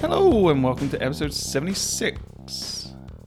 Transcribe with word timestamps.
Hello 0.00 0.48
and 0.48 0.62
welcome 0.64 0.88
to 0.90 1.00
episode 1.02 1.32
76. 1.32 2.18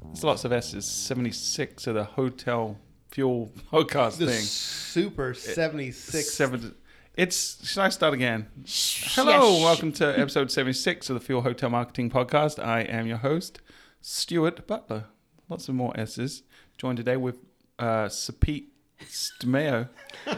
There's 0.06 0.24
lots 0.24 0.44
of 0.46 0.52
S's. 0.52 0.86
76 0.86 1.88
of 1.88 1.96
the 1.96 2.04
Hotel 2.04 2.78
Fuel 3.12 3.52
podcast 3.72 4.18
The 4.18 4.26
thing. 4.28 4.42
Super 4.42 5.34
76. 5.34 6.32
Seven, 6.32 6.76
it's, 7.16 7.66
should 7.68 7.82
I 7.82 7.90
start 7.90 8.14
again? 8.14 8.48
Hello, 8.66 9.54
Yes. 9.54 9.64
welcome 9.64 9.92
to 9.94 10.20
episode 10.20 10.52
76 10.52 11.10
of 11.10 11.14
the 11.14 11.20
Fuel 11.26 11.42
Hotel 11.42 11.70
Marketing 11.70 12.10
Podcast. 12.10 12.62
I 12.64 12.82
am 12.82 13.08
your 13.08 13.18
host, 13.18 13.62
Stuart 14.02 14.68
Butler. 14.68 15.06
Lots 15.50 15.70
of 15.70 15.76
more 15.76 15.94
S's. 16.00 16.44
Joined 16.78 16.98
today 16.98 17.18
with 17.18 17.38
uh, 17.80 18.10
Sapit 18.10 18.66
Stameo 19.04 19.88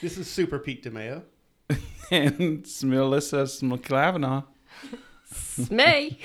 This 0.00 0.18
is 0.18 0.28
Super 0.28 0.58
Pete 0.58 0.82
DeMeo. 0.84 1.22
and 2.10 2.66
Melissa 2.84 3.36
Smclavina 3.44 4.44
It's 5.30 5.70
me. 5.70 6.18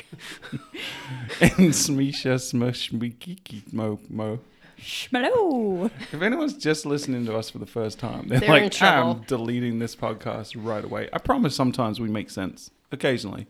and 1.42 1.72
Smisha 1.72 2.36
Smishmikiki 2.38 3.72
Mo 3.74 4.00
Mo. 4.10 4.40
Schmalo. 4.80 5.90
If 6.12 6.22
anyone's 6.22 6.54
just 6.54 6.86
listening 6.86 7.26
to 7.26 7.36
us 7.36 7.50
for 7.50 7.58
the 7.60 7.66
first 7.66 8.00
time, 8.00 8.28
they're, 8.28 8.40
They're 8.40 8.50
like, 8.50 8.64
in 8.64 8.70
trouble. 8.70 9.12
I'm 9.12 9.22
deleting 9.24 9.80
this 9.80 9.96
podcast 9.96 10.54
right 10.58 10.84
away. 10.84 11.10
I 11.14 11.18
promise 11.20 11.56
sometimes 11.56 12.00
we 12.00 12.10
make 12.10 12.30
sense. 12.30 12.72
Occasionally. 12.92 13.48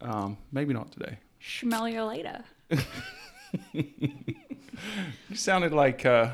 Um, 0.00 0.38
maybe 0.52 0.72
not 0.74 0.92
today. 0.92 1.18
Smell 1.40 1.88
you 1.88 2.02
later. 2.04 2.44
You 5.30 5.36
sounded 5.36 5.72
like, 5.72 6.04
uh, 6.04 6.32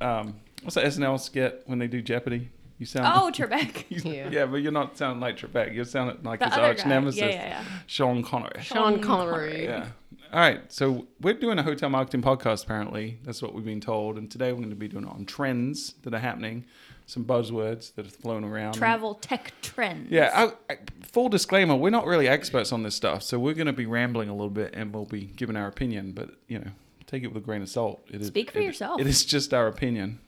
um, 0.00 0.36
what's 0.62 0.74
that 0.74 0.84
SNL 0.84 1.18
skit 1.20 1.62
when 1.66 1.78
they 1.78 1.86
do 1.86 2.02
Jeopardy? 2.02 2.50
You 2.78 2.86
sound. 2.86 3.06
Oh, 3.14 3.30
Trebek. 3.34 3.84
yeah. 4.04 4.30
Yeah. 4.30 4.46
but 4.46 4.56
you're 4.56 4.72
not 4.72 4.96
sounding 4.96 5.20
like 5.20 5.36
Trebek. 5.36 5.74
You're 5.74 5.84
sounding 5.84 6.22
like 6.22 6.38
The 6.40 6.46
his 6.46 6.54
other 6.54 6.62
arch 6.64 6.82
guy. 6.82 6.88
nemesis, 6.88 7.20
Yeah, 7.20 7.26
yeah, 7.28 7.48
yeah. 7.48 7.64
Sean 7.86 8.22
Connery. 8.22 8.62
Sean 8.62 8.94
Sean 8.94 9.00
Connery. 9.02 9.64
Yeah. 9.64 9.88
All 10.32 10.40
right. 10.40 10.60
So 10.72 11.06
we're 11.20 11.34
doing 11.34 11.58
a 11.58 11.62
hotel 11.62 11.90
marketing 11.90 12.22
podcast. 12.22 12.64
Apparently, 12.64 13.18
that's 13.24 13.42
what 13.42 13.52
we've 13.52 13.64
been 13.64 13.80
told. 13.80 14.16
And 14.16 14.30
today 14.30 14.52
we're 14.52 14.58
going 14.60 14.70
to 14.70 14.76
be 14.76 14.88
doing 14.88 15.04
it 15.04 15.10
on 15.10 15.26
trends 15.26 15.94
that 16.04 16.14
are 16.14 16.18
happening, 16.20 16.64
some 17.04 17.24
buzzwords 17.24 17.94
that 17.96 18.06
are 18.06 18.10
flown 18.10 18.44
around. 18.44 18.72
Travel 18.74 19.14
tech 19.16 19.52
trends. 19.60 20.10
Yeah. 20.10 20.30
I, 20.68 20.72
I, 20.72 20.78
full 21.02 21.28
disclaimer: 21.28 21.74
we're 21.76 21.90
not 21.90 22.06
really 22.06 22.28
experts 22.28 22.72
on 22.72 22.82
this 22.84 22.94
stuff, 22.94 23.22
so 23.24 23.38
we're 23.38 23.54
going 23.54 23.66
to 23.66 23.72
be 23.74 23.86
rambling 23.86 24.28
a 24.30 24.32
little 24.34 24.48
bit 24.48 24.70
and 24.72 24.94
we'll 24.94 25.04
be 25.04 25.26
giving 25.26 25.56
our 25.56 25.66
opinion. 25.66 26.12
But 26.12 26.30
you 26.48 26.60
know, 26.60 26.70
take 27.06 27.24
it 27.24 27.26
with 27.26 27.42
a 27.42 27.44
grain 27.44 27.60
of 27.60 27.68
salt. 27.68 28.00
It 28.10 28.22
is, 28.22 28.28
Speak 28.28 28.52
for 28.52 28.60
it- 28.60 28.64
yourself. 28.64 29.00
It 29.00 29.06
is 29.06 29.24
just 29.26 29.52
our 29.52 29.66
opinion. 29.66 30.20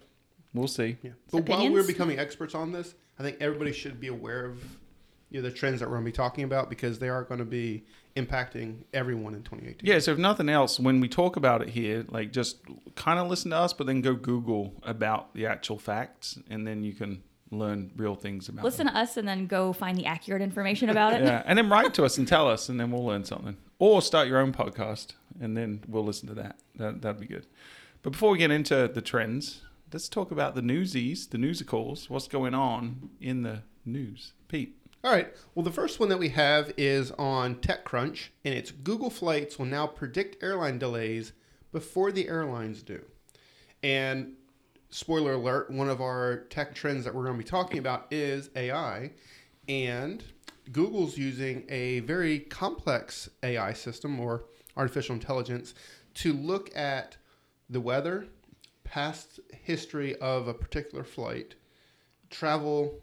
We'll 0.55 0.69
see. 0.69 0.97
Yeah. 1.03 1.13
But 1.31 1.49
while 1.49 1.71
we're 1.71 1.87
becoming 1.87 2.19
experts 2.19 2.55
on 2.55 2.73
this, 2.73 2.95
I 3.19 3.23
think 3.23 3.39
everybody 3.41 3.73
should 3.73 4.01
be 4.01 4.09
aware 4.09 4.45
of 4.45 4.63
you 5.31 5.41
know, 5.41 5.49
the 5.49 5.55
trends 5.55 5.81
that 5.81 5.89
we're 5.89 5.97
going 5.97 6.05
to 6.05 6.11
be 6.11 6.17
talking 6.17 6.45
about 6.45 6.69
because 6.69 6.99
they 6.99 7.09
are 7.09 7.25
going 7.25 7.39
to 7.39 7.47
be 7.47 7.85
impacting 8.17 8.85
everyone 8.93 9.35
in 9.35 9.43
2018. 9.43 9.81
Yeah, 9.83 9.99
so 9.99 10.13
if 10.13 10.19
nothing 10.19 10.51
else, 10.51 10.79
when 10.79 11.01
we 11.01 11.09
talk 11.09 11.37
about 11.37 11.63
it 11.63 11.71
here, 11.71 12.05
like 12.09 12.33
just 12.33 12.59
kind 12.97 13.19
of 13.19 13.29
listen 13.29 13.51
to 13.53 13.57
us, 13.57 13.73
but 13.73 13.87
then 13.87 14.03
go 14.03 14.15
Google 14.15 14.75
about 14.83 15.33
the 15.35 15.47
actual 15.47 15.79
facts, 15.79 16.39
and 16.51 16.67
then 16.67 16.85
you 16.85 16.93
can 16.93 17.23
learn 17.51 17.91
real 17.97 18.15
things 18.15 18.49
about 18.49 18.65
Listen 18.65 18.87
to 18.87 18.97
us 18.97 19.17
and 19.17 19.29
then 19.29 19.47
go 19.47 19.73
find 19.73 19.97
the 19.97 20.07
accurate 20.07 20.43
information 20.43 20.89
about 20.89 21.15
it. 21.15 21.23
Yeah, 21.23 21.43
and 21.47 21.59
then 21.59 21.71
write 21.71 21.95
to 21.95 22.05
us 22.05 22.19
and 22.19 22.29
tell 22.29 22.49
us, 22.49 22.69
and 22.69 22.79
then 22.79 22.91
we'll 22.91 23.05
learn 23.05 23.25
something. 23.25 23.57
Or 23.79 24.03
start 24.03 24.29
your 24.29 24.39
own 24.39 24.53
podcast, 24.53 25.15
and 25.41 25.57
then 25.57 25.83
we'll 25.89 26.05
listen 26.05 26.29
to 26.29 26.35
that. 26.35 26.59
That 26.77 27.01
that'd 27.01 27.21
be 27.21 27.27
good. 27.27 27.47
But 28.03 28.13
before 28.13 28.33
we 28.33 28.39
get 28.39 28.51
into 28.51 28.91
the 28.93 29.01
trends, 29.01 29.63
let's 29.93 30.09
talk 30.09 30.31
about 30.31 30.55
the 30.55 30.63
newsies, 30.63 31.27
the 31.27 31.39
newsicals. 31.39 32.09
What's 32.09 32.29
going 32.29 32.55
on 32.55 33.11
in 33.21 33.43
the 33.43 33.63
news, 33.85 34.33
Pete? 34.49 34.77
All 35.05 35.13
right. 35.13 35.35
Well, 35.55 35.65
the 35.65 35.73
first 35.73 36.01
one 36.01 36.09
that 36.09 36.19
we 36.19 36.31
have 36.31 36.73
is 36.77 37.11
on 37.13 37.57
TechCrunch, 37.57 38.29
and 38.45 38.55
it's 38.55 38.71
Google 38.71 39.11
Flights 39.11 39.59
will 39.59 39.67
now 39.67 39.87
predict 39.87 40.43
airline 40.43 40.79
delays 40.79 41.33
before 41.73 42.13
the 42.13 42.29
airlines 42.29 42.83
do. 42.83 43.05
And 43.83 44.35
spoiler 44.91 45.35
alert, 45.35 45.71
one 45.71 45.91
of 45.91 46.01
our 46.01 46.45
tech 46.51 46.75
trends 46.75 47.05
that 47.05 47.15
we're 47.15 47.25
going 47.25 47.37
to 47.37 47.45
be 47.45 47.49
talking 47.49 47.79
about 47.79 48.07
is 48.11 48.51
AI. 48.55 49.11
And 49.69 50.23
Google's 50.71 51.19
using 51.19 51.65
a 51.69 52.01
very 52.01 52.39
complex 52.39 53.29
AI 53.43 53.73
system 53.73 54.21
or 54.21 54.45
artificial 54.77 55.15
intelligence 55.15 55.75
to 56.15 56.33
look 56.33 56.75
at 56.77 57.17
the 57.69 57.81
weather, 57.81 58.29
past 58.93 59.41
history 59.63 60.15
of 60.17 60.49
a 60.49 60.53
particular 60.53 61.03
flight, 61.03 61.55
travel 62.29 63.01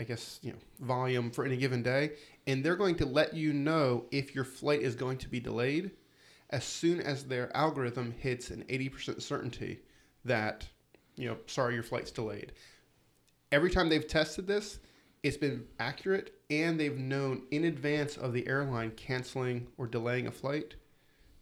I 0.00 0.04
guess, 0.04 0.40
you 0.42 0.52
know, 0.52 0.58
volume 0.80 1.30
for 1.30 1.44
any 1.44 1.58
given 1.58 1.82
day, 1.82 2.12
and 2.46 2.64
they're 2.64 2.74
going 2.74 2.94
to 2.96 3.04
let 3.04 3.34
you 3.34 3.52
know 3.52 4.06
if 4.10 4.34
your 4.34 4.44
flight 4.44 4.80
is 4.80 4.94
going 4.94 5.18
to 5.18 5.28
be 5.28 5.40
delayed 5.40 5.90
as 6.48 6.64
soon 6.64 7.02
as 7.02 7.24
their 7.24 7.54
algorithm 7.54 8.14
hits 8.18 8.48
an 8.48 8.64
80% 8.70 9.20
certainty 9.20 9.80
that, 10.24 10.66
you 11.16 11.28
know, 11.28 11.36
sorry, 11.46 11.74
your 11.74 11.82
flight's 11.82 12.10
delayed. 12.10 12.52
Every 13.52 13.70
time 13.70 13.90
they've 13.90 14.08
tested 14.08 14.46
this, 14.46 14.78
it's 15.22 15.36
been 15.36 15.66
accurate 15.78 16.32
and 16.48 16.80
they've 16.80 16.96
known 16.96 17.42
in 17.50 17.64
advance 17.64 18.16
of 18.16 18.32
the 18.32 18.48
airline 18.48 18.92
canceling 18.92 19.66
or 19.76 19.86
delaying 19.86 20.28
a 20.28 20.32
flight 20.32 20.76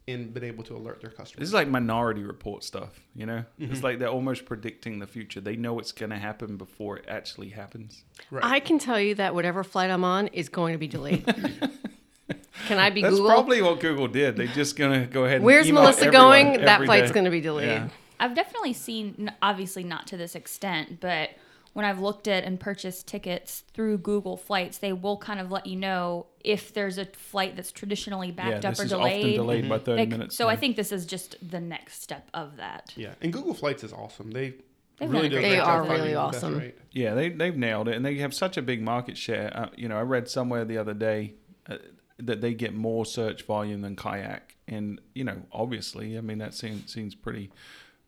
and 0.09 0.33
been 0.33 0.45
able 0.45 0.65
to 0.65 0.75
alert 0.75 1.01
their 1.01 1.11
customers. 1.11 1.41
This 1.41 1.49
is 1.49 1.55
like 1.55 1.69
Minority 1.69 2.23
Report 2.23 2.65
stuff, 2.65 2.99
you 3.15 3.27
know? 3.27 3.45
Mm-hmm. 3.61 3.73
It's 3.73 3.83
like 3.83 3.99
they're 3.99 4.09
almost 4.09 4.47
predicting 4.47 4.99
the 4.99 5.07
future. 5.07 5.41
They 5.41 5.55
know 5.55 5.79
it's 5.79 5.93
going 5.93 6.11
to 6.11 6.17
happen 6.17 6.57
before 6.57 6.97
it 6.97 7.05
actually 7.07 7.51
happens. 7.51 8.03
Right. 8.31 8.43
I 8.43 8.61
can 8.61 8.79
tell 8.79 8.99
you 8.99 9.15
that 9.17 9.35
whatever 9.35 9.63
flight 9.63 9.91
I'm 9.91 10.05
on 10.05 10.29
is 10.29 10.49
going 10.49 10.73
to 10.73 10.79
be 10.79 10.89
delayed. 10.89 11.27
can 12.67 12.79
I 12.79 12.89
be 12.89 13.03
That's 13.03 13.17
Google? 13.17 13.31
probably 13.31 13.61
what 13.61 13.81
Google 13.81 14.09
did. 14.09 14.37
They're 14.37 14.47
just 14.47 14.77
going 14.77 14.99
to 14.99 15.07
go 15.07 15.25
ahead 15.25 15.37
and 15.37 15.45
Where's 15.45 15.69
email 15.69 15.83
Melissa 15.83 16.11
going? 16.11 16.63
That 16.63 16.85
flight's 16.85 17.13
going 17.13 17.27
to 17.27 17.31
be 17.31 17.43
delayed. 17.43 17.69
Yeah. 17.69 17.89
I've 18.19 18.35
definitely 18.35 18.73
seen, 18.73 19.31
obviously 19.43 19.85
not 19.85 20.07
to 20.09 20.17
this 20.17 20.35
extent, 20.35 21.01
but 21.01 21.31
when 21.79 21.85
I've 21.87 22.01
looked 22.01 22.27
at 22.27 22.43
and 22.43 22.59
purchased 22.59 23.07
tickets 23.07 23.63
through 23.73 23.99
Google 23.99 24.37
Flights, 24.37 24.79
they 24.79 24.93
will 24.93 25.17
kind 25.17 25.39
of 25.39 25.53
let 25.53 25.65
you 25.65 25.77
know 25.77 26.27
if 26.41 26.75
there's 26.75 26.99
a 26.99 27.05
flight 27.05 27.55
that's 27.55 27.71
traditionally 27.71 28.33
backed 28.33 28.65
yeah, 28.65 28.71
up 28.71 28.75
this 28.75 28.81
or 28.81 28.85
is 28.87 28.91
delayed. 28.91 29.23
often 29.25 29.33
delayed 29.37 29.69
by 29.69 29.79
30 29.79 30.01
Like, 30.01 30.09
minutes. 30.09 30.37
so 30.37 30.49
I 30.49 30.57
think 30.57 30.75
this 30.75 30.91
is 30.91 31.07
just 31.07 31.37
the 31.41 31.61
next 31.61 32.03
step 32.03 32.29
of 32.35 32.57
that. 32.57 32.93
yeah. 32.97 33.15
And 33.21 33.33
Google 33.33 33.55
Flights 33.55 33.85
is 33.85 33.93
awesome. 33.93 34.33
They 34.33 34.55
They've 34.99 35.09
really 35.09 35.29
do 35.29 35.37
a 35.37 35.39
great 35.39 35.51
great 35.51 35.57
job. 35.59 35.67
job 35.67 35.87
They 35.87 35.95
are 35.95 35.99
really 35.99 36.15
awesome. 36.17 36.59
rate. 36.59 36.75
Yeah, 36.91 37.15
they, 37.15 37.29
they've 37.29 37.57
nailed 37.57 37.87
it. 37.87 37.95
And 37.95 38.05
they 38.05 38.17
have 38.17 38.35
such 38.35 38.57
a 38.57 38.63
big 38.63 38.83
market 38.83 39.17
share. 39.17 39.53
Uh, 39.57 39.69
you 39.77 39.87
know, 39.89 39.97
I 39.99 40.03
read 40.03 40.29
somewhere 40.29 40.65
the 40.65 40.79
other 40.79 40.95
day 40.95 41.35
uh, 41.69 41.77
that 42.19 42.41
they 42.41 42.55
get 42.55 42.75
more 42.75 43.07
search 43.07 43.45
volume 43.45 43.83
than 43.83 43.95
Kayak. 43.95 44.57
And, 44.67 45.01
you 45.15 45.23
know, 45.23 45.43
obviously, 45.53 46.19
I 46.19 46.23
mean, 46.23 46.39
that 46.39 46.55
seems, 46.55 46.93
seems 46.93 47.15
pretty 47.15 47.53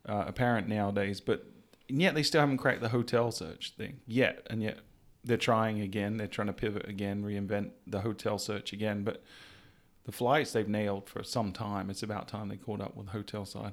uh, 0.08 0.24
apparent 0.26 0.66
nowadays. 0.66 1.20
But 1.20 1.46
and 1.90 2.00
yet 2.00 2.14
they 2.14 2.22
still 2.22 2.40
haven't 2.40 2.58
cracked 2.58 2.80
the 2.80 2.88
hotel 2.88 3.30
search 3.30 3.74
thing 3.76 4.00
yet. 4.06 4.46
And 4.48 4.62
yet 4.62 4.78
they're 5.24 5.36
trying 5.36 5.80
again. 5.80 6.16
They're 6.16 6.26
trying 6.26 6.46
to 6.46 6.52
pivot 6.52 6.88
again, 6.88 7.22
reinvent 7.22 7.70
the 7.86 8.00
hotel 8.00 8.38
search 8.38 8.72
again. 8.72 9.04
But 9.04 9.22
the 10.04 10.12
flights 10.12 10.52
they've 10.52 10.68
nailed 10.68 11.08
for 11.08 11.22
some 11.22 11.52
time. 11.52 11.90
It's 11.90 12.02
about 12.02 12.28
time 12.28 12.48
they 12.48 12.56
caught 12.56 12.80
up 12.80 12.96
with 12.96 13.06
the 13.06 13.12
hotel 13.12 13.44
side. 13.44 13.72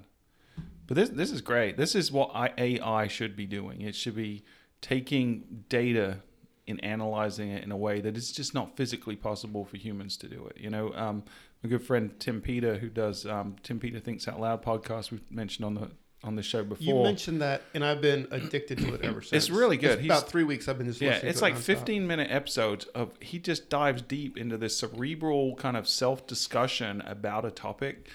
But 0.85 0.95
this 0.95 1.09
this 1.09 1.31
is 1.31 1.41
great. 1.41 1.77
This 1.77 1.95
is 1.95 2.11
what 2.11 2.31
AI 2.57 3.07
should 3.07 3.35
be 3.35 3.45
doing. 3.45 3.81
It 3.81 3.95
should 3.95 4.15
be 4.15 4.43
taking 4.81 5.65
data 5.69 6.19
and 6.67 6.83
analyzing 6.83 7.49
it 7.49 7.63
in 7.63 7.71
a 7.71 7.77
way 7.77 8.01
that 8.01 8.17
is 8.17 8.31
just 8.31 8.53
not 8.53 8.75
physically 8.75 9.15
possible 9.15 9.63
for 9.63 9.77
humans 9.77 10.17
to 10.17 10.27
do 10.27 10.45
it. 10.47 10.57
You 10.59 10.69
know, 10.69 10.93
um, 10.95 11.23
my 11.63 11.69
good 11.69 11.83
friend 11.83 12.11
Tim 12.19 12.41
Peter, 12.41 12.77
who 12.77 12.89
does 12.89 13.25
um, 13.25 13.55
Tim 13.63 13.79
Peter 13.79 13.99
Thinks 13.99 14.27
Out 14.27 14.39
Loud 14.39 14.63
podcast, 14.63 15.11
we've 15.11 15.29
mentioned 15.31 15.65
on 15.65 15.75
the 15.75 15.91
on 16.23 16.35
the 16.35 16.43
show 16.43 16.63
before. 16.63 16.83
You 16.83 17.03
mentioned 17.03 17.41
that, 17.41 17.61
and 17.73 17.85
I've 17.85 18.01
been 18.01 18.27
addicted 18.31 18.79
to 18.79 18.93
it 18.95 19.01
ever 19.01 19.21
since. 19.21 19.33
It's 19.33 19.49
really 19.49 19.77
good. 19.77 19.91
It's 19.99 20.01
He's- 20.01 20.17
about 20.17 20.29
three 20.29 20.43
weeks. 20.43 20.67
I've 20.67 20.77
been 20.77 20.87
just 20.87 20.99
yeah, 20.99 21.11
listening 21.11 21.29
it's 21.29 21.39
to 21.39 21.45
it 21.45 21.49
like 21.49 21.55
nonstop. 21.59 21.63
15 21.63 22.07
minute 22.07 22.31
episodes 22.31 22.85
of 22.87 23.11
he 23.21 23.39
just 23.39 23.69
dives 23.69 24.01
deep 24.01 24.37
into 24.37 24.57
this 24.57 24.77
cerebral 24.77 25.55
kind 25.55 25.77
of 25.77 25.87
self 25.87 26.25
discussion 26.27 27.01
about 27.01 27.45
a 27.45 27.51
topic. 27.51 28.07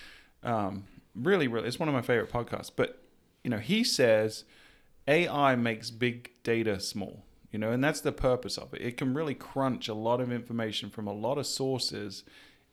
Um, 0.42 0.84
really, 1.14 1.46
really, 1.48 1.68
it's 1.68 1.78
one 1.78 1.88
of 1.88 1.94
my 1.94 2.02
favorite 2.02 2.30
podcasts. 2.30 2.70
But 2.74 3.02
you 3.44 3.50
know, 3.50 3.58
he 3.58 3.84
says 3.84 4.44
AI 5.06 5.54
makes 5.56 5.90
big 5.90 6.30
data 6.42 6.80
small. 6.80 7.24
You 7.50 7.58
know, 7.58 7.70
and 7.70 7.84
that's 7.84 8.00
the 8.00 8.12
purpose 8.12 8.56
of 8.56 8.72
it. 8.72 8.80
It 8.80 8.96
can 8.96 9.12
really 9.12 9.34
crunch 9.34 9.86
a 9.86 9.92
lot 9.94 10.22
of 10.22 10.32
information 10.32 10.88
from 10.88 11.06
a 11.06 11.12
lot 11.12 11.36
of 11.36 11.46
sources 11.46 12.24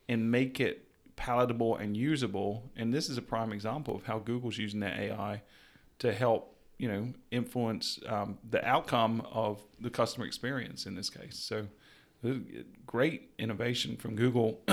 and 0.08 0.30
make 0.30 0.58
it 0.58 0.88
palatable 1.20 1.76
and 1.76 1.94
usable. 1.94 2.70
And 2.76 2.94
this 2.94 3.10
is 3.10 3.18
a 3.18 3.22
prime 3.22 3.52
example 3.52 3.94
of 3.94 4.04
how 4.04 4.18
Google's 4.18 4.56
using 4.56 4.80
their 4.80 4.98
AI 4.98 5.42
to 5.98 6.14
help 6.14 6.56
you 6.78 6.88
know 6.88 7.12
influence 7.30 8.00
um, 8.08 8.38
the 8.48 8.66
outcome 8.66 9.22
of 9.30 9.62
the 9.78 9.90
customer 9.90 10.24
experience 10.24 10.86
in 10.86 10.94
this 10.94 11.10
case. 11.10 11.38
So 11.38 11.66
great 12.86 13.30
innovation 13.38 13.96
from 13.96 14.16
Google, 14.16 14.62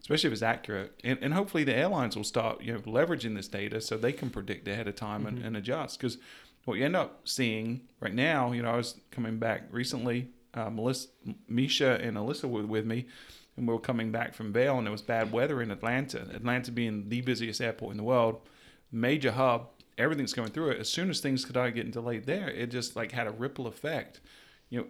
especially 0.00 0.28
if 0.28 0.32
it's 0.32 0.42
accurate, 0.42 0.98
and, 1.04 1.18
and 1.20 1.34
hopefully 1.34 1.62
the 1.62 1.74
airlines 1.74 2.16
will 2.16 2.24
start 2.24 2.62
you 2.62 2.72
know 2.72 2.80
leveraging 2.80 3.36
this 3.36 3.48
data 3.48 3.80
so 3.82 3.98
they 3.98 4.12
can 4.12 4.30
predict 4.30 4.66
ahead 4.66 4.88
of 4.88 4.96
time 4.96 5.26
and, 5.26 5.38
and 5.44 5.58
adjust. 5.58 6.00
Because 6.00 6.16
what 6.64 6.78
you 6.78 6.86
end 6.86 6.96
up 6.96 7.28
seeing 7.28 7.82
right 8.00 8.14
now, 8.14 8.52
you 8.52 8.62
know, 8.62 8.70
I 8.70 8.76
was 8.76 8.98
coming 9.10 9.38
back 9.38 9.64
recently. 9.70 10.28
Uh, 10.54 10.70
Melissa, 10.70 11.08
Misha, 11.48 12.00
and 12.00 12.16
Alyssa 12.16 12.48
were 12.48 12.64
with 12.64 12.86
me, 12.86 13.04
and 13.56 13.66
we 13.66 13.72
were 13.72 13.80
coming 13.80 14.12
back 14.12 14.34
from 14.34 14.52
Vail, 14.52 14.78
and 14.78 14.86
it 14.86 14.90
was 14.90 15.02
bad 15.02 15.32
weather 15.32 15.62
in 15.62 15.70
Atlanta. 15.70 16.20
Atlanta 16.34 16.70
being 16.70 17.08
the 17.08 17.22
busiest 17.22 17.60
airport 17.60 17.92
in 17.92 17.96
the 17.96 18.02
world, 18.02 18.40
major 18.92 19.32
hub, 19.32 19.68
everything's 19.98 20.32
going 20.32 20.50
through 20.50 20.70
it. 20.70 20.80
As 20.80 20.88
soon 20.88 21.10
as 21.10 21.20
things 21.20 21.46
started 21.46 21.74
getting 21.74 21.90
delayed 21.90 22.26
there, 22.26 22.48
it 22.48 22.70
just 22.70 22.96
like 22.96 23.12
had 23.12 23.26
a 23.26 23.30
ripple 23.30 23.66
effect. 23.66 24.20
You 24.68 24.80
know, 24.80 24.86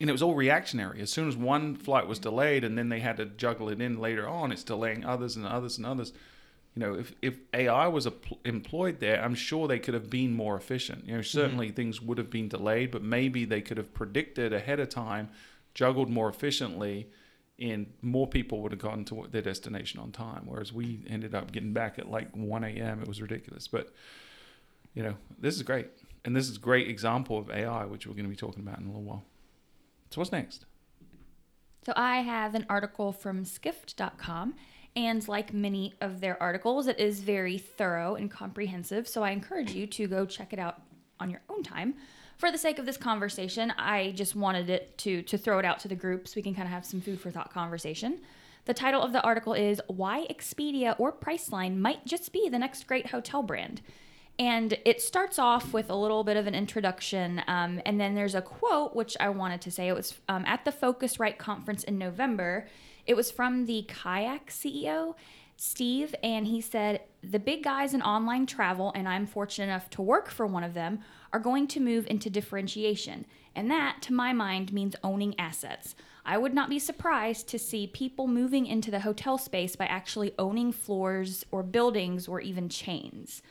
and 0.00 0.10
it 0.10 0.12
was 0.12 0.22
all 0.22 0.34
reactionary. 0.34 1.00
As 1.00 1.10
soon 1.10 1.28
as 1.28 1.36
one 1.36 1.76
flight 1.76 2.06
was 2.06 2.18
delayed, 2.18 2.64
and 2.64 2.76
then 2.76 2.88
they 2.88 3.00
had 3.00 3.16
to 3.18 3.24
juggle 3.24 3.68
it 3.68 3.80
in 3.80 4.00
later 4.00 4.28
on, 4.28 4.52
it's 4.52 4.64
delaying 4.64 5.04
others 5.04 5.36
and 5.36 5.46
others 5.46 5.78
and 5.78 5.86
others. 5.86 6.12
You 6.74 6.80
know, 6.80 6.94
if, 6.94 7.14
if 7.22 7.38
AI 7.54 7.86
was 7.86 8.06
apl- 8.06 8.38
employed 8.44 8.98
there, 8.98 9.22
I'm 9.22 9.34
sure 9.34 9.68
they 9.68 9.78
could 9.78 9.94
have 9.94 10.10
been 10.10 10.32
more 10.32 10.56
efficient. 10.56 11.06
You 11.06 11.12
know, 11.12 11.20
mm-hmm. 11.20 11.38
certainly 11.38 11.70
things 11.70 12.00
would 12.02 12.18
have 12.18 12.30
been 12.30 12.48
delayed, 12.48 12.90
but 12.90 13.02
maybe 13.02 13.44
they 13.44 13.60
could 13.60 13.76
have 13.76 13.94
predicted 13.94 14.52
ahead 14.52 14.80
of 14.80 14.88
time, 14.88 15.28
juggled 15.74 16.10
more 16.10 16.28
efficiently, 16.28 17.08
and 17.58 17.92
more 18.02 18.26
people 18.26 18.60
would 18.62 18.72
have 18.72 18.80
gotten 18.80 19.04
to 19.06 19.26
their 19.30 19.42
destination 19.42 20.00
on 20.00 20.10
time. 20.10 20.42
Whereas 20.46 20.72
we 20.72 21.04
ended 21.08 21.34
up 21.34 21.52
getting 21.52 21.72
back 21.72 21.98
at 21.98 22.10
like 22.10 22.34
1 22.34 22.64
a.m. 22.64 23.00
It 23.00 23.08
was 23.08 23.20
ridiculous. 23.20 23.68
But, 23.68 23.92
you 24.94 25.02
know, 25.02 25.14
this 25.38 25.56
is 25.56 25.62
great. 25.62 25.88
And 26.24 26.34
this 26.34 26.48
is 26.48 26.56
a 26.56 26.60
great 26.60 26.88
example 26.88 27.38
of 27.38 27.50
AI, 27.50 27.84
which 27.84 28.06
we're 28.06 28.14
going 28.14 28.24
to 28.24 28.30
be 28.30 28.36
talking 28.36 28.62
about 28.62 28.78
in 28.78 28.84
a 28.84 28.88
little 28.88 29.02
while. 29.02 29.24
So 30.10 30.20
what's 30.20 30.32
next? 30.32 30.66
So 31.84 31.92
I 31.96 32.18
have 32.18 32.54
an 32.54 32.66
article 32.68 33.12
from 33.12 33.44
skift.com 33.44 34.54
and 34.94 35.26
like 35.26 35.52
many 35.52 35.94
of 36.00 36.20
their 36.20 36.40
articles, 36.42 36.86
it 36.86 36.98
is 37.00 37.20
very 37.20 37.58
thorough 37.58 38.14
and 38.14 38.30
comprehensive. 38.30 39.08
So 39.08 39.22
I 39.22 39.30
encourage 39.30 39.72
you 39.72 39.86
to 39.86 40.06
go 40.06 40.26
check 40.26 40.52
it 40.52 40.58
out 40.58 40.82
on 41.18 41.30
your 41.30 41.40
own 41.48 41.62
time. 41.62 41.94
For 42.38 42.50
the 42.50 42.58
sake 42.58 42.78
of 42.78 42.86
this 42.86 42.96
conversation, 42.96 43.72
I 43.78 44.12
just 44.16 44.34
wanted 44.34 44.68
it 44.68 44.98
to 44.98 45.22
to 45.22 45.38
throw 45.38 45.58
it 45.58 45.64
out 45.64 45.78
to 45.80 45.88
the 45.88 45.94
group 45.94 46.26
so 46.26 46.34
we 46.36 46.42
can 46.42 46.54
kind 46.54 46.66
of 46.66 46.72
have 46.72 46.84
some 46.84 47.00
food 47.00 47.20
for 47.20 47.30
thought 47.30 47.52
conversation. 47.52 48.20
The 48.64 48.74
title 48.74 49.02
of 49.02 49.12
the 49.12 49.20
article 49.22 49.54
is 49.54 49.80
Why 49.88 50.26
Expedia 50.30 50.94
or 50.98 51.12
Priceline 51.12 51.78
Might 51.78 52.06
Just 52.06 52.32
Be 52.32 52.48
the 52.48 52.60
Next 52.60 52.86
Great 52.86 53.08
Hotel 53.08 53.42
Brand. 53.42 53.82
And 54.38 54.78
it 54.84 55.02
starts 55.02 55.38
off 55.38 55.72
with 55.72 55.90
a 55.90 55.96
little 55.96 56.24
bit 56.24 56.36
of 56.36 56.46
an 56.46 56.54
introduction, 56.54 57.42
um, 57.48 57.82
and 57.84 58.00
then 58.00 58.14
there's 58.14 58.34
a 58.34 58.40
quote 58.40 58.94
which 58.94 59.16
I 59.20 59.28
wanted 59.28 59.60
to 59.62 59.70
say. 59.70 59.88
It 59.88 59.94
was 59.94 60.18
um, 60.28 60.44
at 60.46 60.64
the 60.64 60.72
Phocuswright 60.72 61.38
conference 61.38 61.84
in 61.84 61.98
November. 61.98 62.66
It 63.06 63.14
was 63.14 63.30
from 63.30 63.66
the 63.66 63.84
Kayak 63.88 64.46
CEO, 64.46 65.16
Steve, 65.56 66.14
and 66.22 66.46
he 66.46 66.60
said, 66.60 67.02
The 67.22 67.38
big 67.38 67.62
guys 67.62 67.94
in 67.94 68.02
online 68.02 68.46
travel, 68.46 68.92
and 68.94 69.08
I'm 69.08 69.26
fortunate 69.26 69.66
enough 69.66 69.90
to 69.90 70.02
work 70.02 70.30
for 70.30 70.46
one 70.46 70.64
of 70.64 70.72
them, 70.72 71.00
are 71.32 71.40
going 71.40 71.66
to 71.68 71.80
move 71.80 72.06
into 72.06 72.30
differentiation. 72.30 73.26
And 73.54 73.70
that, 73.70 74.02
to 74.02 74.12
my 74.12 74.32
mind, 74.32 74.72
means 74.72 74.96
owning 75.02 75.38
assets. 75.38 75.94
I 76.24 76.38
would 76.38 76.54
not 76.54 76.70
be 76.70 76.78
surprised 76.78 77.48
to 77.48 77.58
see 77.58 77.86
people 77.86 78.26
moving 78.26 78.66
into 78.66 78.90
the 78.90 79.00
hotel 79.00 79.38
space 79.38 79.76
by 79.76 79.86
actually 79.86 80.34
owning 80.38 80.72
floors 80.72 81.44
or 81.50 81.62
buildings 81.62 82.28
or 82.28 82.40
even 82.40 82.68
chains. 82.68 83.42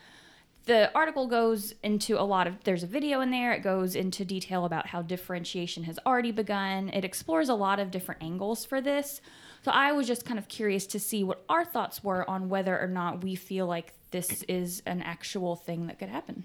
The 0.66 0.94
article 0.96 1.28
goes 1.28 1.74
into 1.84 2.20
a 2.20 2.24
lot 2.24 2.48
of 2.48 2.64
there's 2.64 2.84
a 2.84 2.88
video 2.88 3.20
in 3.22 3.32
there. 3.32 3.52
It 3.52 3.64
goes 3.64 3.96
into 3.96 4.24
detail 4.24 4.66
about 4.66 4.88
how 4.88 5.02
differentiation 5.02 5.84
has 5.84 6.00
already 6.06 6.32
begun. 6.32 6.90
It 6.90 7.04
explores 7.04 7.50
a 7.50 7.56
lot 7.56 7.80
of 7.80 7.92
different 7.92 8.24
angles 8.24 8.64
for 8.64 8.80
this. 8.80 9.22
So 9.64 9.72
i 9.72 9.92
was 9.92 10.08
just 10.08 10.26
kind 10.26 10.40
of 10.40 10.48
curious 10.48 10.88
to 10.88 11.00
see 11.00 11.24
what 11.24 11.44
our 11.50 11.64
thoughts 11.64 12.04
were 12.04 12.28
on 12.30 12.50
whether 12.50 12.80
or 12.80 12.88
not 12.88 13.24
we 13.24 13.36
feel 13.36 13.68
like 13.68 13.94
this 14.12 14.44
is 14.44 14.82
an 14.86 15.02
actual 15.02 15.56
thing 15.56 15.88
that 15.88 16.00
could 16.00 16.10
happen 16.10 16.44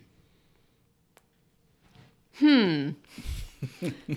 Hmm. 2.38 2.90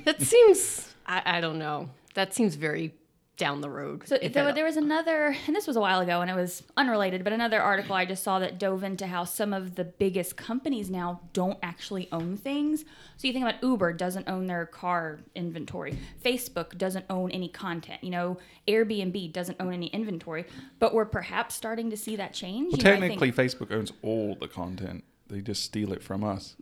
That 0.06 0.22
seems, 0.22 0.94
I, 1.06 1.22
I 1.26 1.42
don't 1.42 1.58
know. 1.60 1.90
That 2.14 2.34
seems 2.34 2.56
very 2.56 2.94
down 3.38 3.62
the 3.62 3.70
road. 3.70 4.06
So 4.06 4.18
there, 4.18 4.52
there 4.54 4.66
was 4.66 4.76
another, 4.76 5.34
and 5.48 5.56
this 5.56 5.66
was 5.66 5.78
a 5.78 5.80
while 5.80 6.02
ago, 6.02 6.20
and 6.20 6.30
it 6.30 6.36
was 6.36 6.62
unrelated, 6.76 7.24
but 7.24 7.32
another 7.32 7.62
article 7.62 7.96
I 7.96 8.04
just 8.06 8.22
saw 8.22 8.38
that 8.40 8.60
dove 8.60 8.84
into 8.84 9.08
how 9.08 9.24
some 9.24 9.54
of 9.54 9.76
the 9.76 9.86
biggest 9.86 10.36
companies 10.36 10.90
now 10.90 11.22
don't 11.32 11.58
actually 11.64 12.10
own 12.12 12.36
things. 12.36 12.84
So 13.16 13.28
you 13.28 13.34
think 13.34 13.46
about 13.46 13.64
Uber 13.64 13.94
doesn't 13.94 14.28
own 14.28 14.48
their 14.48 14.66
car 14.66 15.20
inventory, 15.36 15.98
Facebook 16.24 16.78
doesn't 16.78 17.06
own 17.10 17.32
any 17.32 17.48
content, 17.48 18.04
you 18.04 18.10
know, 18.12 18.38
Airbnb 18.68 19.32
doesn't 19.32 19.56
own 19.62 19.72
any 19.74 19.88
inventory, 19.88 20.46
but 20.80 20.94
we're 20.94 21.06
perhaps 21.06 21.56
starting 21.56 21.90
to 21.92 21.98
see 21.98 22.18
that 22.18 22.34
change. 22.34 22.74
Well, 22.74 22.78
You 22.80 22.84
know, 22.84 22.90
I 22.92 23.00
technically, 23.00 23.32
think- 23.32 23.52
Facebook 23.52 23.72
owns 23.74 23.94
all 24.04 24.36
the 24.36 24.50
content. 24.50 25.06
They 25.30 25.42
just 25.42 25.64
steal 25.64 25.94
it 25.94 26.02
from 26.04 26.24
us. 26.24 26.56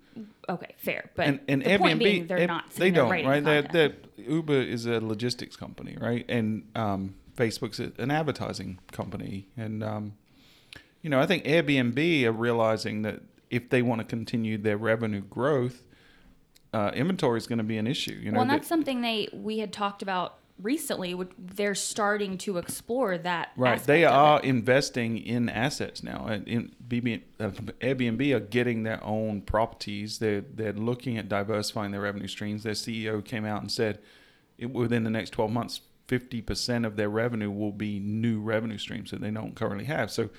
okay, 0.49 0.75
fair, 0.77 1.09
but 1.15 1.27
and 1.27 1.39
and 1.47 1.61
the 1.61 1.69
Airbnb, 1.69 1.99
being, 1.99 2.27
they're 2.27 2.37
Air- 2.39 2.47
not. 2.47 2.69
they 2.71 2.91
don't, 2.91 3.09
right? 3.09 3.43
They're, 3.71 3.93
Uber 4.17 4.61
is 4.61 4.85
a 4.85 4.99
logistics 4.99 5.55
company, 5.55 5.95
right? 5.99 6.25
And 6.27 6.63
um, 6.75 7.15
Facebook's 7.35 7.79
an 7.79 8.11
advertising 8.11 8.79
company, 8.91 9.47
and 9.55 9.83
um, 9.83 10.13
you 11.01 11.09
know, 11.09 11.19
I 11.19 11.25
think 11.25 11.45
Airbnb 11.45 12.25
are 12.25 12.31
realizing 12.31 13.03
that 13.03 13.21
if 13.49 13.69
they 13.69 13.81
want 13.81 13.99
to 14.01 14.05
continue 14.05 14.57
their 14.57 14.77
revenue 14.77 15.21
growth, 15.21 15.83
uh, 16.73 16.91
inventory 16.93 17.37
is 17.37 17.47
going 17.47 17.59
to 17.59 17.63
be 17.63 17.77
an 17.77 17.87
issue. 17.87 18.13
You 18.13 18.31
know, 18.31 18.37
well, 18.37 18.41
and 18.41 18.49
that- 18.51 18.55
that's 18.57 18.67
something 18.67 19.01
they 19.01 19.29
we 19.31 19.59
had 19.59 19.71
talked 19.71 20.01
about 20.01 20.39
recently. 20.61 21.15
They're 21.37 21.75
starting 21.75 22.37
to 22.39 22.57
explore 22.57 23.17
that. 23.17 23.51
Right. 23.55 23.81
They 23.81 24.05
are 24.05 24.41
investing 24.41 25.17
in 25.17 25.49
assets 25.49 26.03
now. 26.03 26.27
And 26.27 26.47
in 26.47 26.75
BB, 26.87 27.21
uh, 27.39 27.49
Airbnb 27.81 28.35
are 28.35 28.39
getting 28.39 28.83
their 28.83 29.03
own 29.03 29.41
properties. 29.41 30.19
They're 30.19 30.41
they're 30.41 30.73
looking 30.73 31.17
at 31.17 31.29
diversifying 31.29 31.91
their 31.91 32.01
revenue 32.01 32.27
streams. 32.27 32.63
Their 32.63 32.73
CEO 32.73 33.23
came 33.23 33.45
out 33.45 33.61
and 33.61 33.71
said, 33.71 33.99
it, 34.57 34.71
within 34.71 35.03
the 35.03 35.09
next 35.09 35.31
twelve 35.31 35.51
months, 35.51 35.81
fifty 36.07 36.41
percent 36.41 36.85
of 36.85 36.95
their 36.95 37.09
revenue 37.09 37.51
will 37.51 37.71
be 37.71 37.99
new 37.99 38.39
revenue 38.39 38.77
streams 38.77 39.11
that 39.11 39.21
they 39.21 39.31
don't 39.31 39.55
currently 39.55 39.85
have. 39.85 40.11
So 40.11 40.29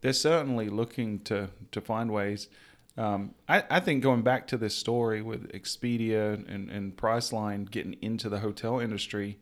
they're 0.00 0.12
certainly 0.12 0.68
looking 0.68 1.20
to 1.20 1.50
to 1.70 1.80
find 1.80 2.12
ways. 2.12 2.48
Um, 2.96 3.34
I, 3.48 3.64
I 3.70 3.80
think 3.80 4.02
going 4.02 4.22
back 4.22 4.46
to 4.48 4.58
this 4.58 4.74
story 4.74 5.22
with 5.22 5.50
Expedia 5.52 6.34
and, 6.46 6.70
and 6.70 6.96
Priceline 6.96 7.70
getting 7.70 7.96
into 8.02 8.28
the 8.28 8.40
hotel 8.40 8.80
industry, 8.80 9.38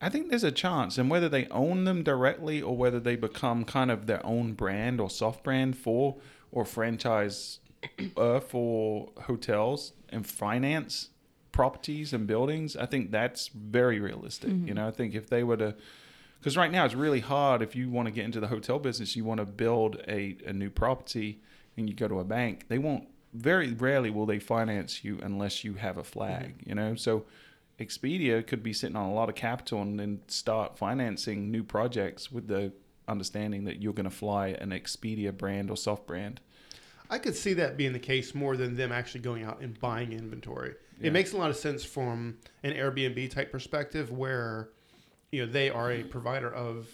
I 0.00 0.08
think 0.08 0.28
there's 0.30 0.44
a 0.44 0.52
chance, 0.52 0.96
and 0.96 1.10
whether 1.10 1.28
they 1.28 1.46
own 1.48 1.84
them 1.84 2.02
directly 2.04 2.62
or 2.62 2.76
whether 2.76 3.00
they 3.00 3.16
become 3.16 3.64
kind 3.64 3.90
of 3.90 4.06
their 4.06 4.24
own 4.24 4.52
brand 4.52 5.00
or 5.00 5.10
soft 5.10 5.42
brand 5.42 5.76
for 5.76 6.16
or 6.52 6.64
franchise 6.64 7.58
uh, 8.16 8.40
for 8.40 9.10
hotels 9.22 9.92
and 10.08 10.26
finance 10.26 11.10
properties 11.50 12.12
and 12.12 12.26
buildings, 12.28 12.76
I 12.76 12.86
think 12.86 13.10
that's 13.10 13.48
very 13.48 13.98
realistic. 13.98 14.50
You 14.68 14.74
know, 14.74 14.86
I 14.86 14.92
think 14.92 15.14
if 15.14 15.28
they 15.28 15.42
were 15.42 15.56
to, 15.56 15.74
because 16.38 16.56
right 16.56 16.70
now 16.70 16.84
it's 16.84 16.94
really 16.94 17.20
hard 17.20 17.62
if 17.62 17.74
you 17.74 17.90
want 17.90 18.06
to 18.06 18.12
get 18.12 18.24
into 18.24 18.38
the 18.38 18.46
hotel 18.46 18.78
business, 18.78 19.16
you 19.16 19.24
want 19.24 19.38
to 19.38 19.44
build 19.44 20.00
a, 20.06 20.36
a 20.46 20.52
new 20.52 20.70
property 20.70 21.40
and 21.76 21.88
you 21.88 21.96
go 21.96 22.06
to 22.06 22.20
a 22.20 22.24
bank, 22.24 22.66
they 22.68 22.78
won't, 22.78 23.08
very 23.34 23.72
rarely 23.72 24.10
will 24.10 24.26
they 24.26 24.38
finance 24.38 25.04
you 25.04 25.18
unless 25.22 25.64
you 25.64 25.74
have 25.74 25.98
a 25.98 26.04
flag, 26.04 26.62
you 26.64 26.74
know? 26.74 26.94
So, 26.94 27.24
Expedia 27.78 28.44
could 28.44 28.62
be 28.62 28.72
sitting 28.72 28.96
on 28.96 29.06
a 29.06 29.14
lot 29.14 29.28
of 29.28 29.34
capital 29.34 29.82
and 29.82 29.98
then 29.98 30.20
start 30.26 30.76
financing 30.76 31.50
new 31.50 31.62
projects 31.62 32.30
with 32.30 32.48
the 32.48 32.72
understanding 33.06 33.64
that 33.64 33.80
you're 33.80 33.92
going 33.92 34.04
to 34.04 34.10
fly 34.10 34.48
an 34.48 34.70
Expedia 34.70 35.36
brand 35.36 35.70
or 35.70 35.76
soft 35.76 36.06
brand. 36.06 36.40
I 37.10 37.18
could 37.18 37.36
see 37.36 37.54
that 37.54 37.76
being 37.76 37.92
the 37.92 37.98
case 37.98 38.34
more 38.34 38.56
than 38.56 38.76
them 38.76 38.92
actually 38.92 39.20
going 39.20 39.44
out 39.44 39.60
and 39.60 39.78
buying 39.80 40.12
inventory. 40.12 40.74
Yeah. 41.00 41.08
It 41.08 41.12
makes 41.12 41.32
a 41.32 41.36
lot 41.36 41.50
of 41.50 41.56
sense 41.56 41.84
from 41.84 42.36
an 42.62 42.72
Airbnb 42.72 43.30
type 43.30 43.50
perspective 43.50 44.10
where 44.10 44.70
you 45.32 45.44
know 45.44 45.50
they 45.50 45.70
are 45.70 45.92
a 45.92 46.02
provider 46.02 46.52
of 46.52 46.88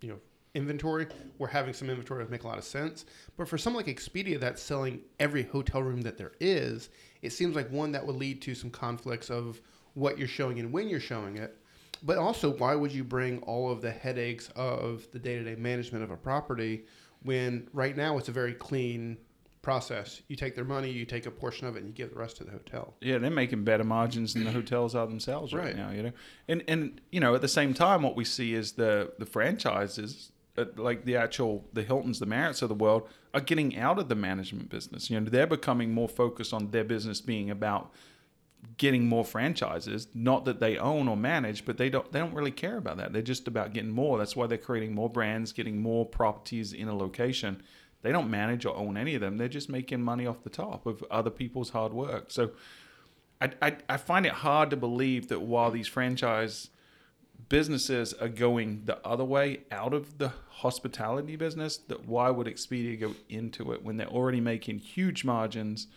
you 0.00 0.08
know 0.08 0.18
inventory 0.54 1.06
where 1.36 1.48
having 1.48 1.72
some 1.72 1.88
inventory 1.88 2.22
would 2.22 2.30
make 2.30 2.44
a 2.44 2.48
lot 2.48 2.58
of 2.58 2.64
sense. 2.64 3.04
But 3.36 3.48
for 3.48 3.58
someone 3.58 3.84
like 3.84 3.94
Expedia 3.94 4.40
that's 4.40 4.62
selling 4.62 5.00
every 5.20 5.44
hotel 5.44 5.82
room 5.82 6.00
that 6.00 6.16
there 6.16 6.32
is, 6.40 6.88
it 7.22 7.30
seems 7.30 7.54
like 7.54 7.70
one 7.70 7.92
that 7.92 8.04
would 8.04 8.16
lead 8.16 8.42
to 8.42 8.54
some 8.54 8.70
conflicts 8.70 9.30
of 9.30 9.60
what 9.98 10.18
you're 10.18 10.28
showing 10.28 10.58
and 10.60 10.72
when 10.72 10.88
you're 10.88 11.00
showing 11.00 11.36
it. 11.36 11.56
But 12.02 12.16
also, 12.16 12.50
why 12.56 12.74
would 12.76 12.92
you 12.92 13.02
bring 13.02 13.40
all 13.42 13.72
of 13.72 13.80
the 13.82 13.90
headaches 13.90 14.48
of 14.54 15.06
the 15.10 15.18
day 15.18 15.36
to 15.38 15.44
day 15.44 15.56
management 15.56 16.04
of 16.04 16.10
a 16.12 16.16
property 16.16 16.84
when 17.24 17.68
right 17.72 17.96
now 17.96 18.18
it's 18.18 18.28
a 18.28 18.32
very 18.32 18.54
clean 18.54 19.16
process? 19.62 20.22
You 20.28 20.36
take 20.36 20.54
their 20.54 20.64
money, 20.64 20.90
you 20.90 21.04
take 21.04 21.26
a 21.26 21.30
portion 21.30 21.66
of 21.66 21.74
it, 21.74 21.80
and 21.80 21.88
you 21.88 21.92
give 21.92 22.10
the 22.10 22.18
rest 22.20 22.36
to 22.36 22.44
the 22.44 22.52
hotel. 22.52 22.94
Yeah, 23.00 23.18
they're 23.18 23.30
making 23.32 23.64
better 23.64 23.82
margins 23.82 24.34
than 24.34 24.44
the 24.44 24.52
hotels 24.52 24.94
are 24.94 25.06
themselves 25.08 25.52
right, 25.52 25.64
Right. 25.64 25.76
now. 25.76 25.90
You 25.90 26.02
know, 26.04 26.12
and 26.46 26.62
and 26.68 27.00
you 27.10 27.18
know 27.18 27.34
at 27.34 27.40
the 27.40 27.48
same 27.48 27.74
time, 27.74 28.02
what 28.02 28.14
we 28.14 28.24
see 28.24 28.54
is 28.54 28.72
the 28.72 29.12
the 29.18 29.26
franchises, 29.26 30.30
uh, 30.56 30.66
like 30.76 31.04
the 31.04 31.16
actual 31.16 31.64
the 31.72 31.82
Hiltons, 31.82 32.20
the 32.20 32.26
Marriotts 32.26 32.62
of 32.62 32.68
the 32.68 32.74
world, 32.76 33.08
are 33.34 33.40
getting 33.40 33.76
out 33.76 33.98
of 33.98 34.08
the 34.08 34.14
management 34.14 34.68
business. 34.70 35.10
You 35.10 35.18
know, 35.20 35.28
they're 35.28 35.48
becoming 35.48 35.92
more 35.92 36.08
focused 36.08 36.52
on 36.54 36.70
their 36.70 36.84
business 36.84 37.20
being 37.20 37.50
about 37.50 37.90
getting 38.76 39.08
more 39.08 39.24
franchises. 39.24 40.08
Not 40.14 40.44
that 40.44 40.60
they 40.60 40.78
own 40.78 41.08
or 41.08 41.16
manage, 41.16 41.64
but 41.64 41.76
they 41.76 41.90
don't 41.90 42.10
they 42.12 42.18
don't 42.18 42.34
really 42.34 42.50
care 42.50 42.76
about 42.76 42.96
that. 42.98 43.12
They're 43.12 43.22
just 43.22 43.48
about 43.48 43.72
getting 43.72 43.90
more. 43.90 44.18
That's 44.18 44.36
why 44.36 44.46
they're 44.46 44.58
creating 44.58 44.94
more 44.94 45.10
brands, 45.10 45.52
getting 45.52 45.82
more 45.82 46.06
properties 46.06 46.72
in 46.72 46.88
a 46.88 46.96
location. 46.96 47.62
They 48.02 48.12
don't 48.12 48.30
manage 48.30 48.64
or 48.64 48.76
own 48.76 48.96
any 48.96 49.14
of 49.14 49.20
them. 49.20 49.38
They're 49.38 49.48
just 49.48 49.68
making 49.68 50.02
money 50.02 50.26
off 50.26 50.44
the 50.44 50.50
top 50.50 50.86
of 50.86 51.02
other 51.10 51.30
people's 51.30 51.70
hard 51.70 51.92
work. 51.92 52.30
So 52.30 52.52
I, 53.40 53.50
I, 53.60 53.76
I 53.88 53.96
find 53.96 54.24
it 54.24 54.32
hard 54.32 54.70
to 54.70 54.76
believe 54.76 55.28
that 55.28 55.42
while 55.42 55.70
these 55.70 55.88
franchise 55.88 56.70
businesses 57.48 58.12
are 58.14 58.28
going 58.28 58.82
the 58.84 59.04
other 59.06 59.24
way 59.24 59.60
out 59.70 59.94
of 59.94 60.18
the 60.18 60.32
hospitality 60.48 61.34
business, 61.34 61.76
that 61.76 62.06
why 62.06 62.30
would 62.30 62.46
Expedia 62.46 62.98
go 62.98 63.14
into 63.28 63.72
it 63.72 63.82
when 63.82 63.96
they're 63.96 64.08
already 64.08 64.40
making 64.40 64.78
huge 64.78 65.24
margins 65.24 65.88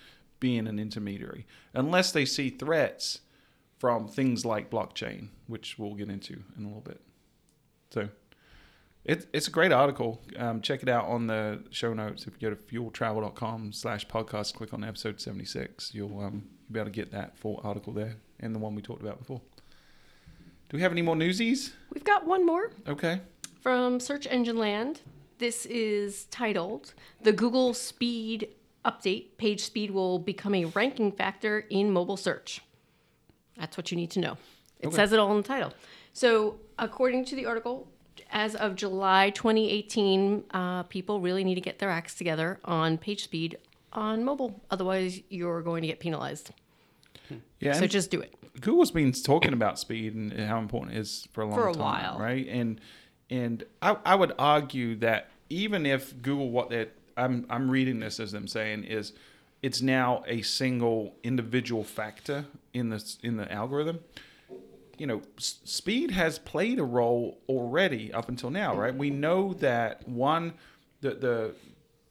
being 0.42 0.68
an 0.68 0.78
intermediary? 0.78 1.48
Unless 1.74 2.12
they 2.12 2.26
see 2.26 2.50
threats 2.50 3.22
from 3.80 4.10
things 4.10 4.44
like 4.46 4.70
blockchain, 4.70 5.30
which 5.48 5.80
we'll 5.80 5.96
get 5.96 6.10
into 6.10 6.44
in 6.58 6.66
a 6.66 6.68
little 6.68 6.82
bit. 6.82 7.00
So 7.92 8.10
it, 9.06 9.28
it's 9.34 9.48
a 9.48 9.52
great 9.52 9.72
article. 9.72 10.22
Um, 10.38 10.62
check 10.62 10.84
it 10.84 10.90
out 10.90 11.06
on 11.06 11.28
the 11.28 11.64
show 11.72 11.94
notes. 11.94 12.28
If 12.28 12.34
you 12.40 12.50
go 12.50 12.56
to 12.56 12.62
fueltravel.com 12.62 13.72
slash 13.74 14.06
podcast, 14.08 14.54
click 14.54 14.74
on 14.74 14.84
episode 14.84 15.20
76, 15.22 15.94
you'll, 15.96 16.20
um, 16.20 16.44
you'll 16.68 16.74
be 16.74 16.80
able 16.80 16.92
to 16.92 16.96
get 16.96 17.12
that 17.12 17.38
full 17.38 17.62
article 17.64 17.94
there 17.94 18.18
and 18.40 18.54
the 18.54 18.60
one 18.60 18.76
we 18.76 18.82
talked 18.82 19.02
about 19.02 19.18
before. 19.20 19.42
Do 20.70 20.78
we 20.78 20.82
have 20.84 20.92
any 20.92 21.02
more 21.02 21.16
newsies? 21.16 21.74
We've 21.94 22.04
got 22.04 22.26
one 22.26 22.46
more 22.46 22.72
Okay. 22.88 23.20
from 23.62 24.00
Search 24.00 24.28
Engine 24.30 24.58
Land. 24.58 25.02
This 25.40 25.66
is 25.66 26.26
titled 26.26 26.94
The 27.24 27.34
Google 27.34 27.74
Speed 27.74 28.48
Update 28.86 29.38
Page 29.38 29.62
speed 29.62 29.92
will 29.92 30.18
become 30.20 30.56
a 30.56 30.66
ranking 30.66 31.12
factor 31.12 31.60
in 31.70 31.92
mobile 31.92 32.18
search. 32.18 32.62
That's 33.58 33.78
what 33.78 33.92
you 33.92 33.98
need 33.98 34.12
to 34.12 34.20
know. 34.20 34.38
It 34.80 34.88
Okay. 34.88 34.96
says 34.96 35.14
it 35.14 35.20
all 35.20 35.32
in 35.32 35.38
the 35.38 35.44
title. 35.48 35.74
So, 36.14 36.60
according 36.80 37.26
to 37.26 37.36
the 37.36 37.46
article, 37.46 37.88
as 38.32 38.56
of 38.56 38.76
July 38.76 39.30
2018, 39.30 40.44
uh, 40.52 40.84
people 40.84 41.20
really 41.22 41.44
need 41.44 41.56
to 41.56 41.62
get 41.62 41.80
their 41.80 41.90
acts 41.90 42.16
together 42.16 42.60
on 42.66 42.98
page 42.98 43.24
speed 43.24 43.58
on 43.94 44.24
mobile. 44.24 44.62
Otherwise, 44.72 45.22
you're 45.30 45.62
going 45.62 45.82
to 45.84 45.88
get 45.88 46.00
penalized. 46.00 46.52
Yeah. 47.60 47.74
So, 47.74 47.86
just 47.88 48.10
do 48.10 48.20
it. 48.20 48.34
Google's 48.60 48.92
been 48.92 49.12
talking 49.14 49.54
about 49.54 49.80
speed 49.80 50.16
and 50.16 50.34
how 50.40 50.58
important 50.60 50.96
it 50.98 51.00
is 51.00 51.28
for 51.32 51.42
a 51.42 51.46
long 51.46 51.54
For 51.54 51.70
a 51.70 51.74
time, 51.74 51.82
while. 51.82 52.20
right? 52.20 52.48
And 52.48 52.82
and 53.30 53.64
I, 53.82 53.96
I 54.06 54.16
would 54.16 54.34
argue 54.38 54.96
that 54.98 55.30
even 55.50 55.86
if 55.86 56.20
Google, 56.22 56.50
what 56.50 56.70
they 56.70 56.88
I'm 57.22 57.46
I'm 57.50 57.70
reading 57.70 58.00
this 58.00 58.20
as 58.20 58.32
them 58.32 58.48
saying 58.48 58.84
is, 58.86 59.13
it's 59.62 59.82
now 59.82 60.24
a 60.28 60.42
single 60.42 61.16
individual 61.24 61.84
factor 61.84 62.46
in 62.74 62.90
the 62.90 63.16
in 63.24 63.38
the 63.38 63.51
algorithm. 63.51 64.00
You 64.98 65.08
know, 65.08 65.22
s- 65.38 65.60
speed 65.63 66.12
has 66.12 66.38
played 66.40 66.80
a 66.80 66.84
role 66.84 67.38
already 67.50 68.13
up 68.13 68.30
until 68.30 68.50
now, 68.50 68.75
right? 68.75 68.96
We 68.96 69.10
know 69.10 69.54
that 69.56 70.08
one, 70.08 70.54
the 71.01 71.12
the 71.12 71.56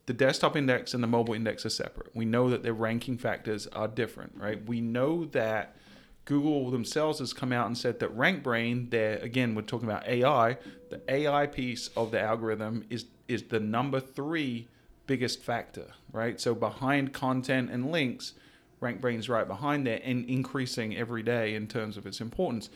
the 0.06 0.14
desktop 0.14 0.56
index 0.56 0.94
and 0.94 1.02
the 1.02 1.06
mobile 1.08 1.34
index 1.34 1.64
are 1.64 1.70
separate. 1.70 2.14
We 2.16 2.24
know 2.24 2.50
that 2.50 2.62
their 2.62 2.74
ranking 2.74 3.16
factors 3.16 3.66
are 3.68 3.86
different, 3.86 4.32
right? 4.36 4.64
We 4.66 4.80
know 4.80 5.26
that 5.26 5.76
Google 6.24 6.70
themselves 6.70 7.18
has 7.20 7.32
come 7.32 7.52
out 7.52 7.66
and 7.66 7.78
said 7.78 8.00
that 8.00 8.16
RankBrain, 8.16 8.90
there 8.90 9.18
again, 9.18 9.54
we're 9.54 9.62
talking 9.62 9.88
about 9.88 10.06
AI. 10.06 10.56
The 10.90 11.00
AI 11.08 11.46
piece 11.46 11.88
of 11.96 12.10
the 12.10 12.20
algorithm 12.20 12.84
is 12.90 13.06
is 13.28 13.44
the 13.44 13.60
number 13.60 14.00
three 14.00 14.66
biggest 15.10 15.42
factor, 15.42 15.86
right? 16.12 16.40
So 16.40 16.54
behind 16.54 17.12
content 17.12 17.68
and 17.68 17.90
links, 17.90 18.34
RankBrain's 18.80 19.28
right 19.28 19.48
behind 19.48 19.84
there 19.84 20.00
and 20.04 20.24
increasing 20.30 20.96
every 20.96 21.24
day 21.24 21.56
in 21.56 21.66
terms 21.66 21.96
of 21.96 22.06
its 22.06 22.20
importance. 22.20 22.70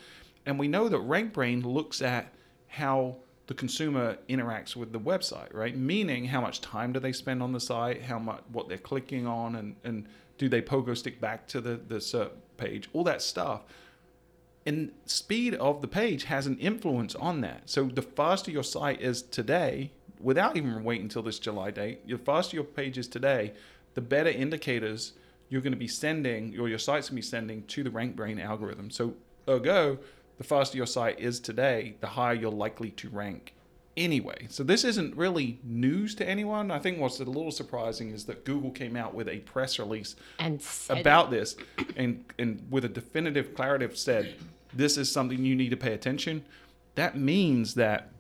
And 0.45 0.59
we 0.59 0.67
know 0.67 0.89
that 0.89 0.97
RankBrain 0.97 1.65
looks 1.65 2.03
at 2.03 2.35
how 2.67 3.19
the 3.47 3.55
consumer 3.55 4.19
interacts 4.29 4.75
with 4.75 4.93
the 4.93 4.99
website, 4.99 5.55
right? 5.55 5.77
Meaning 5.77 6.25
how 6.25 6.41
much 6.41 6.61
time 6.61 6.93
do 6.93 6.99
they 6.99 7.13
spend 7.13 7.41
on 7.41 7.53
the 7.53 7.61
site, 7.61 8.03
how 8.03 8.19
much 8.19 8.43
what 8.51 8.69
they're 8.69 8.79
clicking 8.79 9.29
on, 9.29 9.55
and 9.55 9.77
and 9.85 10.09
do 10.37 10.49
they 10.49 10.61
pogo 10.61 10.97
stick 10.97 11.21
back 11.21 11.47
to 11.49 11.61
the 11.61 11.77
the 11.77 12.01
SERP 12.01 12.33
page, 12.57 12.89
all 12.93 13.05
that 13.05 13.23
stuff. 13.23 13.63
And 14.67 14.91
speed 15.07 15.55
of 15.55 15.83
the 15.83 15.89
page 15.89 16.25
has 16.25 16.49
an 16.49 16.59
influence 16.59 17.15
on 17.15 17.43
that. 17.43 17.71
So 17.71 17.85
the 17.85 18.03
faster 18.03 18.51
your 18.51 18.65
site 18.65 19.01
is 19.01 19.23
today, 19.23 19.93
without 20.25 20.57
even 20.57 20.83
waiting 20.83 21.05
until 21.05 21.23
this 21.23 21.39
July 21.39 21.71
date, 21.71 22.09
the 22.09 22.19
faster 22.19 22.57
your 22.57 22.65
page 22.65 22.99
is 22.99 23.07
today, 23.07 23.53
the 23.95 24.01
better 24.01 24.31
indicators 24.31 25.13
you're 25.49 25.61
going 25.61 25.73
to 25.73 25.79
be 25.79 25.87
sending, 25.87 26.59
or 26.59 26.69
your 26.69 26.79
site's 26.79 27.11
going 27.11 27.17
to 27.17 27.27
be 27.27 27.31
sending 27.31 27.63
to 27.65 27.85
the 27.85 27.91
RankBrain 27.91 28.43
algorithm. 28.43 28.91
So 28.91 29.15
ergo, 29.49 29.99
the 30.39 30.45
faster 30.45 30.77
your 30.77 30.87
site 30.87 31.21
is 31.21 31.39
today, 31.39 31.97
the 32.01 32.09
higher 32.09 32.35
you're 32.35 32.51
likely 32.51 32.91
to 32.93 33.09
rank 33.11 33.55
anyway. 33.97 34.47
So 34.49 34.65
this 34.65 34.83
isn't 34.83 35.15
really 35.17 35.61
news 35.63 36.15
to 36.17 36.29
anyone. 36.29 36.71
I 36.71 36.79
think 36.79 36.99
what's 36.99 37.21
a 37.21 37.25
little 37.25 37.53
surprising 37.53 38.11
is 38.11 38.25
that 38.25 38.45
Google 38.45 38.71
came 38.71 38.97
out 38.97 39.15
with 39.15 39.29
a 39.29 39.39
press 39.41 39.79
release 39.79 40.17
about 40.91 41.31
this 41.31 41.57
and 41.97 42.25
and 42.39 42.67
with 42.71 42.85
a 42.85 42.89
definitive 42.89 43.55
clarity 43.55 43.89
said 43.95 44.35
this 44.73 44.97
is 44.97 45.13
something 45.13 45.45
you 45.45 45.55
need 45.55 45.71
to 45.71 45.77
pay 45.77 45.93
attention 45.93 46.45
that 46.95 47.17
means 47.17 47.75
that 47.75 48.11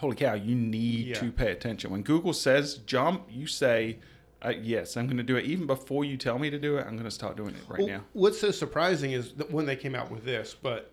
holy 0.00 0.16
cow 0.16 0.34
you 0.34 0.54
need 0.54 1.08
Yeah. 1.08 1.14
to 1.20 1.30
pay 1.30 1.52
attention 1.52 1.90
when 1.90 2.02
google 2.02 2.32
says 2.32 2.76
jump 2.86 3.26
you 3.30 3.46
say 3.46 3.98
uh, 4.42 4.48
yes 4.48 4.96
i'm 4.96 5.06
going 5.06 5.18
to 5.18 5.22
do 5.22 5.36
it 5.36 5.44
even 5.44 5.66
before 5.66 6.04
you 6.04 6.16
tell 6.16 6.38
me 6.38 6.48
to 6.50 6.58
do 6.58 6.78
it 6.78 6.86
i'm 6.86 6.94
going 6.94 7.04
to 7.04 7.10
start 7.10 7.36
doing 7.36 7.54
it 7.54 7.62
right 7.68 7.80
Well, 7.80 7.88
now 7.88 8.00
What's 8.14 8.40
so 8.40 8.50
surprising 8.50 9.12
is 9.12 9.32
that 9.34 9.50
when 9.50 9.66
they 9.66 9.76
came 9.76 9.94
out 9.94 10.10
with 10.10 10.24
this, 10.24 10.56
but 10.60 10.90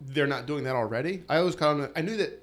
they're 0.00 0.26
not 0.26 0.46
doing 0.46 0.64
that 0.64 0.74
already. 0.76 1.22
I 1.28 1.38
always 1.38 1.54
kind 1.56 1.80
of 1.80 1.90
I 1.96 2.00
knew 2.02 2.16
that 2.18 2.40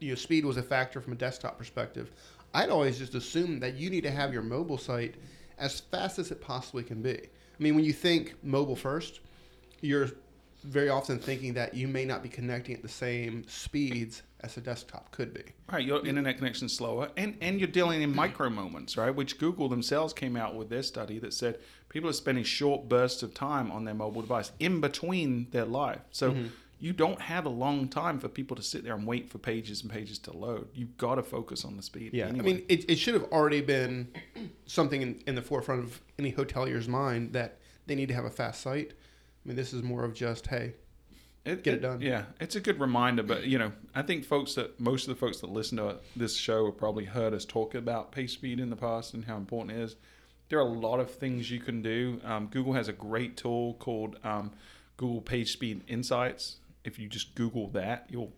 you 0.00 0.08
know 0.10 0.14
speed 0.14 0.44
was 0.44 0.56
a 0.56 0.62
factor 0.62 1.00
from 1.00 1.12
a 1.12 1.16
desktop 1.16 1.58
perspective. 1.58 2.10
I'd 2.54 2.70
always 2.70 2.98
just 2.98 3.14
assumed 3.14 3.62
that 3.62 3.74
you 3.74 3.90
need 3.90 4.02
to 4.02 4.10
have 4.10 4.32
your 4.32 4.42
mobile 4.42 4.78
site 4.78 5.14
as 5.58 5.80
fast 5.80 6.18
as 6.18 6.30
it 6.30 6.40
possibly 6.40 6.82
can 6.84 7.02
be. 7.02 7.14
I 7.14 7.62
mean, 7.62 7.74
when 7.74 7.84
you 7.84 7.92
think 7.92 8.34
mobile 8.42 8.76
first, 8.76 9.20
you're 9.82 10.10
very 10.66 10.88
often 10.88 11.18
thinking 11.18 11.54
that 11.54 11.74
you 11.74 11.88
may 11.88 12.04
not 12.04 12.22
be 12.22 12.28
connecting 12.28 12.74
at 12.74 12.82
the 12.82 12.88
same 12.88 13.44
speeds 13.48 14.22
as 14.40 14.56
a 14.56 14.60
desktop 14.60 15.10
could 15.12 15.32
be. 15.32 15.42
Right, 15.70 15.84
your 15.84 16.04
internet 16.06 16.36
connection's 16.36 16.72
slower, 16.74 17.10
and 17.16 17.36
and 17.40 17.58
you're 17.58 17.68
dealing 17.68 18.02
in 18.02 18.14
micro 18.14 18.50
moments, 18.50 18.96
right? 18.96 19.14
Which 19.14 19.38
Google 19.38 19.68
themselves 19.68 20.12
came 20.12 20.36
out 20.36 20.54
with 20.54 20.68
their 20.68 20.82
study 20.82 21.18
that 21.20 21.32
said 21.32 21.58
people 21.88 22.10
are 22.10 22.14
spending 22.14 22.44
short 22.44 22.88
bursts 22.88 23.22
of 23.22 23.34
time 23.34 23.70
on 23.70 23.84
their 23.84 23.94
mobile 23.94 24.20
device 24.20 24.52
in 24.58 24.80
between 24.80 25.48
their 25.50 25.64
life. 25.64 26.00
So 26.10 26.32
mm-hmm. 26.32 26.46
you 26.78 26.92
don't 26.92 27.20
have 27.20 27.46
a 27.46 27.50
long 27.50 27.88
time 27.88 28.18
for 28.18 28.28
people 28.28 28.56
to 28.56 28.62
sit 28.62 28.84
there 28.84 28.94
and 28.94 29.06
wait 29.06 29.30
for 29.30 29.38
pages 29.38 29.82
and 29.82 29.90
pages 29.90 30.18
to 30.20 30.36
load. 30.36 30.68
You've 30.74 30.96
got 30.96 31.14
to 31.14 31.22
focus 31.22 31.64
on 31.64 31.76
the 31.76 31.82
speed. 31.82 32.12
Yeah, 32.12 32.26
anyway. 32.26 32.38
I 32.38 32.42
mean, 32.42 32.62
it, 32.68 32.90
it 32.90 32.96
should 32.96 33.14
have 33.14 33.24
already 33.24 33.62
been 33.62 34.08
something 34.66 35.00
in, 35.02 35.22
in 35.26 35.34
the 35.34 35.42
forefront 35.42 35.84
of 35.84 36.00
any 36.18 36.32
hotelier's 36.32 36.88
mind 36.88 37.32
that 37.32 37.58
they 37.86 37.94
need 37.94 38.08
to 38.08 38.14
have 38.14 38.24
a 38.24 38.30
fast 38.30 38.60
site. 38.60 38.92
I 39.46 39.48
mean, 39.48 39.56
this 39.56 39.72
is 39.72 39.84
more 39.84 40.04
of 40.04 40.12
just, 40.12 40.48
hey, 40.48 40.72
get 41.44 41.74
it 41.74 41.82
done. 41.82 42.00
Yeah, 42.00 42.24
it's 42.40 42.56
a 42.56 42.60
good 42.60 42.80
reminder. 42.80 43.22
But 43.22 43.44
you 43.44 43.58
know, 43.58 43.70
I 43.94 44.02
think 44.02 44.24
folks 44.24 44.54
that 44.54 44.80
most 44.80 45.06
of 45.06 45.14
the 45.14 45.20
folks 45.20 45.40
that 45.40 45.50
listen 45.50 45.78
to 45.78 45.98
this 46.16 46.36
show 46.36 46.66
have 46.66 46.76
probably 46.76 47.04
heard 47.04 47.32
us 47.32 47.44
talk 47.44 47.76
about 47.76 48.10
page 48.10 48.32
speed 48.32 48.58
in 48.58 48.70
the 48.70 48.76
past 48.76 49.14
and 49.14 49.24
how 49.24 49.36
important 49.36 49.78
it 49.78 49.82
is. 49.82 49.94
There 50.48 50.58
are 50.58 50.62
a 50.62 50.64
lot 50.64 50.98
of 50.98 51.12
things 51.12 51.48
you 51.50 51.60
can 51.60 51.82
do. 51.82 52.20
Um, 52.24 52.46
Google 52.46 52.72
has 52.72 52.88
a 52.88 52.92
great 52.92 53.36
tool 53.36 53.74
called 53.74 54.18
um, 54.24 54.50
Google 54.96 55.20
Page 55.20 55.52
Speed 55.52 55.84
Insights. 55.86 56.56
If 56.84 56.98
you 56.98 57.08
just 57.08 57.36
Google 57.36 57.68
that, 57.70 58.06
you'll 58.10 58.32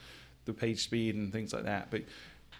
the 0.46 0.54
page 0.54 0.84
speed 0.84 1.16
and 1.16 1.34
things 1.34 1.54
like 1.54 1.64
that. 1.64 1.90
But 1.90 2.04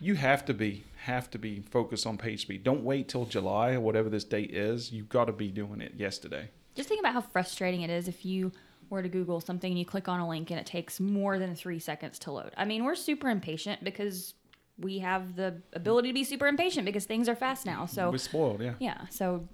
you 0.02 0.16
have 0.16 0.44
to 0.46 0.54
be 0.54 0.84
have 1.04 1.30
to 1.32 1.38
be 1.38 1.62
focused 1.70 2.08
on 2.08 2.18
page 2.18 2.42
speed. 2.42 2.64
Don't 2.64 2.84
wait 2.84 3.08
till 3.08 3.26
July 3.26 3.74
or 3.74 3.80
whatever 3.80 4.10
this 4.10 4.24
date 4.24 4.52
is. 4.52 4.92
You've 4.92 5.08
got 5.10 5.26
to 5.26 5.32
be 5.32 5.50
doing 5.50 5.82
it 5.82 5.94
yesterday. 5.96 6.50
Just 6.74 6.90
think 6.90 7.00
about 7.00 7.14
how 7.14 7.22
frustrating 7.22 7.82
it 7.82 7.92
is 7.92 8.08
if 8.08 8.26
you 8.26 8.52
were 8.90 9.02
to 9.04 9.08
Google 9.10 9.40
something 9.40 9.72
and 9.72 9.78
you 9.80 9.86
click 9.86 10.08
on 10.08 10.20
a 10.20 10.28
link 10.28 10.50
and 10.52 10.60
it 10.60 10.66
takes 10.66 11.00
more 11.00 11.38
than 11.40 11.56
three 11.56 11.80
seconds 11.80 12.18
to 12.20 12.32
load. 12.32 12.52
I 12.58 12.66
mean, 12.66 12.84
we're 12.84 12.96
super 12.96 13.30
impatient 13.30 13.84
because 13.84 14.34
we 14.78 15.00
have 15.00 15.36
the 15.36 15.62
ability 15.74 16.10
to 16.10 16.14
be 16.14 16.24
super 16.24 16.48
impatient 16.48 16.86
because 16.86 17.06
things 17.06 17.30
are 17.30 17.36
fast 17.36 17.66
now. 17.66 17.86
So 17.86 18.10
We're 18.12 18.18
spoiled, 18.18 18.62
yeah. 18.62 18.74
yeah, 18.80 19.06
so 19.10 19.48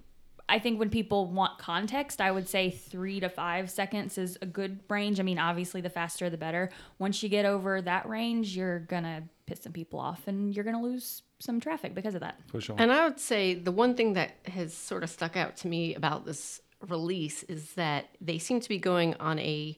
I 0.49 0.59
think 0.59 0.79
when 0.79 0.89
people 0.89 1.27
want 1.27 1.57
context, 1.59 2.19
I 2.21 2.31
would 2.31 2.47
say 2.47 2.69
three 2.69 3.19
to 3.19 3.29
five 3.29 3.69
seconds 3.69 4.17
is 4.17 4.37
a 4.41 4.45
good 4.45 4.79
range. 4.89 5.19
I 5.19 5.23
mean, 5.23 5.39
obviously, 5.39 5.81
the 5.81 5.89
faster 5.89 6.29
the 6.29 6.37
better. 6.37 6.69
Once 6.99 7.23
you 7.23 7.29
get 7.29 7.45
over 7.45 7.81
that 7.81 8.07
range, 8.07 8.55
you're 8.55 8.79
gonna 8.79 9.23
piss 9.45 9.61
some 9.61 9.73
people 9.73 9.99
off, 9.99 10.27
and 10.27 10.55
you're 10.55 10.65
gonna 10.65 10.81
lose 10.81 11.23
some 11.39 11.59
traffic 11.59 11.95
because 11.95 12.15
of 12.15 12.21
that. 12.21 12.39
For 12.47 12.61
sure. 12.61 12.75
And 12.77 12.91
I 12.91 13.07
would 13.07 13.19
say 13.19 13.53
the 13.55 13.71
one 13.71 13.95
thing 13.95 14.13
that 14.13 14.31
has 14.45 14.73
sort 14.73 15.03
of 15.03 15.09
stuck 15.09 15.35
out 15.35 15.57
to 15.57 15.67
me 15.67 15.95
about 15.95 16.25
this 16.25 16.61
release 16.87 17.43
is 17.43 17.73
that 17.73 18.09
they 18.19 18.37
seem 18.37 18.59
to 18.59 18.69
be 18.69 18.77
going 18.77 19.13
on 19.15 19.39
a 19.39 19.77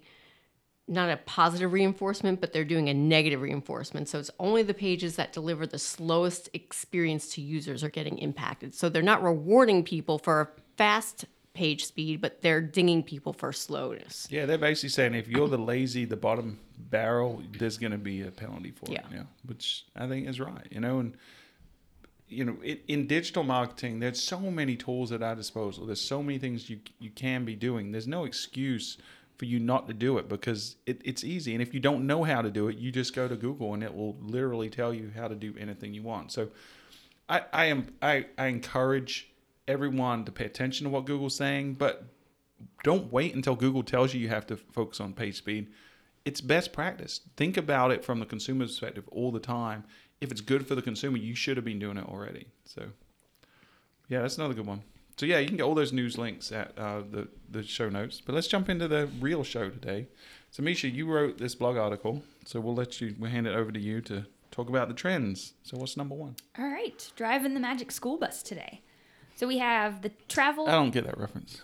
not 0.88 1.10
a 1.10 1.18
positive 1.18 1.72
reinforcement, 1.72 2.42
but 2.42 2.52
they're 2.52 2.66
doing 2.66 2.90
a 2.90 2.94
negative 2.94 3.42
reinforcement. 3.42 4.10
So 4.10 4.20
it's 4.20 4.32
only 4.40 4.64
the 4.64 4.74
pages 4.74 5.16
that 5.16 5.32
deliver 5.32 5.66
the 5.66 5.80
slowest 5.80 6.50
experience 6.54 7.30
to 7.36 7.42
users 7.42 7.84
are 7.84 7.90
getting 7.90 8.18
impacted. 8.18 8.76
So 8.76 8.90
they're 8.90 9.02
not 9.02 9.24
rewarding 9.24 9.84
people 9.84 10.18
for 10.20 10.52
fast 10.78 11.26
page 11.54 11.86
speed, 11.86 12.20
but 12.20 12.42
they're 12.42 12.60
dinging 12.62 13.04
people 13.04 13.32
for 13.32 13.54
slowness. 13.54 14.28
Yeah, 14.30 14.46
they're 14.46 14.58
basically 14.58 14.90
saying 14.90 15.14
if 15.14 15.28
you're 15.28 15.48
the 15.48 15.58
lazy, 15.58 16.04
the 16.04 16.18
bottom 16.18 16.60
barrel, 16.78 17.42
there's 17.58 17.78
going 17.78 17.92
to 17.92 17.98
be 17.98 18.22
a 18.24 18.32
penalty 18.32 18.72
for 18.72 18.92
Yeah. 18.92 19.00
it. 19.02 19.06
Yeah, 19.14 19.24
which 19.46 19.86
I 19.96 20.08
think 20.08 20.28
is 20.28 20.40
right. 20.40 20.68
You 20.72 20.80
know, 20.82 21.00
and 21.00 21.16
you 22.28 22.44
know, 22.44 22.58
in, 22.64 22.80
in 22.88 23.08
digital 23.08 23.44
marketing, 23.44 24.00
there's 24.00 24.22
so 24.22 24.40
many 24.40 24.76
tools 24.76 25.12
at 25.12 25.22
our 25.22 25.36
disposal. 25.36 25.86
There's 25.86 26.02
so 26.02 26.24
many 26.24 26.40
things 26.40 26.70
you 26.70 26.80
you 27.00 27.12
can 27.12 27.46
be 27.46 27.56
doing. 27.56 27.92
There's 27.92 28.08
no 28.08 28.26
excuse 28.26 28.98
for 29.44 29.48
you 29.48 29.60
not 29.60 29.88
to 29.88 29.94
do 29.94 30.18
it 30.20 30.30
because 30.30 30.78
it, 30.86 31.02
it's 31.04 31.22
easy. 31.22 31.52
And 31.52 31.62
if 31.62 31.74
you 31.74 31.82
don't 31.82 32.08
know 32.08 32.24
how 32.24 32.42
to 32.42 32.50
do 32.50 32.70
it, 32.70 32.78
you 32.78 32.94
just 32.94 33.14
go 33.14 33.28
to 33.28 33.36
Google 33.36 33.74
and 33.74 33.84
it 33.84 33.94
will 33.94 34.16
literally 34.22 34.70
tell 34.70 34.94
you 34.94 35.12
how 35.14 35.28
to 35.28 35.36
do 35.36 35.54
anything 35.60 35.94
you 35.94 36.02
want. 36.02 36.32
So, 36.32 36.48
I, 37.28 37.42
I 37.52 37.66
am 37.66 37.88
I, 38.02 38.28
I 38.38 38.46
encourage 38.46 39.34
everyone 39.68 40.24
to 40.24 40.32
pay 40.32 40.46
attention 40.46 40.86
to 40.86 40.90
what 40.90 41.04
Google's 41.06 41.36
saying, 41.36 41.74
but 41.74 42.06
don't 42.86 43.12
wait 43.12 43.36
until 43.36 43.58
Google 43.58 43.84
tells 43.84 44.14
you 44.14 44.22
you 44.22 44.30
have 44.30 44.48
to 44.48 44.56
focus 44.56 45.02
on 45.02 45.12
page 45.12 45.40
speed. 45.40 45.68
It's 46.24 46.40
best 46.40 46.72
practice. 46.72 47.20
Think 47.36 47.58
about 47.58 47.92
it 47.92 48.06
from 48.06 48.22
the 48.22 48.26
consumer's 48.26 48.70
perspective 48.70 49.04
all 49.12 49.30
the 49.30 49.42
time. 49.42 49.84
If 50.22 50.32
it's 50.32 50.40
good 50.40 50.66
for 50.66 50.76
the 50.76 50.82
consumer, 50.82 51.18
you 51.18 51.36
should 51.36 51.58
have 51.58 51.66
been 51.66 51.80
doing 51.80 51.98
it 51.98 52.06
already. 52.08 52.48
So, 52.64 52.86
yeah, 54.08 54.22
that's 54.22 54.38
another 54.38 54.54
good 54.54 54.68
one. 54.68 54.84
So 55.18 55.26
yeah, 55.26 55.40
you 55.40 55.48
can 55.48 55.58
get 55.58 55.64
all 55.64 55.76
those 55.76 55.94
news 55.94 56.18
links 56.18 56.52
at 56.52 56.78
uh, 56.78 57.02
the 57.10 57.28
the 57.50 57.64
show 57.64 57.90
notes. 57.90 58.22
But 58.26 58.36
let's 58.36 58.48
jump 58.48 58.70
into 58.70 58.88
the 58.88 59.08
real 59.20 59.44
show 59.44 59.70
today. 59.70 60.08
So 60.52 60.64
Misha, 60.64 60.88
you 60.88 61.06
wrote 61.12 61.38
this 61.38 61.56
blog 61.56 61.78
article, 61.78 62.24
so 62.46 62.60
we'll 62.60 62.76
let 62.76 63.02
you 63.02 63.16
we'll 63.20 63.32
hand 63.32 63.48
it 63.48 63.56
over 63.56 63.72
to 63.72 63.80
you 63.80 64.02
to 64.02 64.26
talk 64.52 64.70
about 64.70 64.88
the 64.88 64.94
trends. 64.94 65.54
So 65.64 65.78
what's 65.78 65.98
number 65.98 66.16
one? 66.16 66.36
All 66.58 66.68
right, 66.68 67.12
driving 67.16 67.54
the 67.54 67.60
magic 67.60 67.92
school 67.92 68.18
bus 68.18 68.42
today. 68.44 68.82
So 69.36 69.48
we 69.48 69.58
have 69.58 70.02
the 70.02 70.12
travel 70.28 70.68
I 70.68 70.72
don't 70.72 70.92
get 70.92 71.06
that 71.06 71.18
reference. 71.18 71.62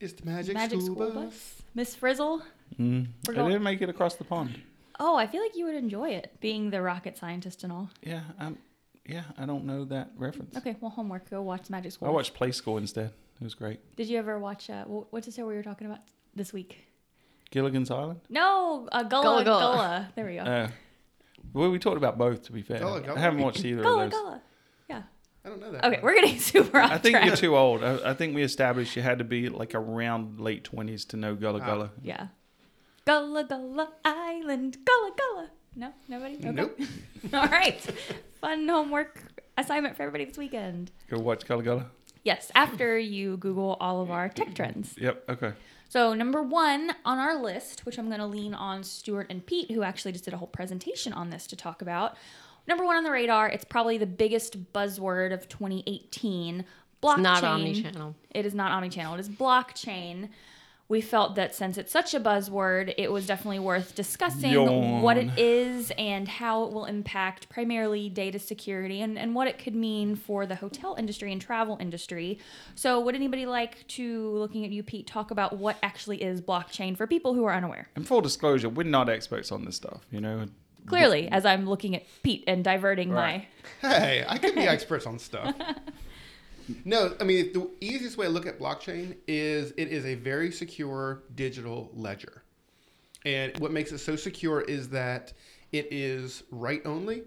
It's 0.00 0.14
the 0.14 0.26
magic, 0.26 0.54
magic 0.54 0.80
school, 0.80 0.94
school 0.94 1.10
bus. 1.10 1.24
bus. 1.24 1.62
Miss 1.74 1.94
Frizzle. 1.94 2.42
Mm. 2.78 3.08
We're 3.26 3.34
I 3.42 3.46
didn't 3.48 3.62
make 3.62 3.80
it 3.80 3.88
across 3.88 4.16
the 4.16 4.24
pond. 4.24 4.60
Oh, 4.98 5.16
I 5.16 5.26
feel 5.26 5.42
like 5.42 5.56
you 5.56 5.66
would 5.66 5.74
enjoy 5.74 6.10
it, 6.10 6.32
being 6.40 6.70
the 6.70 6.80
rocket 6.80 7.16
scientist 7.18 7.64
and 7.64 7.72
all. 7.72 7.90
Yeah, 8.02 8.22
I'm. 8.38 8.58
Yeah, 9.08 9.22
I 9.38 9.46
don't 9.46 9.64
know 9.64 9.84
that 9.86 10.10
reference. 10.16 10.56
Okay, 10.56 10.76
well, 10.80 10.90
homework. 10.90 11.30
Go 11.30 11.42
watch 11.42 11.70
Magic 11.70 11.92
School. 11.92 12.08
I 12.08 12.10
watched 12.10 12.34
Play 12.34 12.52
School 12.52 12.78
instead. 12.78 13.12
It 13.40 13.44
was 13.44 13.54
great. 13.54 13.80
Did 13.96 14.08
you 14.08 14.18
ever 14.18 14.38
watch? 14.38 14.68
Uh, 14.70 14.84
what's 14.84 15.26
the 15.26 15.32
show 15.32 15.46
we 15.46 15.54
were 15.54 15.62
talking 15.62 15.86
about 15.86 16.00
this 16.34 16.52
week? 16.52 16.78
Gilligan's 17.50 17.90
Island. 17.90 18.20
No, 18.28 18.88
uh, 18.90 19.02
Gullah 19.04 19.22
Gullah 19.22 19.44
Gullah. 19.44 19.60
Gullah. 19.60 20.08
There 20.16 20.26
we 20.26 20.34
go. 20.34 20.40
Uh, 20.40 20.68
well, 21.52 21.70
we 21.70 21.78
talked 21.78 21.96
about 21.98 22.18
both. 22.18 22.42
To 22.44 22.52
be 22.52 22.62
fair, 22.62 22.80
Gullah 22.80 23.00
Gullah. 23.02 23.16
I 23.16 23.20
haven't 23.20 23.40
watched 23.40 23.64
either 23.64 23.82
Gullah 23.82 24.04
of 24.06 24.10
those. 24.10 24.20
Gullah. 24.20 24.42
Yeah. 24.90 25.02
I 25.44 25.48
don't 25.50 25.60
know 25.60 25.70
that. 25.70 25.84
Okay, 25.84 26.00
we're 26.02 26.14
getting 26.14 26.38
super 26.40 26.80
off 26.80 26.90
I 26.90 26.98
think 26.98 27.12
track. 27.14 27.26
you're 27.26 27.36
too 27.36 27.56
old. 27.56 27.84
I, 27.84 28.10
I 28.10 28.14
think 28.14 28.34
we 28.34 28.42
established 28.42 28.96
you 28.96 29.02
had 29.02 29.18
to 29.18 29.24
be 29.24 29.48
like 29.48 29.74
around 29.76 30.40
late 30.40 30.64
twenties 30.64 31.04
to 31.06 31.16
know 31.16 31.34
Gullah 31.36 31.60
Ah. 31.62 31.66
Gullah. 31.66 31.90
Yeah. 32.02 32.26
Gullah 33.04 33.44
Gullah 33.44 33.92
Island. 34.04 34.78
Gullah 34.84 35.12
Gullah. 35.16 35.50
No, 35.76 35.92
nobody. 36.08 36.36
Okay. 36.36 36.50
Nope. 36.50 36.80
All 37.34 37.46
right. 37.46 37.80
Fun 38.40 38.66
homework 38.66 39.22
assignment 39.58 39.96
for 39.96 40.02
everybody 40.02 40.24
this 40.24 40.38
weekend. 40.38 40.90
Go 41.08 41.18
watch 41.18 41.46
Gullah 41.46 41.62
Gullah. 41.62 41.86
Yes, 42.24 42.50
after 42.56 42.98
you 42.98 43.36
Google 43.36 43.76
all 43.78 44.02
of 44.02 44.10
our 44.10 44.28
tech 44.28 44.52
trends. 44.52 44.96
Yep. 44.98 45.24
Okay. 45.28 45.52
So, 45.88 46.12
number 46.12 46.42
one 46.42 46.90
on 47.04 47.18
our 47.18 47.40
list, 47.40 47.86
which 47.86 48.00
I'm 48.00 48.08
going 48.08 48.18
to 48.18 48.26
lean 48.26 48.52
on 48.52 48.82
Stuart 48.82 49.28
and 49.30 49.46
Pete, 49.46 49.70
who 49.70 49.84
actually 49.84 50.10
just 50.10 50.24
did 50.24 50.34
a 50.34 50.36
whole 50.36 50.48
presentation 50.48 51.12
on 51.12 51.30
this 51.30 51.46
to 51.46 51.56
talk 51.56 51.82
about. 51.82 52.16
Number 52.66 52.84
one 52.84 52.96
on 52.96 53.04
the 53.04 53.12
radar, 53.12 53.48
it's 53.48 53.64
probably 53.64 53.96
the 53.96 54.06
biggest 54.06 54.72
buzzword 54.72 55.32
of 55.32 55.48
2018 55.48 56.64
blockchain. 57.00 57.12
It's 57.12 57.20
not 57.20 57.44
omnichannel. 57.44 58.14
It 58.32 58.44
is 58.44 58.54
not 58.54 58.72
omnichannel, 58.72 59.14
it 59.14 59.20
is 59.20 59.28
blockchain. 59.28 60.30
We 60.88 61.00
felt 61.00 61.34
that 61.34 61.54
since 61.54 61.78
it's 61.78 61.90
such 61.90 62.14
a 62.14 62.20
buzzword, 62.20 62.94
it 62.96 63.10
was 63.10 63.26
definitely 63.26 63.58
worth 63.58 63.96
discussing 63.96 64.52
Yawn. 64.52 65.02
what 65.02 65.16
it 65.16 65.36
is 65.36 65.92
and 65.98 66.28
how 66.28 66.64
it 66.64 66.72
will 66.72 66.84
impact 66.84 67.48
primarily 67.48 68.08
data 68.08 68.38
security 68.38 69.00
and, 69.00 69.18
and 69.18 69.34
what 69.34 69.48
it 69.48 69.58
could 69.58 69.74
mean 69.74 70.14
for 70.14 70.46
the 70.46 70.54
hotel 70.54 70.94
industry 70.96 71.32
and 71.32 71.40
travel 71.40 71.76
industry. 71.80 72.38
So, 72.76 73.00
would 73.00 73.16
anybody 73.16 73.46
like 73.46 73.86
to, 73.88 74.30
looking 74.30 74.64
at 74.64 74.70
you, 74.70 74.84
Pete, 74.84 75.08
talk 75.08 75.32
about 75.32 75.56
what 75.56 75.76
actually 75.82 76.22
is 76.22 76.40
blockchain 76.40 76.96
for 76.96 77.08
people 77.08 77.34
who 77.34 77.44
are 77.44 77.54
unaware? 77.54 77.88
And 77.96 78.06
full 78.06 78.20
disclosure, 78.20 78.68
we're 78.68 78.84
not 78.84 79.08
experts 79.08 79.50
on 79.50 79.64
this 79.64 79.76
stuff. 79.76 80.06
You 80.12 80.20
know. 80.20 80.46
Clearly, 80.86 81.28
as 81.28 81.44
I'm 81.44 81.68
looking 81.68 81.96
at 81.96 82.04
Pete 82.22 82.44
and 82.46 82.62
diverting 82.62 83.10
Right. 83.10 83.48
Hey, 83.80 84.24
I 84.28 84.38
can 84.38 84.54
be 84.54 84.60
experts 84.60 85.04
on 85.04 85.18
stuff. 85.18 85.52
No, 86.84 87.14
I 87.20 87.24
mean 87.24 87.52
the 87.52 87.70
easiest 87.80 88.16
way 88.16 88.26
to 88.26 88.32
look 88.32 88.46
at 88.46 88.58
blockchain 88.58 89.16
is 89.26 89.72
it 89.76 89.88
is 89.88 90.04
a 90.04 90.14
very 90.14 90.50
secure 90.50 91.22
digital 91.34 91.90
ledger. 91.94 92.42
And 93.24 93.58
what 93.58 93.72
makes 93.72 93.92
it 93.92 93.98
so 93.98 94.16
secure 94.16 94.60
is 94.60 94.88
that 94.90 95.32
it 95.72 95.88
is 95.90 96.44
write 96.50 96.82
only. 96.86 97.24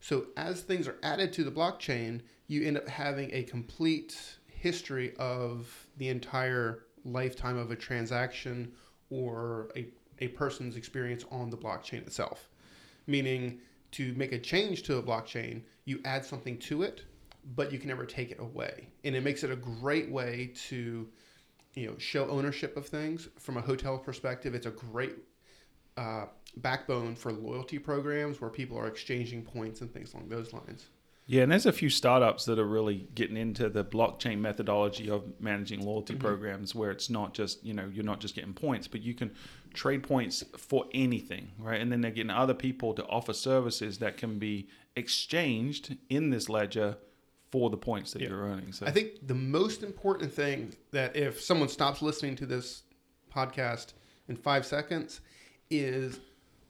So 0.00 0.26
as 0.36 0.62
things 0.62 0.88
are 0.88 0.96
added 1.02 1.32
to 1.34 1.44
the 1.44 1.50
blockchain, 1.50 2.20
you 2.46 2.66
end 2.66 2.76
up 2.76 2.88
having 2.88 3.30
a 3.32 3.42
complete 3.42 4.18
history 4.48 5.14
of 5.18 5.86
the 5.98 6.08
entire 6.08 6.84
lifetime 7.04 7.56
of 7.56 7.70
a 7.70 7.76
transaction 7.76 8.72
or 9.10 9.70
a, 9.76 9.86
a 10.20 10.28
person's 10.28 10.76
experience 10.76 11.24
on 11.30 11.50
the 11.50 11.56
blockchain 11.56 12.06
itself. 12.06 12.48
Meaning 13.06 13.60
to 13.92 14.14
make 14.14 14.32
a 14.32 14.38
change 14.38 14.82
to 14.84 14.98
a 14.98 15.02
blockchain, 15.02 15.62
you 15.84 16.00
add 16.04 16.24
something 16.24 16.58
to 16.58 16.82
it, 16.82 17.02
but 17.56 17.72
you 17.72 17.78
can 17.78 17.88
never 17.88 18.06
take 18.06 18.30
it 18.30 18.40
away. 18.40 18.88
And 19.04 19.14
it 19.14 19.22
makes 19.22 19.42
it 19.42 19.50
a 19.50 19.56
great 19.56 20.10
way 20.10 20.52
to 20.68 21.08
you 21.74 21.86
know 21.86 21.94
show 21.98 22.28
ownership 22.28 22.76
of 22.76 22.86
things 22.86 23.28
from 23.38 23.56
a 23.56 23.60
hotel 23.60 23.98
perspective 23.98 24.54
it's 24.54 24.66
a 24.66 24.70
great 24.70 25.14
uh, 25.96 26.26
backbone 26.58 27.14
for 27.14 27.32
loyalty 27.32 27.78
programs 27.78 28.40
where 28.40 28.50
people 28.50 28.78
are 28.78 28.86
exchanging 28.86 29.42
points 29.42 29.80
and 29.80 29.92
things 29.92 30.14
along 30.14 30.28
those 30.28 30.52
lines 30.52 30.88
Yeah, 31.26 31.42
and 31.42 31.52
there's 31.52 31.66
a 31.66 31.72
few 31.72 31.90
startups 31.90 32.44
that 32.46 32.58
are 32.58 32.66
really 32.66 33.06
getting 33.14 33.36
into 33.36 33.68
the 33.68 33.84
blockchain 33.84 34.40
methodology 34.40 35.08
of 35.08 35.22
managing 35.38 35.80
loyalty 35.80 36.16
programs 36.16 36.74
where 36.74 36.90
it's 36.90 37.08
not 37.08 37.34
just, 37.34 37.64
you 37.64 37.72
know, 37.72 37.88
you're 37.92 38.04
not 38.04 38.18
just 38.18 38.34
getting 38.34 38.52
points, 38.52 38.88
but 38.88 39.00
you 39.02 39.14
can 39.14 39.30
trade 39.72 40.02
points 40.02 40.42
for 40.56 40.86
anything, 40.92 41.52
right? 41.56 41.80
And 41.80 41.92
then 41.92 42.00
they're 42.00 42.10
getting 42.10 42.32
other 42.32 42.54
people 42.54 42.94
to 42.94 43.04
offer 43.04 43.32
services 43.32 43.98
that 43.98 44.16
can 44.16 44.40
be 44.40 44.66
exchanged 44.96 45.96
in 46.08 46.30
this 46.30 46.48
ledger 46.48 46.96
for 47.50 47.68
the 47.70 47.76
points 47.76 48.12
that 48.12 48.22
Yeah. 48.22 48.28
you're 48.28 48.42
earning. 48.42 48.72
So 48.72 48.86
i 48.86 48.90
think 48.90 49.26
the 49.26 49.34
most 49.34 49.82
important 49.82 50.32
thing 50.32 50.72
that 50.92 51.16
if 51.16 51.40
someone 51.40 51.68
stops 51.68 52.00
listening 52.02 52.36
to 52.36 52.46
this 52.46 52.82
podcast 53.34 53.94
in 54.28 54.36
five 54.36 54.64
seconds 54.66 55.20
is 55.70 56.20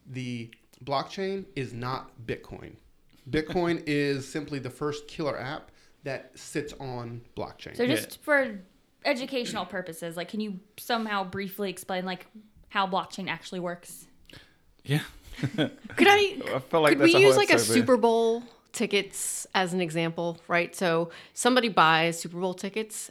the 0.06 0.50
blockchain 0.84 1.44
is 1.56 1.72
not 1.74 2.10
bitcoin 2.26 2.72
bitcoin 3.30 3.82
is 3.86 4.26
simply 4.26 4.58
the 4.58 4.70
first 4.70 5.06
killer 5.08 5.38
app 5.38 5.70
that 6.04 6.30
sits 6.38 6.72
on 6.80 7.20
blockchain 7.36 7.76
So, 7.76 7.86
just 7.86 8.22
for 8.22 8.58
educational 9.04 9.66
purposes, 9.66 10.16
like, 10.16 10.28
can 10.28 10.40
you 10.40 10.58
somehow 10.78 11.24
briefly 11.24 11.68
explain, 11.68 12.06
like, 12.06 12.26
how 12.70 12.86
blockchain 12.86 13.28
actually 13.28 13.60
works? 13.60 14.06
yeah. 14.84 15.00
Could 15.56 15.70
I? 16.08 16.38
I 16.54 16.58
feel 16.60 16.80
like 16.80 16.92
could 16.92 17.00
that's 17.00 17.12
we 17.12 17.16
a 17.16 17.20
use 17.20 17.36
like 17.36 17.50
a 17.50 17.58
Super 17.58 17.96
Bowl 17.98 18.42
tickets 18.72 19.46
as 19.54 19.72
an 19.74 19.80
example, 19.80 20.38
right? 20.48 20.74
So 20.74 21.10
somebody 21.34 21.68
buys 21.68 22.18
Super 22.20 22.38
Bowl 22.38 22.54
tickets. 22.54 23.10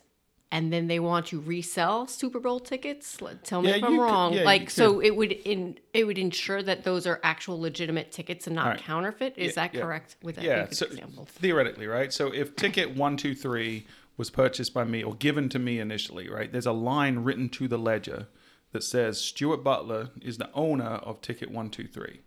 And 0.52 0.74
then 0.74 0.88
they 0.88 1.00
want 1.00 1.28
to 1.28 1.40
resell 1.40 2.08
Super 2.08 2.40
Bowl 2.40 2.60
tickets. 2.60 3.20
Tell 3.44 3.62
me 3.62 3.70
Yeah, 3.70 3.76
if 3.76 3.84
I'm 3.84 3.92
could- 3.98 4.02
wrong. 4.02 4.34
yeah, 4.34 4.46
like, 4.46 4.72
so 4.72 5.00
it 5.00 5.16
would 5.16 5.32
in 5.32 5.78
it 5.94 6.06
would 6.06 6.18
ensure 6.18 6.64
that 6.64 6.84
those 6.84 7.06
are 7.06 7.20
actual 7.22 7.62
legitimate 7.62 8.12
tickets 8.12 8.48
and 8.48 8.56
not 8.56 8.66
right. 8.66 8.80
counterfeit. 8.80 9.36
Is 9.38 9.50
Yeah, 9.56 9.68
that 9.68 9.74
correct? 9.80 10.16
With 10.24 10.38
that 10.38 10.44
yeah, 10.46 10.68
so 10.72 10.88
example. 10.88 11.26
theoretically, 11.30 11.86
right? 11.86 12.12
So 12.12 12.34
if 12.34 12.56
ticket 12.56 12.96
one, 12.96 13.16
two, 13.16 13.36
three 13.36 13.86
was 14.18 14.32
purchased 14.32 14.74
by 14.74 14.86
me 14.86 15.04
or 15.04 15.14
given 15.14 15.50
to 15.50 15.60
me 15.60 15.80
initially, 15.80 16.28
right? 16.28 16.52
There's 16.52 16.66
a 16.66 16.72
line 16.72 17.20
written 17.20 17.50
to 17.50 17.68
the 17.68 17.78
ledger 17.78 18.26
that 18.72 18.84
says 18.84 19.22
Stuart 19.22 19.64
Butler 19.64 20.10
is 20.20 20.40
the 20.40 20.50
owner 20.56 20.84
of 21.04 21.22
ticket 21.22 21.52
one, 21.52 21.70
two, 21.70 21.86
three. 21.88 22.22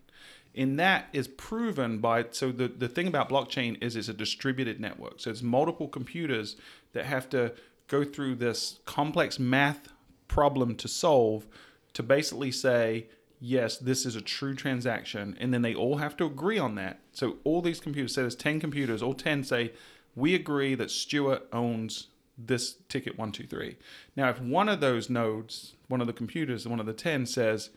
And 0.55 0.79
that 0.79 1.07
is 1.13 1.27
proven 1.27 1.97
by 1.97 2.25
so 2.31 2.51
the, 2.51 2.67
the 2.67 2.87
thing 2.87 3.07
about 3.07 3.29
blockchain 3.29 3.81
is 3.81 3.95
it's 3.95 4.07
a 4.07 4.13
distributed 4.13 4.79
network. 4.79 5.19
So 5.19 5.31
it's 5.31 5.41
multiple 5.41 5.87
computers 5.87 6.55
that 6.93 7.05
have 7.05 7.29
to 7.29 7.53
go 7.87 8.03
through 8.03 8.35
this 8.35 8.79
complex 8.85 9.39
math 9.39 9.89
problem 10.27 10.75
to 10.75 10.87
solve 10.87 11.47
to 11.93 12.03
basically 12.03 12.51
say, 12.51 13.07
yes, 13.39 13.77
this 13.77 14.05
is 14.05 14.15
a 14.15 14.21
true 14.21 14.55
transaction. 14.55 15.35
And 15.39 15.53
then 15.53 15.61
they 15.61 15.75
all 15.75 15.97
have 15.97 16.15
to 16.17 16.25
agree 16.25 16.59
on 16.59 16.75
that. 16.75 16.99
So 17.11 17.37
all 17.43 17.61
these 17.61 17.79
computers, 17.79 18.15
say 18.15 18.21
there's 18.21 18.35
10 18.35 18.59
computers, 18.59 19.03
all 19.03 19.13
10 19.13 19.43
say, 19.43 19.73
we 20.15 20.35
agree 20.35 20.75
that 20.75 20.91
Stuart 20.91 21.47
owns 21.51 22.07
this 22.37 22.75
ticket 22.89 23.17
123. 23.17 23.77
Now, 24.15 24.29
if 24.29 24.39
one 24.39 24.69
of 24.69 24.79
those 24.79 25.09
nodes, 25.09 25.75
one 25.87 26.01
of 26.01 26.07
the 26.07 26.13
computers, 26.13 26.67
one 26.67 26.79
of 26.79 26.85
the 26.85 26.93
10 26.93 27.25
says, 27.25 27.69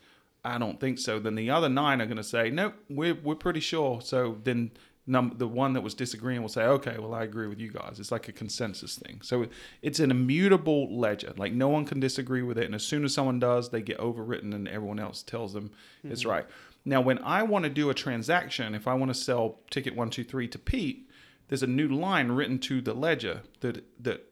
I 0.47 0.57
don't 0.57 0.79
think 0.79 0.97
so, 0.97 1.19
then 1.19 1.35
the 1.35 1.49
other 1.49 1.67
nine 1.69 2.01
are 2.01 2.05
going 2.05 2.17
to 2.17 2.23
say, 2.23 2.49
nope, 2.49 2.75
we're, 2.89 3.15
we're 3.15 3.35
pretty 3.35 3.59
sure. 3.59 3.99
So 4.01 4.37
then 4.43 4.71
num- 5.05 5.33
the 5.37 5.47
one 5.47 5.73
that 5.73 5.81
was 5.81 5.93
disagreeing 5.93 6.41
will 6.41 6.49
say, 6.49 6.63
okay, 6.63 6.97
well, 6.99 7.13
I 7.13 7.23
agree 7.23 7.47
with 7.47 7.59
you 7.59 7.69
guys. 7.69 7.99
It's 7.99 8.11
like 8.11 8.29
a 8.29 8.31
consensus 8.31 8.95
thing. 8.95 9.19
So 9.21 9.47
it's 9.81 9.99
an 9.99 10.09
immutable 10.09 10.97
ledger. 10.97 11.33
Like 11.35 11.53
no 11.53 11.67
one 11.67 11.85
can 11.85 11.99
disagree 11.99 12.43
with 12.43 12.57
it. 12.57 12.65
And 12.65 12.75
as 12.75 12.83
soon 12.83 13.03
as 13.03 13.13
someone 13.13 13.39
does, 13.39 13.69
they 13.69 13.81
get 13.81 13.97
overwritten 13.97 14.55
and 14.55 14.67
everyone 14.69 14.99
else 14.99 15.21
tells 15.21 15.53
them 15.53 15.71
it's 16.03 16.21
mm-hmm. 16.21 16.29
right. 16.29 16.45
Now, 16.85 17.01
when 17.01 17.19
I 17.19 17.43
want 17.43 17.63
to 17.63 17.69
do 17.69 17.89
a 17.89 17.93
transaction, 17.93 18.73
if 18.73 18.87
I 18.87 18.93
want 18.93 19.09
to 19.13 19.19
sell 19.19 19.59
ticket 19.69 19.93
123 19.93 20.47
to 20.47 20.59
Pete, 20.59 21.09
there's 21.49 21.63
a 21.63 21.67
new 21.67 21.89
line 21.89 22.31
written 22.31 22.59
to 22.59 22.79
the 22.79 22.93
ledger 22.93 23.41
that 23.59 23.83
that 24.01 24.23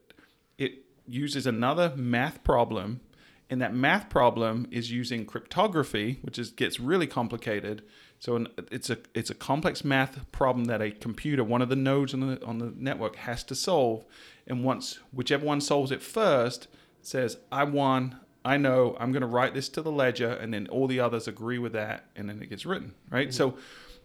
it 0.56 0.84
uses 1.06 1.46
another 1.46 1.92
math 1.96 2.42
problem 2.44 3.00
and 3.48 3.60
that 3.60 3.74
math 3.74 4.08
problem 4.08 4.66
is 4.70 4.90
using 4.90 5.24
cryptography 5.24 6.18
which 6.22 6.38
is 6.38 6.50
gets 6.50 6.80
really 6.80 7.06
complicated. 7.06 7.82
So 8.18 8.36
an, 8.36 8.48
it's 8.70 8.90
a 8.90 8.98
it's 9.14 9.30
a 9.30 9.34
complex 9.34 9.84
math 9.84 10.30
problem 10.32 10.64
that 10.66 10.80
a 10.80 10.90
computer 10.90 11.44
one 11.44 11.62
of 11.62 11.68
the 11.68 11.76
nodes 11.76 12.14
on 12.14 12.20
the 12.20 12.44
on 12.44 12.58
the 12.58 12.72
network 12.76 13.16
has 13.16 13.44
to 13.44 13.54
solve. 13.54 14.04
And 14.46 14.64
once 14.64 14.98
whichever 15.12 15.44
one 15.44 15.60
solves 15.60 15.90
it 15.90 16.02
first 16.02 16.68
says 17.02 17.36
i 17.52 17.62
won 17.62 18.18
i 18.44 18.56
know 18.56 18.96
i'm 18.98 19.12
going 19.12 19.20
to 19.20 19.28
write 19.28 19.54
this 19.54 19.68
to 19.68 19.80
the 19.80 19.92
ledger 19.92 20.32
and 20.32 20.52
then 20.52 20.66
all 20.68 20.88
the 20.88 20.98
others 20.98 21.28
agree 21.28 21.58
with 21.58 21.72
that 21.72 22.06
and 22.16 22.28
then 22.28 22.42
it 22.42 22.50
gets 22.50 22.66
written 22.66 22.94
right? 23.10 23.28
Mm-hmm. 23.28 23.32
So 23.32 23.56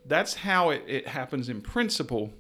that's 0.06 0.34
how 0.34 0.70
it, 0.72 0.84
it 0.88 1.08
happens 1.08 1.50
in 1.50 1.62
principle 1.62 2.32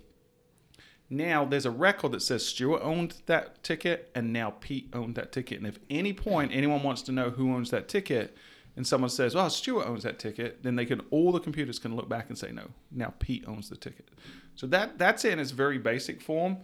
now 1.12 1.44
there's 1.44 1.66
a 1.66 1.72
record 1.72 2.14
that 2.14 2.22
says 2.22 2.46
Stuart 2.46 2.82
owned 2.82 3.16
that 3.26 3.64
ticket 3.64 4.10
and 4.16 4.32
now 4.32 4.56
Pete 4.62 4.90
owned 4.94 5.16
that 5.16 5.32
ticket. 5.32 5.58
And 5.58 5.68
if 5.68 5.78
any 5.90 6.14
point 6.14 6.52
anyone 6.54 6.84
wants 6.84 7.02
to 7.04 7.12
know 7.12 7.30
who 7.30 7.54
owns 7.54 7.70
that 7.72 7.90
ticket 7.90 8.36
and 8.78 8.88
someone 8.88 9.10
says, 9.10 9.36
"Oh, 9.36 9.50
Stuart 9.50 9.86
owns 9.86 10.04
that 10.04 10.18
ticket," 10.18 10.64
then 10.64 10.78
they 10.78 10.86
can 10.86 11.02
all 11.12 11.34
the 11.34 11.42
computers 11.42 11.78
can 11.80 11.96
look 11.96 12.08
back 12.08 12.30
and 12.30 12.38
say, 12.38 12.52
"No, 12.52 12.70
now 12.90 13.14
Pete 13.20 13.44
owns 13.46 13.70
the 13.70 13.76
ticket." 13.76 14.08
So 14.56 14.66
that 14.68 14.98
that's 14.98 15.26
in 15.26 15.40
its 15.40 15.52
very 15.52 15.78
basic 15.78 16.22
form. 16.22 16.60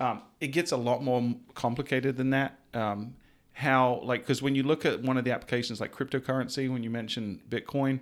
Um, 0.00 0.22
it 0.40 0.48
gets 0.48 0.72
a 0.72 0.76
lot 0.76 1.02
more 1.04 1.36
complicated 1.54 2.16
than 2.16 2.30
that. 2.30 2.58
Um, 2.74 3.14
how 3.52 4.00
like 4.02 4.22
because 4.22 4.42
when 4.42 4.54
you 4.54 4.64
look 4.64 4.84
at 4.84 5.02
one 5.02 5.16
of 5.16 5.24
the 5.24 5.30
applications 5.30 5.80
like 5.80 5.94
cryptocurrency, 5.94 6.70
when 6.70 6.82
you 6.82 6.90
mention 6.90 7.40
Bitcoin, 7.48 8.00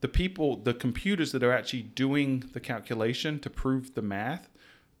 the 0.00 0.08
people, 0.08 0.56
the 0.56 0.72
computers 0.72 1.32
that 1.32 1.42
are 1.42 1.52
actually 1.52 1.82
doing 1.82 2.44
the 2.52 2.60
calculation 2.60 3.38
to 3.40 3.50
prove 3.50 3.94
the 3.94 4.02
math, 4.02 4.48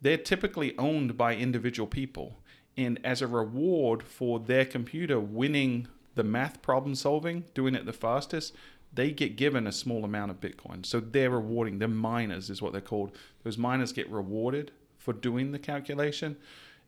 they're 0.00 0.18
typically 0.18 0.76
owned 0.78 1.16
by 1.16 1.34
individual 1.34 1.86
people. 1.86 2.40
And 2.76 2.98
as 3.04 3.22
a 3.22 3.26
reward 3.26 4.02
for 4.02 4.38
their 4.38 4.64
computer 4.64 5.20
winning 5.20 5.88
the 6.14 6.24
math 6.24 6.62
problem 6.62 6.94
solving, 6.94 7.44
doing 7.54 7.74
it 7.74 7.86
the 7.86 7.92
fastest, 7.92 8.54
they 8.92 9.10
get 9.10 9.36
given 9.36 9.66
a 9.66 9.72
small 9.72 10.04
amount 10.04 10.30
of 10.30 10.40
Bitcoin. 10.40 10.84
So 10.86 11.00
they're 11.00 11.30
rewarding, 11.30 11.78
they're 11.78 11.88
miners, 11.88 12.50
is 12.50 12.62
what 12.62 12.72
they're 12.72 12.80
called. 12.80 13.16
Those 13.42 13.58
miners 13.58 13.92
get 13.92 14.10
rewarded 14.10 14.72
for 14.98 15.12
doing 15.12 15.52
the 15.52 15.58
calculation. 15.58 16.36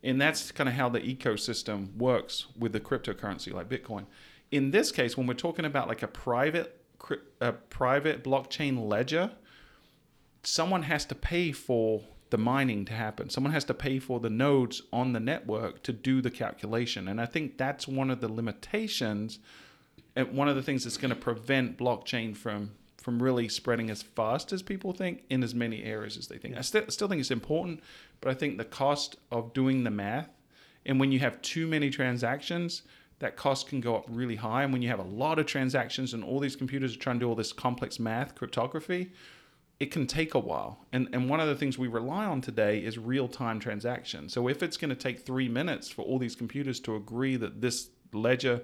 And 0.02 0.20
that's 0.20 0.52
kind 0.52 0.68
of 0.68 0.74
how 0.74 0.88
the 0.88 1.00
ecosystem 1.00 1.96
works 1.96 2.46
with 2.56 2.72
the 2.72 2.80
cryptocurrency 2.80 3.52
like 3.52 3.68
Bitcoin. 3.68 4.06
In 4.50 4.70
this 4.70 4.92
case, 4.92 5.16
when 5.16 5.26
we're 5.26 5.34
talking 5.34 5.64
about 5.64 5.88
like 5.88 6.02
a 6.02 6.08
private 6.08 6.80
a 7.40 7.52
private 7.52 8.24
blockchain 8.24 8.88
ledger, 8.88 9.30
someone 10.42 10.82
has 10.84 11.04
to 11.06 11.14
pay 11.14 11.52
for 11.52 12.02
the 12.30 12.38
mining 12.38 12.84
to 12.86 12.92
happen. 12.92 13.30
Someone 13.30 13.52
has 13.52 13.64
to 13.64 13.74
pay 13.74 13.98
for 13.98 14.20
the 14.20 14.30
nodes 14.30 14.82
on 14.92 15.12
the 15.12 15.20
network 15.20 15.82
to 15.84 15.92
do 15.92 16.20
the 16.20 16.30
calculation. 16.30 17.08
And 17.08 17.20
I 17.20 17.26
think 17.26 17.56
that's 17.56 17.86
one 17.86 18.10
of 18.10 18.20
the 18.20 18.32
limitations 18.32 19.38
and 20.14 20.32
one 20.32 20.48
of 20.48 20.56
the 20.56 20.62
things 20.62 20.84
that's 20.84 20.96
going 20.96 21.10
to 21.10 21.16
prevent 21.16 21.78
blockchain 21.78 22.36
from 22.36 22.72
from 22.98 23.22
really 23.22 23.48
spreading 23.48 23.88
as 23.88 24.02
fast 24.02 24.52
as 24.52 24.62
people 24.62 24.92
think 24.92 25.22
in 25.30 25.44
as 25.44 25.54
many 25.54 25.84
areas 25.84 26.16
as 26.16 26.26
they 26.26 26.38
think. 26.38 26.56
I 26.56 26.60
st- 26.60 26.92
still 26.92 27.06
think 27.06 27.20
it's 27.20 27.30
important, 27.30 27.80
but 28.20 28.32
I 28.32 28.34
think 28.34 28.58
the 28.58 28.64
cost 28.64 29.14
of 29.30 29.52
doing 29.52 29.84
the 29.84 29.92
math 29.92 30.28
and 30.86 31.00
when 31.00 31.12
you 31.12 31.18
have 31.18 31.42
too 31.42 31.66
many 31.66 31.90
transactions, 31.90 32.82
that 33.18 33.36
cost 33.36 33.68
can 33.68 33.80
go 33.80 33.96
up 33.96 34.06
really 34.08 34.36
high. 34.36 34.62
And 34.62 34.72
when 34.72 34.82
you 34.82 34.88
have 34.88 35.00
a 35.00 35.04
lot 35.04 35.38
of 35.38 35.46
transactions 35.46 36.14
and 36.14 36.22
all 36.22 36.38
these 36.38 36.56
computers 36.56 36.94
are 36.94 36.98
trying 36.98 37.16
to 37.16 37.20
do 37.20 37.28
all 37.28 37.34
this 37.34 37.52
complex 37.52 37.98
math, 37.98 38.34
cryptography, 38.34 39.12
it 39.78 39.90
can 39.90 40.06
take 40.06 40.34
a 40.34 40.38
while. 40.38 40.86
And 40.92 41.08
and 41.12 41.28
one 41.28 41.40
of 41.40 41.48
the 41.48 41.54
things 41.54 41.78
we 41.78 41.88
rely 41.88 42.24
on 42.24 42.40
today 42.40 42.78
is 42.78 42.98
real-time 42.98 43.60
transaction. 43.60 44.28
So 44.28 44.48
if 44.48 44.62
it's 44.62 44.76
going 44.76 44.90
to 44.90 44.96
take 44.96 45.26
3 45.26 45.48
minutes 45.48 45.90
for 45.90 46.02
all 46.02 46.18
these 46.18 46.34
computers 46.34 46.80
to 46.80 46.96
agree 46.96 47.36
that 47.36 47.60
this 47.60 47.90
ledger 48.12 48.62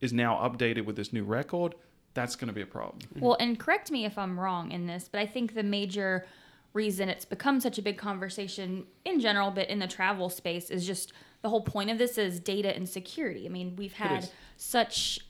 is 0.00 0.12
now 0.12 0.36
updated 0.36 0.84
with 0.84 0.96
this 0.96 1.12
new 1.12 1.24
record, 1.24 1.74
that's 2.14 2.34
going 2.34 2.48
to 2.48 2.54
be 2.54 2.62
a 2.62 2.66
problem. 2.66 2.98
Mm-hmm. 3.00 3.20
Well, 3.20 3.36
and 3.38 3.58
correct 3.58 3.90
me 3.90 4.04
if 4.04 4.18
I'm 4.18 4.38
wrong 4.38 4.72
in 4.72 4.86
this, 4.86 5.08
but 5.10 5.20
I 5.20 5.26
think 5.26 5.54
the 5.54 5.62
major 5.62 6.26
reason 6.72 7.08
it's 7.08 7.24
become 7.24 7.60
such 7.60 7.78
a 7.78 7.82
big 7.82 7.96
conversation 7.96 8.84
in 9.04 9.20
general, 9.20 9.50
but 9.50 9.68
in 9.70 9.78
the 9.78 9.86
travel 9.86 10.28
space, 10.28 10.70
is 10.70 10.86
just 10.86 11.12
the 11.42 11.48
whole 11.48 11.62
point 11.62 11.90
of 11.90 11.98
this 11.98 12.18
is 12.18 12.40
data 12.40 12.74
and 12.74 12.88
security. 12.88 13.46
I 13.46 13.48
mean, 13.48 13.76
we've 13.76 13.92
had 13.92 14.28
such 14.56 15.20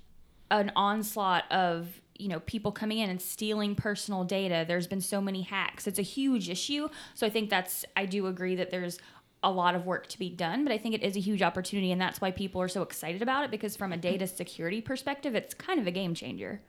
an 0.50 0.72
onslaught 0.74 1.50
of 1.52 2.00
you 2.18 2.28
know 2.28 2.40
people 2.40 2.72
coming 2.72 2.98
in 2.98 3.08
and 3.08 3.22
stealing 3.22 3.74
personal 3.74 4.24
data 4.24 4.64
there's 4.66 4.86
been 4.86 5.00
so 5.00 5.20
many 5.20 5.42
hacks 5.42 5.86
it's 5.86 5.98
a 5.98 6.02
huge 6.02 6.50
issue 6.50 6.88
so 7.14 7.26
i 7.26 7.30
think 7.30 7.48
that's 7.48 7.84
i 7.96 8.04
do 8.04 8.26
agree 8.26 8.54
that 8.56 8.70
there's 8.70 8.98
a 9.44 9.50
lot 9.50 9.74
of 9.74 9.86
work 9.86 10.06
to 10.08 10.18
be 10.18 10.28
done 10.28 10.64
but 10.64 10.72
i 10.72 10.78
think 10.78 10.94
it 10.94 11.02
is 11.02 11.16
a 11.16 11.20
huge 11.20 11.42
opportunity 11.42 11.92
and 11.92 12.00
that's 12.00 12.20
why 12.20 12.30
people 12.30 12.60
are 12.60 12.68
so 12.68 12.82
excited 12.82 13.22
about 13.22 13.44
it 13.44 13.50
because 13.50 13.76
from 13.76 13.92
a 13.92 13.96
data 13.96 14.26
security 14.26 14.80
perspective 14.80 15.34
it's 15.34 15.54
kind 15.54 15.78
of 15.80 15.86
a 15.86 15.92
game 15.92 16.12
changer 16.14 16.60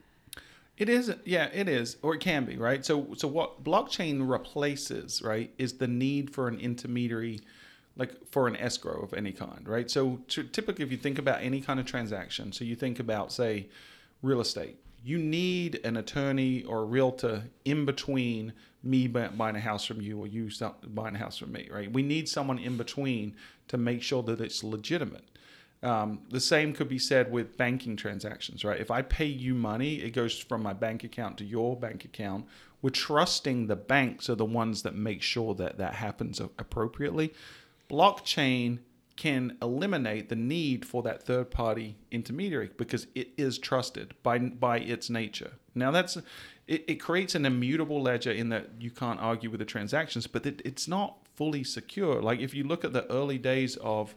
It 0.78 0.88
is, 0.88 1.12
yeah, 1.26 1.50
it 1.52 1.68
is, 1.68 1.98
or 2.00 2.14
it 2.14 2.20
can 2.20 2.46
be, 2.46 2.56
right? 2.56 2.82
So, 2.86 3.08
so 3.14 3.28
what 3.28 3.62
blockchain 3.62 4.26
replaces, 4.26 5.20
right, 5.20 5.52
is 5.58 5.74
the 5.74 5.86
need 5.86 6.30
for 6.32 6.48
an 6.48 6.58
intermediary, 6.58 7.40
like 7.96 8.12
for 8.30 8.48
an 8.48 8.56
escrow 8.56 9.02
of 9.02 9.12
any 9.12 9.32
kind, 9.32 9.68
right? 9.68 9.90
So, 9.90 10.20
typically, 10.28 10.82
if 10.82 10.90
you 10.90 10.96
think 10.96 11.18
about 11.18 11.42
any 11.42 11.60
kind 11.60 11.80
of 11.80 11.84
transaction, 11.84 12.50
so 12.52 12.64
you 12.64 12.76
think 12.76 12.98
about, 12.98 13.30
say, 13.30 13.68
real 14.22 14.40
estate, 14.40 14.78
you 15.02 15.18
need 15.18 15.80
an 15.84 15.96
attorney 15.96 16.62
or 16.64 16.80
a 16.80 16.84
realtor 16.84 17.44
in 17.64 17.84
between 17.86 18.52
me 18.82 19.06
buying 19.06 19.56
a 19.56 19.60
house 19.60 19.84
from 19.84 20.00
you 20.00 20.18
or 20.18 20.26
you 20.26 20.50
buying 20.88 21.14
a 21.14 21.18
house 21.18 21.38
from 21.38 21.52
me, 21.52 21.68
right? 21.70 21.92
We 21.92 22.02
need 22.02 22.28
someone 22.28 22.58
in 22.58 22.76
between 22.76 23.36
to 23.68 23.76
make 23.76 24.02
sure 24.02 24.22
that 24.24 24.40
it's 24.40 24.64
legitimate. 24.64 25.24
Um, 25.82 26.20
the 26.30 26.40
same 26.40 26.74
could 26.74 26.88
be 26.88 26.98
said 26.98 27.32
with 27.32 27.56
banking 27.56 27.96
transactions, 27.96 28.64
right? 28.64 28.80
If 28.80 28.90
I 28.90 29.00
pay 29.02 29.26
you 29.26 29.54
money, 29.54 29.96
it 29.96 30.10
goes 30.10 30.38
from 30.38 30.62
my 30.62 30.74
bank 30.74 31.04
account 31.04 31.38
to 31.38 31.44
your 31.44 31.76
bank 31.76 32.04
account. 32.04 32.46
We're 32.82 32.90
trusting 32.90 33.66
the 33.66 33.76
banks 33.76 34.28
are 34.28 34.34
the 34.34 34.44
ones 34.44 34.82
that 34.82 34.94
make 34.94 35.22
sure 35.22 35.54
that 35.54 35.78
that 35.78 35.94
happens 35.94 36.40
appropriately. 36.40 37.32
Blockchain 37.90 38.80
can 39.20 39.54
eliminate 39.60 40.30
the 40.30 40.34
need 40.34 40.82
for 40.82 41.02
that 41.02 41.22
third 41.22 41.50
party 41.50 41.94
intermediary 42.10 42.70
because 42.78 43.06
it 43.14 43.28
is 43.36 43.58
trusted 43.58 44.14
by 44.22 44.38
by 44.38 44.78
its 44.78 45.10
nature. 45.10 45.52
Now 45.74 45.90
that's 45.90 46.16
it, 46.66 46.84
it 46.88 46.94
creates 46.94 47.34
an 47.34 47.44
immutable 47.44 48.00
ledger 48.00 48.32
in 48.32 48.48
that 48.48 48.70
you 48.80 48.90
can't 48.90 49.20
argue 49.20 49.50
with 49.50 49.60
the 49.60 49.66
transactions, 49.66 50.26
but 50.26 50.46
it, 50.46 50.62
it's 50.64 50.88
not 50.88 51.18
fully 51.36 51.62
secure. 51.64 52.22
Like 52.22 52.40
if 52.40 52.54
you 52.54 52.64
look 52.64 52.82
at 52.82 52.94
the 52.94 53.04
early 53.12 53.36
days 53.36 53.76
of 53.82 54.14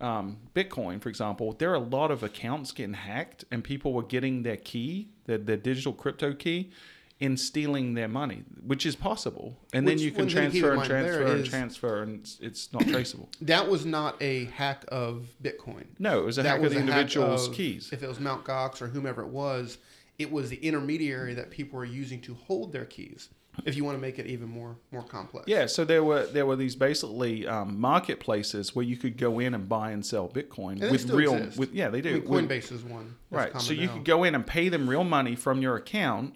um, 0.00 0.36
Bitcoin, 0.54 1.02
for 1.02 1.08
example, 1.08 1.52
there 1.58 1.72
are 1.72 1.74
a 1.74 1.80
lot 1.80 2.12
of 2.12 2.22
accounts 2.22 2.70
getting 2.70 2.94
hacked, 2.94 3.44
and 3.50 3.64
people 3.64 3.92
were 3.92 4.04
getting 4.04 4.44
their 4.44 4.58
key, 4.58 5.08
their, 5.24 5.38
their 5.38 5.56
digital 5.56 5.92
crypto 5.92 6.32
key, 6.32 6.70
in 7.18 7.36
stealing 7.36 7.94
their 7.94 8.08
money, 8.08 8.42
which 8.66 8.84
is 8.84 8.94
possible. 8.94 9.56
And 9.72 9.86
Which 9.86 9.96
then 9.98 10.04
you 10.04 10.10
can 10.10 10.26
one 10.26 10.34
thing 10.34 10.44
to 10.46 10.50
keep 10.50 10.62
transfer 10.62 10.72
and 10.74 10.84
transfer 10.84 11.26
and 11.32 11.40
is- 11.40 11.48
transfer, 11.48 12.02
and 12.02 12.20
it's, 12.20 12.38
it's 12.40 12.72
not 12.74 12.86
traceable. 12.86 13.28
That 13.40 13.68
was 13.70 13.86
not 13.86 14.20
a 14.20 14.44
hack 14.46 14.84
of 14.88 15.26
Bitcoin. 15.42 15.86
No, 15.98 16.18
it 16.20 16.24
was 16.26 16.36
a 16.38 16.42
that 16.42 16.48
hack 16.50 16.60
was 16.60 16.72
of 16.72 16.74
the 16.74 16.80
individual's 16.80 17.48
of- 17.48 17.54
keys. 17.54 17.88
If 17.92 18.02
it 18.02 18.08
was 18.08 18.20
Mt. 18.20 18.44
Gox 18.44 18.82
or 18.82 18.88
whomever 18.88 19.22
it 19.22 19.28
was, 19.28 19.78
it 20.18 20.30
was 20.30 20.50
the 20.50 20.56
intermediary 20.56 21.32
that 21.34 21.50
people 21.50 21.78
were 21.78 21.84
using 21.86 22.20
to 22.22 22.34
hold 22.34 22.72
their 22.72 22.84
keys. 22.84 23.28
If 23.64 23.74
you 23.74 23.84
want 23.86 23.96
to 23.96 24.02
make 24.02 24.18
it 24.18 24.26
even 24.26 24.50
more 24.50 24.76
more 24.92 25.02
complex. 25.02 25.46
Yeah, 25.48 25.64
so 25.64 25.86
there 25.86 26.04
were 26.04 26.26
there 26.26 26.44
were 26.44 26.56
these 26.56 26.76
basically 26.76 27.46
um, 27.48 27.80
marketplaces 27.80 28.74
where 28.76 28.84
you 28.84 28.98
could 28.98 29.16
go 29.16 29.38
in 29.38 29.54
and 29.54 29.66
buy 29.66 29.92
and 29.92 30.04
sell 30.04 30.28
Bitcoin 30.28 30.82
And 30.82 30.90
with 30.90 31.00
still 31.00 31.16
real 31.16 31.34
exist. 31.36 31.58
with 31.58 31.72
yeah 31.72 31.88
they 31.88 31.98
I 31.98 32.00
do 32.02 32.12
mean, 32.20 32.28
with- 32.28 32.48
Coinbase 32.50 32.70
is 32.72 32.82
one. 32.84 33.14
right. 33.30 33.50
So 33.54 33.58
common 33.68 33.76
you 33.80 33.86
now. 33.86 33.92
could 33.94 34.04
go 34.04 34.24
in 34.24 34.34
and 34.34 34.46
pay 34.46 34.68
them 34.68 34.90
real 34.90 35.04
money 35.04 35.34
from 35.34 35.62
your 35.62 35.74
account, 35.76 36.34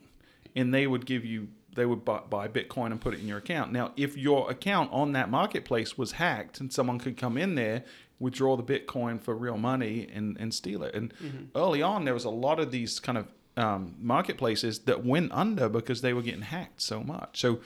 and 0.54 0.72
they 0.72 0.86
would 0.86 1.06
give 1.06 1.24
you 1.24 1.48
they 1.74 1.86
would 1.86 2.04
buy, 2.04 2.20
buy 2.28 2.48
Bitcoin 2.48 2.86
and 2.86 3.00
put 3.00 3.14
it 3.14 3.20
in 3.20 3.28
your 3.28 3.38
account. 3.38 3.72
Now, 3.72 3.92
if 3.96 4.16
your 4.16 4.50
account 4.50 4.92
on 4.92 5.12
that 5.12 5.30
marketplace 5.30 5.96
was 5.96 6.12
hacked 6.12 6.60
and 6.60 6.72
someone 6.72 6.98
could 6.98 7.16
come 7.16 7.36
in 7.36 7.54
there, 7.54 7.84
withdraw 8.18 8.56
the 8.56 8.62
Bitcoin 8.62 9.20
for 9.20 9.34
real 9.34 9.56
money 9.56 10.08
and, 10.12 10.36
and 10.40 10.52
steal 10.52 10.82
it. 10.82 10.94
And 10.94 11.14
early 11.54 11.80
on, 11.80 12.04
there 12.04 12.14
was 12.14 12.24
a 12.24 12.30
lot 12.30 12.58
of 12.58 12.70
these 12.70 12.98
kind 12.98 13.18
of 13.18 13.32
um, 13.56 13.94
marketplaces 14.00 14.80
that 14.80 15.04
went 15.04 15.32
under 15.32 15.68
because 15.68 16.02
they 16.02 16.12
were 16.12 16.22
getting 16.22 16.42
hacked 16.42 16.82
so 16.82 17.02
much. 17.02 17.40
So, 17.40 17.60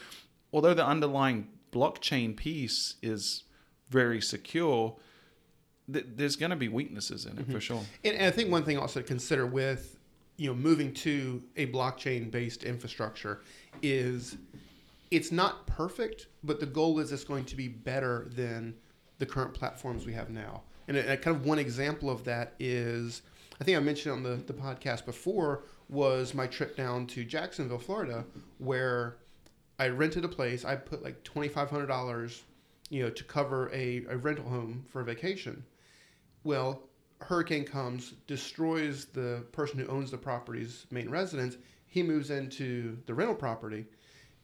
although 0.52 0.74
the 0.74 0.86
underlying 0.86 1.48
blockchain 1.72 2.36
piece 2.36 2.96
is 3.02 3.44
very 3.90 4.20
secure, 4.20 4.96
th- 5.92 6.06
there's 6.14 6.36
going 6.36 6.50
to 6.50 6.56
be 6.56 6.68
weaknesses 6.68 7.26
in 7.26 7.38
it 7.38 7.50
for 7.50 7.60
sure. 7.60 7.82
And, 8.04 8.16
and 8.16 8.26
I 8.26 8.30
think 8.30 8.50
one 8.50 8.64
thing 8.64 8.78
also 8.78 9.00
to 9.00 9.06
consider 9.06 9.46
with 9.46 9.93
you 10.36 10.48
know 10.48 10.54
moving 10.54 10.92
to 10.92 11.42
a 11.56 11.66
blockchain 11.66 12.30
based 12.30 12.64
infrastructure 12.64 13.42
is 13.82 14.36
it's 15.10 15.30
not 15.30 15.66
perfect, 15.66 16.26
but 16.42 16.58
the 16.60 16.66
goal 16.66 16.98
is 16.98 17.12
it's 17.12 17.24
going 17.24 17.44
to 17.44 17.56
be 17.56 17.68
better 17.68 18.26
than 18.34 18.74
the 19.18 19.26
current 19.26 19.54
platforms 19.54 20.06
we 20.06 20.12
have 20.12 20.30
now. 20.30 20.62
And 20.88 20.96
a, 20.96 21.12
a 21.12 21.16
kind 21.16 21.36
of 21.36 21.46
one 21.46 21.58
example 21.58 22.10
of 22.10 22.24
that 22.24 22.54
is 22.58 23.22
I 23.60 23.64
think 23.64 23.76
I 23.76 23.80
mentioned 23.80 24.12
on 24.12 24.22
the, 24.22 24.36
the 24.36 24.52
podcast 24.52 25.04
before 25.04 25.62
was 25.88 26.34
my 26.34 26.46
trip 26.46 26.76
down 26.76 27.06
to 27.08 27.24
Jacksonville, 27.24 27.78
Florida, 27.78 28.24
where 28.58 29.16
I 29.78 29.88
rented 29.88 30.24
a 30.24 30.28
place. 30.28 30.64
I 30.64 30.76
put 30.76 31.02
like 31.02 31.22
twenty 31.22 31.48
five 31.48 31.70
hundred 31.70 31.86
dollars, 31.86 32.42
you 32.90 33.02
know, 33.02 33.10
to 33.10 33.24
cover 33.24 33.70
a, 33.72 34.04
a 34.08 34.16
rental 34.16 34.48
home 34.48 34.84
for 34.88 35.00
a 35.00 35.04
vacation. 35.04 35.64
Well, 36.42 36.82
hurricane 37.20 37.64
comes, 37.64 38.14
destroys 38.26 39.06
the 39.06 39.44
person 39.52 39.78
who 39.78 39.86
owns 39.86 40.10
the 40.10 40.18
property's 40.18 40.86
main 40.90 41.08
residence. 41.08 41.56
He 41.86 42.02
moves 42.02 42.30
into 42.30 42.98
the 43.06 43.14
rental 43.14 43.36
property, 43.36 43.86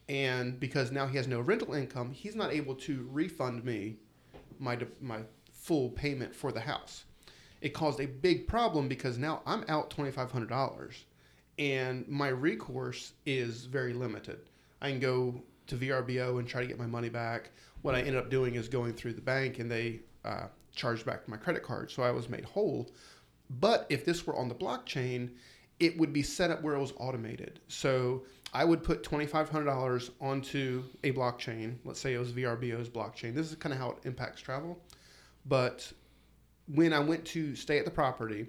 and 0.08 0.58
because 0.58 0.90
now 0.90 1.06
he 1.06 1.16
has 1.16 1.26
no 1.26 1.40
rental 1.40 1.74
income, 1.74 2.12
he's 2.12 2.36
not 2.36 2.52
able 2.52 2.74
to 2.76 3.08
refund 3.10 3.64
me 3.64 3.96
my 4.58 4.78
my 5.00 5.20
full 5.52 5.90
payment 5.90 6.34
for 6.34 6.52
the 6.52 6.60
house. 6.60 7.04
It 7.60 7.70
caused 7.74 8.00
a 8.00 8.06
big 8.06 8.46
problem 8.46 8.88
because 8.88 9.18
now 9.18 9.42
I'm 9.46 9.64
out 9.68 9.90
twenty 9.90 10.10
five 10.10 10.30
hundred 10.30 10.48
dollars, 10.48 11.04
and 11.58 12.06
my 12.08 12.28
recourse 12.28 13.12
is 13.26 13.64
very 13.66 13.92
limited. 13.92 14.38
I 14.80 14.90
can 14.90 15.00
go 15.00 15.42
to 15.66 15.76
VRBO 15.76 16.38
and 16.38 16.48
try 16.48 16.62
to 16.62 16.66
get 16.66 16.78
my 16.78 16.86
money 16.86 17.08
back. 17.08 17.50
What 17.82 17.94
I 17.94 18.00
ended 18.00 18.16
up 18.16 18.30
doing 18.30 18.54
is 18.54 18.68
going 18.68 18.94
through 18.94 19.14
the 19.14 19.20
bank, 19.20 19.58
and 19.58 19.70
they 19.70 20.00
uh, 20.24 20.46
charged 20.74 21.04
back 21.04 21.24
to 21.24 21.30
my 21.30 21.36
credit 21.36 21.62
card, 21.62 21.90
so 21.90 22.02
I 22.02 22.10
was 22.10 22.28
made 22.28 22.44
whole. 22.44 22.90
But 23.48 23.86
if 23.88 24.04
this 24.04 24.26
were 24.26 24.36
on 24.36 24.48
the 24.48 24.54
blockchain, 24.54 25.30
it 25.80 25.96
would 25.98 26.12
be 26.12 26.22
set 26.22 26.50
up 26.50 26.62
where 26.62 26.74
it 26.74 26.80
was 26.80 26.92
automated. 26.98 27.60
So 27.68 28.24
I 28.52 28.64
would 28.64 28.82
put 28.82 29.02
twenty 29.02 29.26
five 29.26 29.48
hundred 29.48 29.66
dollars 29.66 30.10
onto 30.20 30.84
a 31.04 31.12
blockchain. 31.12 31.76
Let's 31.84 32.00
say 32.00 32.14
it 32.14 32.18
was 32.18 32.32
VRBO's 32.32 32.88
blockchain. 32.88 33.34
This 33.34 33.50
is 33.50 33.56
kind 33.56 33.72
of 33.72 33.78
how 33.78 33.90
it 33.90 33.98
impacts 34.04 34.40
travel. 34.40 34.78
But 35.46 35.90
when 36.66 36.92
I 36.92 37.00
went 37.00 37.24
to 37.26 37.56
stay 37.56 37.78
at 37.78 37.84
the 37.84 37.90
property, 37.90 38.46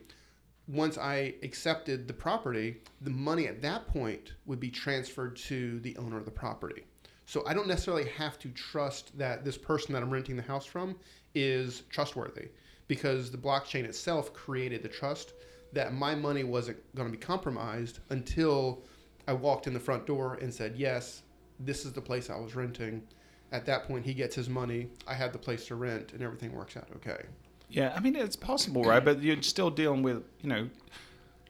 once 0.67 0.97
I 0.97 1.36
accepted 1.41 2.07
the 2.07 2.13
property, 2.13 2.81
the 3.01 3.10
money 3.10 3.47
at 3.47 3.62
that 3.62 3.88
point 3.88 4.34
would 4.45 4.60
be 4.60 4.69
transferred 4.69 5.36
to 5.38 5.79
the 5.79 5.97
owner 5.97 6.17
of 6.17 6.25
the 6.25 6.31
property. 6.31 6.84
So 7.25 7.43
I 7.47 7.53
don't 7.53 7.67
necessarily 7.67 8.10
have 8.10 8.38
to 8.39 8.49
trust 8.49 9.17
that 9.17 9.45
this 9.45 9.57
person 9.57 9.93
that 9.93 10.03
I'm 10.03 10.10
renting 10.10 10.36
the 10.36 10.41
house 10.41 10.65
from 10.65 10.97
is 11.36 11.84
trustworthy 11.89 12.50
because 12.88 13.32
the 13.32 13.38
blockchain 13.38 13.86
itself 13.86 14.34
created 14.34 14.84
the 14.84 14.89
trust 14.89 15.34
that 15.74 15.94
my 15.94 16.13
money 16.13 16.44
wasn't 16.44 16.78
going 16.96 17.08
to 17.08 17.12
be 17.12 17.24
compromised 17.24 18.00
until 18.10 18.84
I 19.28 19.34
walked 19.34 19.67
in 19.67 19.74
the 19.74 19.80
front 19.80 20.06
door 20.06 20.38
and 20.41 20.54
said, 20.54 20.76
Yes, 20.76 21.24
this 21.60 21.86
is 21.86 21.94
the 21.94 22.02
place 22.02 22.30
I 22.30 22.38
was 22.38 22.56
renting. 22.56 23.04
At 23.52 23.65
that 23.65 23.86
point, 23.86 24.06
he 24.06 24.13
gets 24.13 24.36
his 24.36 24.50
money. 24.50 24.88
I 25.08 25.13
have 25.13 25.34
the 25.34 25.38
place 25.38 25.65
to 25.67 25.76
rent, 25.76 26.13
and 26.13 26.22
everything 26.22 26.54
works 26.54 26.78
out 26.78 26.88
okay. 26.98 27.24
Yeah, 27.70 27.94
I 27.96 28.02
mean 28.02 28.15
it's 28.15 28.36
possible, 28.36 28.84
right? 28.84 29.04
But 29.04 29.22
you're 29.22 29.41
still 29.41 29.70
dealing 29.70 30.04
with, 30.04 30.24
you 30.41 30.50
know, 30.50 30.70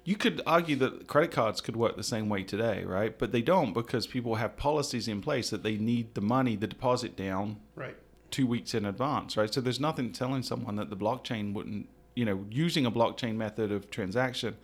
you 0.04 0.16
could 0.16 0.42
argue 0.46 0.76
that 0.78 1.08
credit 1.08 1.32
cards 1.32 1.62
could 1.62 1.76
work 1.76 1.96
the 1.96 2.04
same 2.04 2.30
way 2.30 2.44
today, 2.44 2.84
right? 2.84 3.18
But 3.18 3.32
they 3.32 3.42
don't 3.42 3.74
because 3.74 4.08
people 4.08 4.36
have 4.36 4.58
policies 4.58 5.08
in 5.08 5.22
place 5.22 5.50
that 5.50 5.64
they 5.64 5.78
need 5.78 6.14
the 6.14 6.22
money, 6.22 6.56
the 6.56 6.68
deposit 6.68 7.16
down 7.16 7.58
Right. 7.76 7.96
Two 8.32 8.48
weeks 8.48 8.74
in 8.74 8.86
advance, 8.86 9.38
right? 9.38 9.54
So 9.54 9.62
there's 9.62 9.80
nothing 9.80 10.12
telling 10.12 10.44
someone 10.44 10.76
that 10.78 10.90
the 10.90 10.98
blockchain 10.98 11.54
wouldn't, 11.54 11.88
you 12.16 12.26
know, 12.26 12.46
using 12.50 12.86
a 12.86 12.92
blockchain 12.92 13.36
method 13.36 13.72
of 13.72 13.90
transaction, 13.92 14.58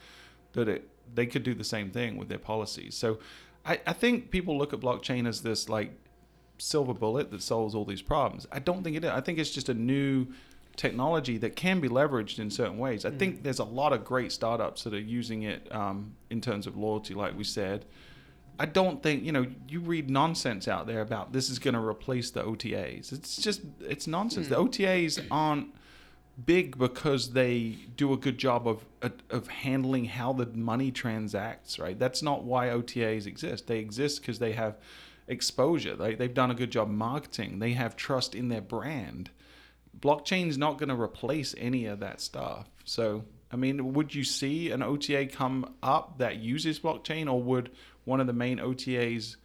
that 0.53 0.67
it 0.67 0.89
they 1.13 1.25
could 1.25 1.43
do 1.43 1.53
the 1.53 1.63
same 1.63 1.89
thing 1.89 2.17
with 2.17 2.27
their 2.27 2.39
policies. 2.39 2.95
So 2.95 3.19
I, 3.65 3.79
I 3.87 3.93
think 3.93 4.29
people 4.29 4.57
look 4.57 4.73
at 4.73 4.79
blockchain 4.79 5.27
as 5.27 5.41
this 5.41 5.69
like 5.69 5.91
silver 6.57 6.93
bullet 6.93 7.31
that 7.31 7.41
solves 7.41 7.75
all 7.75 7.85
these 7.85 8.01
problems. 8.01 8.47
I 8.51 8.59
don't 8.59 8.83
think 8.83 8.95
it 8.97 9.03
is. 9.03 9.11
I 9.11 9.21
think 9.21 9.39
it's 9.39 9.51
just 9.51 9.69
a 9.69 9.73
new 9.73 10.27
technology 10.75 11.37
that 11.39 11.55
can 11.55 11.79
be 11.79 11.89
leveraged 11.89 12.39
in 12.39 12.49
certain 12.51 12.77
ways. 12.77 13.03
I 13.03 13.09
think 13.09 13.43
there's 13.43 13.59
a 13.59 13.63
lot 13.63 13.93
of 13.93 14.05
great 14.05 14.31
startups 14.31 14.83
that 14.83 14.93
are 14.93 14.99
using 14.99 15.43
it 15.43 15.73
um, 15.73 16.15
in 16.29 16.39
terms 16.39 16.67
of 16.67 16.77
loyalty, 16.77 17.13
like 17.13 17.37
we 17.37 17.43
said. 17.43 17.85
I 18.59 18.65
don't 18.65 19.03
think 19.03 19.23
you 19.23 19.31
know 19.31 19.45
you 19.67 19.79
read 19.79 20.09
nonsense 20.09 20.67
out 20.67 20.87
there 20.87 21.01
about 21.01 21.33
this 21.33 21.49
is 21.49 21.59
going 21.59 21.73
to 21.73 21.79
replace 21.79 22.31
the 22.31 22.43
OTAs. 22.43 23.11
It's 23.11 23.37
just 23.37 23.61
it's 23.81 24.07
nonsense. 24.07 24.47
The 24.47 24.55
hmm. 24.55 24.67
OTAs 24.67 25.25
aren't 25.29 25.73
big 26.45 26.77
because 26.77 27.31
they 27.31 27.77
do 27.95 28.13
a 28.13 28.17
good 28.17 28.37
job 28.37 28.67
of 28.67 28.83
of 29.29 29.47
handling 29.47 30.05
how 30.05 30.33
the 30.33 30.45
money 30.47 30.91
transacts. 30.91 31.77
Right. 31.79 31.97
That's 31.97 32.23
not 32.23 32.43
why 32.43 32.67
OTAs 32.67 33.27
exist. 33.27 33.67
They 33.67 33.79
exist 33.79 34.21
because 34.21 34.39
they 34.39 34.53
have 34.53 34.77
exposure. 35.27 35.95
They 35.95 36.15
they've 36.15 36.33
done 36.33 36.51
a 36.51 36.55
good 36.55 36.71
job 36.71 36.89
marketing. 36.89 37.59
They 37.59 37.73
have 37.73 37.95
trust 37.95 38.33
in 38.33 38.49
their 38.49 38.61
brand. 38.61 39.29
Blockchain's 39.99 40.57
not 40.57 40.77
going 40.77 40.89
to 40.89 40.99
replace 40.99 41.55
any 41.57 41.85
of 41.85 41.99
that 41.99 42.21
stuff. 42.21 42.69
So 42.85 43.23
I 43.51 43.55
mean, 43.55 43.93
would 43.93 44.13
you 44.13 44.23
see 44.23 44.71
an 44.71 44.83
OTA 44.83 45.27
come 45.27 45.73
up 45.81 46.17
that 46.17 46.37
uses 46.37 46.79
blockchain, 46.79 47.31
or 47.31 47.41
would 47.41 47.71
one 48.07 48.21
of 48.21 48.27
the 48.27 48.33
main 48.33 48.57
OTAs 48.57 49.35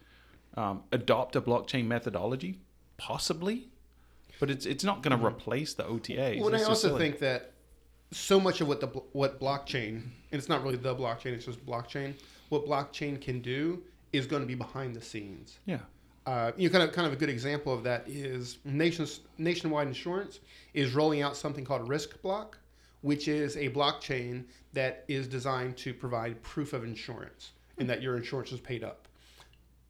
um, 0.55 0.83
adopt 0.91 1.35
a 1.35 1.41
blockchain 1.41 1.85
methodology? 1.85 2.59
Possibly, 2.97 3.67
but 4.39 4.49
it's 4.49 4.65
it's 4.65 4.83
not 4.83 5.01
going 5.03 5.17
to 5.17 5.25
replace 5.25 5.73
the 5.73 5.83
OTAs. 5.83 6.39
Well, 6.39 6.47
and 6.53 6.57
I 6.57 6.63
also 6.63 6.87
silly. 6.87 6.99
think 6.99 7.19
that 7.19 7.51
so 8.11 8.39
much 8.39 8.61
of 8.61 8.67
what 8.67 8.79
the 8.79 8.87
what 9.11 9.39
blockchain 9.39 9.89
and 9.89 10.39
it's 10.39 10.47
not 10.49 10.63
really 10.63 10.77
the 10.77 10.95
blockchain; 10.95 11.33
it's 11.33 11.45
just 11.45 11.65
blockchain. 11.65 12.13
What 12.49 12.65
blockchain 12.65 13.19
can 13.19 13.41
do 13.41 13.81
is 14.13 14.25
going 14.25 14.41
to 14.41 14.47
be 14.47 14.55
behind 14.55 14.95
the 14.95 15.01
scenes. 15.01 15.57
yeah, 15.65 15.79
Uh, 16.27 16.51
you 16.55 16.69
know, 16.69 16.73
kind 16.73 16.87
of 16.87 16.95
kind 16.95 17.07
of 17.07 17.13
a 17.13 17.15
good 17.15 17.29
example 17.29 17.73
of 17.73 17.83
that 17.83 18.07
is 18.07 18.59
nations 18.63 19.21
nationwide 19.37 19.87
insurance 19.87 20.39
is 20.73 20.93
rolling 20.93 21.21
out 21.21 21.35
something 21.35 21.65
called 21.65 21.89
RiskBlock, 21.89 22.53
which 23.01 23.27
is 23.27 23.57
a 23.57 23.69
blockchain 23.69 24.45
that 24.73 25.03
is 25.07 25.27
designed 25.27 25.75
to 25.77 25.93
provide 25.93 26.41
proof 26.43 26.73
of 26.73 26.83
insurance 26.83 27.51
and 27.77 27.89
that 27.89 28.01
your 28.01 28.17
insurance 28.17 28.51
is 28.51 28.59
paid 28.59 28.83
up. 28.83 29.07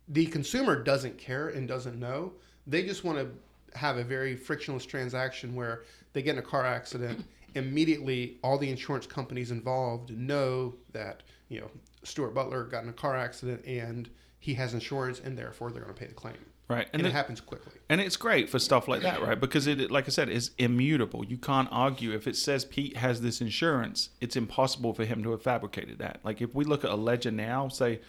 The 0.10 0.26
consumer 0.28 0.82
doesn't 0.82 1.18
care 1.18 1.50
and 1.50 1.68
doesn't 1.68 2.00
know. 2.00 2.34
They 2.68 2.84
just 2.84 3.04
want 3.04 3.20
to 3.20 3.78
have 3.78 3.98
a 3.98 4.04
very 4.04 4.36
frictionless 4.36 4.86
transaction 4.86 5.56
where 5.56 5.84
they 6.14 6.22
get 6.22 6.34
in 6.34 6.40
a 6.40 6.44
car 6.44 6.66
accident. 6.66 7.26
Immediately, 7.56 8.38
all 8.44 8.58
the 8.58 8.70
insurance 8.70 9.06
companies 9.06 9.52
involved 9.52 10.10
know 10.18 10.74
that 10.92 11.24
you 11.50 11.60
know 11.60 11.70
Stuart 12.04 12.34
Butler 12.34 12.64
got 12.64 12.84
in 12.84 12.90
a 12.90 12.94
car 12.94 13.16
accident 13.16 13.64
and 13.66 14.10
he 14.40 14.54
has 14.56 14.74
insurance, 14.74 15.22
and 15.24 15.38
therefore 15.38 15.72
they're 15.72 15.84
going 15.84 15.94
to 15.94 16.00
pay 16.00 16.08
the 16.08 16.14
claim. 16.14 16.36
Right. 16.74 16.88
And, 16.94 17.02
And 17.02 17.08
it 17.08 17.10
it, 17.10 17.14
happens 17.14 17.42
quickly. 17.42 17.74
and 17.90 18.02
it's 18.02 18.18
great 18.18 18.50
for 18.50 18.60
stuff 18.60 18.88
like 18.88 19.02
that, 19.02 19.22
right? 19.22 19.40
Because 19.40 19.68
it, 19.68 19.92
like 19.92 20.06
I 20.06 20.10
said, 20.10 20.30
is 20.30 20.52
immutable. 20.58 21.24
You 21.26 21.38
can't 21.38 21.70
argue 21.72 22.12
if 22.14 22.28
it 22.28 22.36
says 22.36 22.66
Pete 22.66 22.98
has 22.98 23.22
this 23.22 23.42
insurance. 23.42 24.10
It's 24.22 24.36
impossible 24.36 24.94
for 24.94 25.06
him 25.06 25.24
to 25.24 25.32
have 25.32 25.42
fabricated 25.42 26.00
that. 26.00 26.20
Like 26.24 26.42
if 26.42 26.54
we 26.56 26.64
look 26.66 26.84
at 26.84 26.92
a 26.92 26.96
ledger 26.96 27.32
now, 27.32 27.68
say. 27.70 28.02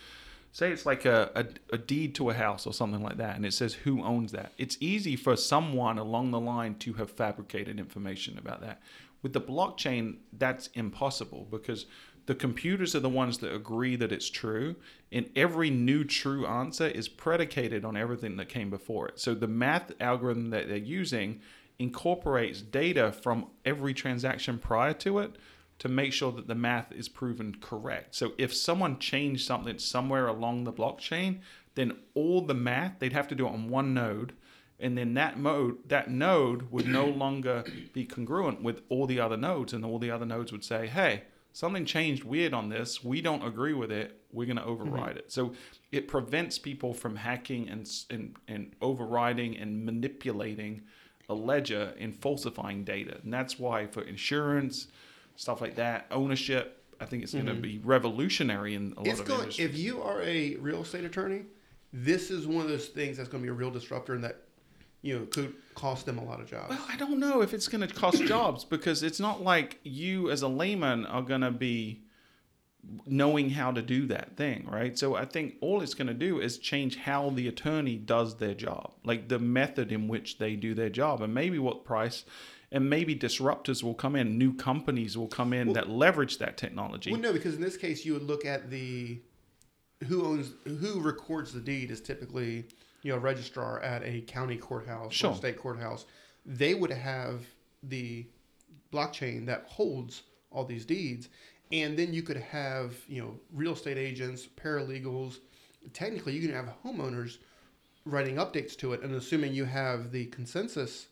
Say 0.53 0.70
it's 0.70 0.87
like 0.87 1.05
a, 1.05 1.33
a, 1.35 1.74
a 1.74 1.79
deed 1.79 2.14
to 2.14 2.31
a 2.31 2.33
house 2.35 2.64
or 2.64 2.72
something 2.72 3.03
like 3.03 3.16
that, 3.16 3.35
and 3.35 3.44
it 3.44 3.53
says 3.53 3.74
who 3.74 4.05
owns 4.05 4.31
that. 4.31 4.53
It's 4.57 4.77
easy 4.79 5.16
for 5.16 5.35
someone 5.37 5.98
along 5.98 6.31
the 6.31 6.38
line 6.38 6.77
to 6.77 6.92
have 6.92 7.11
fabricated 7.11 7.81
information 7.81 8.38
about 8.38 8.61
that. 8.61 8.81
With 9.20 9.33
the 9.33 9.40
blockchain, 9.40 10.18
that's 10.33 10.68
impossible 10.74 11.48
because 11.50 11.87
the 12.27 12.35
computers 12.35 12.95
are 12.95 13.01
the 13.01 13.09
ones 13.09 13.39
that 13.39 13.55
agree 13.55 13.97
that 13.97 14.13
it's 14.13 14.31
true, 14.31 14.77
and 15.13 15.29
every 15.37 15.71
new 15.71 16.05
true 16.05 16.47
answer 16.47 16.87
is 16.87 17.09
predicated 17.09 17.85
on 17.85 17.97
everything 17.97 18.37
that 18.37 18.49
came 18.49 18.71
before 18.71 19.09
it. 19.09 19.21
So 19.21 19.35
the 19.35 19.49
math 19.49 19.93
algorithm 20.01 20.51
that 20.51 20.69
they're 20.69 20.77
using 20.77 21.41
incorporates 21.79 22.63
data 22.63 23.13
from 23.13 23.47
every 23.65 23.93
transaction 23.95 24.59
prior 24.59 24.95
to 24.95 25.19
it 25.19 25.37
to 25.81 25.89
make 25.89 26.13
sure 26.13 26.33
that 26.33 26.47
the 26.47 26.55
math 26.55 26.93
is 26.93 27.09
proven 27.09 27.57
correct. 27.61 28.15
So 28.15 28.33
if 28.39 28.55
someone 28.55 28.99
changed 28.99 29.45
something 29.45 29.79
somewhere 29.79 30.29
along 30.29 30.65
the 30.65 30.73
blockchain, 30.73 31.41
then 31.75 31.97
all 32.15 32.41
the 32.41 32.55
math 32.55 33.01
they'd 33.01 33.13
have 33.13 33.29
to 33.29 33.35
do 33.35 33.47
it 33.47 33.53
on 33.53 33.69
one 33.69 33.93
node, 33.93 34.33
and 34.79 34.97
then 34.97 35.15
that 35.15 35.39
mode 35.39 35.89
that 35.89 36.09
node 36.11 36.71
would 36.71 36.87
no 36.87 37.07
longer 37.07 37.65
be 37.93 38.05
congruent 38.05 38.63
with 38.63 38.83
all 38.89 39.07
the 39.07 39.21
other 39.21 39.37
nodes, 39.37 39.73
and 39.73 39.85
all 39.85 39.99
the 39.99 40.11
other 40.11 40.27
nodes 40.27 40.53
would 40.53 40.65
say, 40.65 40.87
"Hey, 40.87 41.25
something 41.55 41.85
changed 41.87 42.25
weird 42.25 42.53
on 42.53 42.69
this. 42.69 43.03
We 43.03 43.23
don't 43.23 43.43
agree 43.47 43.73
with 43.73 43.90
it. 43.90 44.21
We're 44.33 44.45
going 44.45 44.57
to 44.57 44.62
mm-hmm. 44.62 44.71
override 44.71 45.17
it. 45.17 45.33
So 45.33 45.55
it 45.93 46.09
prevents 46.09 46.59
people 46.59 46.93
from 46.93 47.17
hacking 47.17 47.69
and, 47.71 47.88
and, 48.11 48.37
and 48.49 48.73
overriding 48.83 49.57
and 49.57 49.87
manipulating 49.87 50.83
a 51.29 51.35
ledger 51.35 51.95
and 51.99 52.14
falsifying 52.14 52.85
data. 52.85 53.19
And 53.23 53.33
that's 53.33 53.59
why 53.59 53.87
for 53.87 54.03
insurance, 54.03 54.88
stuff 55.37 55.61
like 55.61 55.77
that, 55.77 56.07
ownership, 56.11 56.83
I 57.01 57.07
think 57.07 57.23
it's 57.23 57.33
going 57.33 57.47
to 57.47 57.53
mm-hmm. 57.53 57.62
be 57.62 57.79
revolutionary 57.79 58.75
in 58.75 58.93
a 58.97 59.01
lot 59.01 59.07
It's 59.07 59.21
of 59.21 59.27
going. 59.27 59.40
industries. 59.43 59.71
If 59.71 59.79
you 59.79 60.03
are 60.03 60.21
a 60.23 60.57
real 60.57 60.83
estate 60.83 61.05
attorney, 61.05 61.43
this 61.93 62.33
is 62.33 62.49
one 62.49 62.64
of 62.64 62.69
those 62.69 62.88
things 62.88 63.17
that's 63.17 63.29
going 63.29 63.43
to 63.43 63.47
be 63.47 63.51
a 63.51 63.55
real 63.55 63.71
disruptor 63.71 64.14
and 64.14 64.25
that 64.25 64.43
you 65.05 65.19
know 65.19 65.27
could 65.27 65.55
cost 65.75 66.07
them 66.07 66.19
a 66.19 66.25
lot 66.25 66.40
of 66.40 66.49
jobs. 66.49 66.71
Well, 66.71 66.85
I 66.88 66.97
don't 66.97 67.19
know 67.19 67.43
if 67.43 67.53
it's 67.53 67.69
going 67.69 67.87
to 67.87 67.95
cost 67.95 68.25
jobs 68.27 68.64
because 68.64 69.03
it's 69.03 69.21
not 69.21 69.43
like 69.43 69.79
you 69.85 70.31
as 70.31 70.43
a 70.43 70.49
layman 70.49 71.05
are 71.07 71.23
going 71.23 71.43
to 71.43 71.51
be 71.51 72.03
knowing 73.07 73.51
how 73.51 73.71
to 73.71 73.83
do 73.83 74.07
that 74.07 74.37
thing, 74.37 74.67
right? 74.71 74.99
So 74.99 75.14
I 75.14 75.25
think 75.25 75.57
all 75.61 75.83
it's 75.83 75.95
going 75.95 76.07
to 76.07 76.14
do 76.14 76.40
is 76.40 76.59
change 76.59 76.97
how 76.97 77.31
the 77.31 77.49
attorney 77.49 77.97
does 77.97 78.37
their 78.37 78.55
job, 78.55 78.93
like 79.05 79.29
the 79.29 79.38
method 79.38 79.93
in 79.93 80.09
which 80.09 80.38
they 80.38 80.57
do 80.57 80.75
their 80.75 80.90
job, 80.90 81.21
and 81.21 81.33
maybe 81.33 81.59
what 81.59 81.85
price. 81.85 82.25
And 82.73 82.90
maybe 82.90 83.14
disruptors 83.14 83.85
will 83.85 83.95
come 83.95 84.17
in, 84.17 84.37
new 84.37 84.53
companies 84.53 85.17
will 85.17 85.29
come 85.29 85.53
in 85.53 85.75
that 85.75 85.88
leverage 85.88 86.38
that 86.38 86.57
technology. 86.57 87.12
Well, 87.12 87.21
no, 87.21 87.33
because 87.33 87.55
in 87.55 87.61
this 87.61 87.77
case, 87.77 88.05
you 88.05 88.14
would 88.14 88.25
look 88.25 88.45
at 88.45 88.69
the 88.69 89.21
who 90.09 90.25
owns 90.27 90.51
who 90.67 91.01
records 91.01 91.53
the 91.53 91.61
deed 91.61 91.93
is 91.93 92.01
typically 92.01 92.64
you 93.05 93.12
know 93.12 93.19
registrar 93.19 93.79
at 93.81 94.03
a 94.03 94.23
county 94.23 94.57
courthouse 94.57 95.12
or 95.12 95.14
Sure. 95.14 95.31
a 95.31 95.37
state 95.37 95.59
courthouse. 95.59 96.07
They 96.45 96.75
would 96.75 96.90
have 96.90 97.45
the 97.85 98.27
blockchain 98.93 99.47
that 99.47 99.64
holds 99.69 100.23
all 100.51 100.64
these 100.64 100.85
deeds, 100.85 101.29
and 101.71 101.97
then 101.97 102.12
you 102.12 102.23
could 102.23 102.38
have 102.38 102.97
you 103.07 103.23
know 103.23 103.38
real 103.53 103.75
estate 103.75 103.99
agents, 103.99 104.49
paralegals. 104.57 105.37
Technically, 105.93 106.33
you 106.33 106.40
can 106.40 106.53
have 106.57 106.75
homeowners 106.85 107.38
writing 108.07 108.37
updates 108.37 108.77
to 108.79 108.93
it, 108.95 109.03
and 109.03 109.14
assuming 109.14 109.53
you 109.55 109.64
have 109.67 110.11
the 110.11 110.27
consensus, 110.27 111.07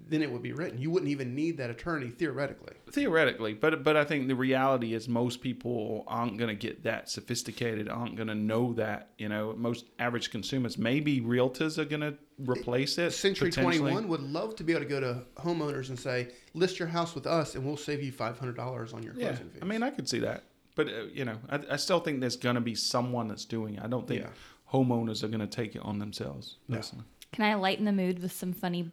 then 0.00 0.22
it 0.22 0.30
would 0.30 0.42
be 0.42 0.52
written. 0.52 0.78
You 0.80 0.90
wouldn't 0.90 1.10
even 1.10 1.34
need 1.34 1.56
that 1.58 1.70
attorney 1.70 2.08
theoretically. 2.10 2.74
theoretically 2.90 3.52
but 3.54 3.82
but 3.84 3.96
i 3.96 4.04
think 4.04 4.28
the 4.28 4.34
reality 4.34 4.94
is 4.94 5.08
most 5.08 5.40
people 5.42 6.04
aren't 6.06 6.38
going 6.38 6.48
to 6.48 6.54
get 6.54 6.82
that 6.84 7.10
sophisticated 7.10 7.88
aren't 7.88 8.16
going 8.16 8.28
to 8.28 8.34
know 8.34 8.72
that 8.72 9.10
you 9.18 9.28
know 9.28 9.54
most 9.56 9.84
average 9.98 10.30
consumers 10.30 10.78
maybe 10.78 11.20
realtors 11.20 11.76
are 11.78 11.84
going 11.84 12.00
to 12.00 12.14
replace 12.46 12.96
it 12.98 13.10
Century 13.12 13.50
21 13.50 14.08
would 14.08 14.20
love 14.22 14.56
to 14.56 14.64
be 14.64 14.72
able 14.72 14.82
to 14.84 14.88
go 14.88 15.00
to 15.00 15.22
homeowners 15.36 15.88
and 15.90 15.98
say, 15.98 16.28
list 16.54 16.78
your 16.78 16.88
house 16.88 17.14
with 17.14 17.26
us 17.26 17.54
and 17.56 17.64
we'll 17.66 17.76
save 17.76 18.02
you 18.02 18.12
$500 18.12 18.94
on 18.94 19.02
your 19.02 19.14
yeah 19.16 19.28
closing 19.28 19.50
fees. 19.50 19.60
i 19.62 19.64
mean 19.64 19.82
i 19.82 19.90
could 19.90 20.08
see 20.08 20.20
that 20.20 20.44
but 20.74 20.88
uh, 20.88 21.04
you 21.12 21.24
know 21.24 21.36
I, 21.50 21.60
I 21.72 21.76
still 21.76 22.00
think 22.00 22.20
there's 22.20 22.36
going 22.36 22.54
to 22.54 22.60
be 22.60 22.74
someone 22.74 23.28
that's 23.28 23.44
doing 23.44 23.74
it 23.74 23.82
i 23.82 23.88
don't 23.88 24.06
think 24.08 24.22
Yeah. 24.22 24.30
homeowners 24.72 25.22
are 25.22 25.28
going 25.28 25.40
to 25.40 25.46
take 25.46 25.74
it 25.76 25.82
on 25.82 25.98
themselves 25.98 26.56
No. 26.68 26.76
personally. 26.78 27.04
Can 27.32 27.44
I 27.44 27.54
lighten 27.56 27.84
the 27.84 27.92
mood 27.92 28.22
with 28.22 28.32
some 28.32 28.54
funny 28.54 28.90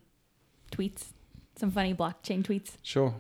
tweets? 0.76 1.14
Some 1.56 1.72
funny 1.72 1.94
blockchain 1.94 2.44
tweets? 2.44 2.72
sure 2.84 3.16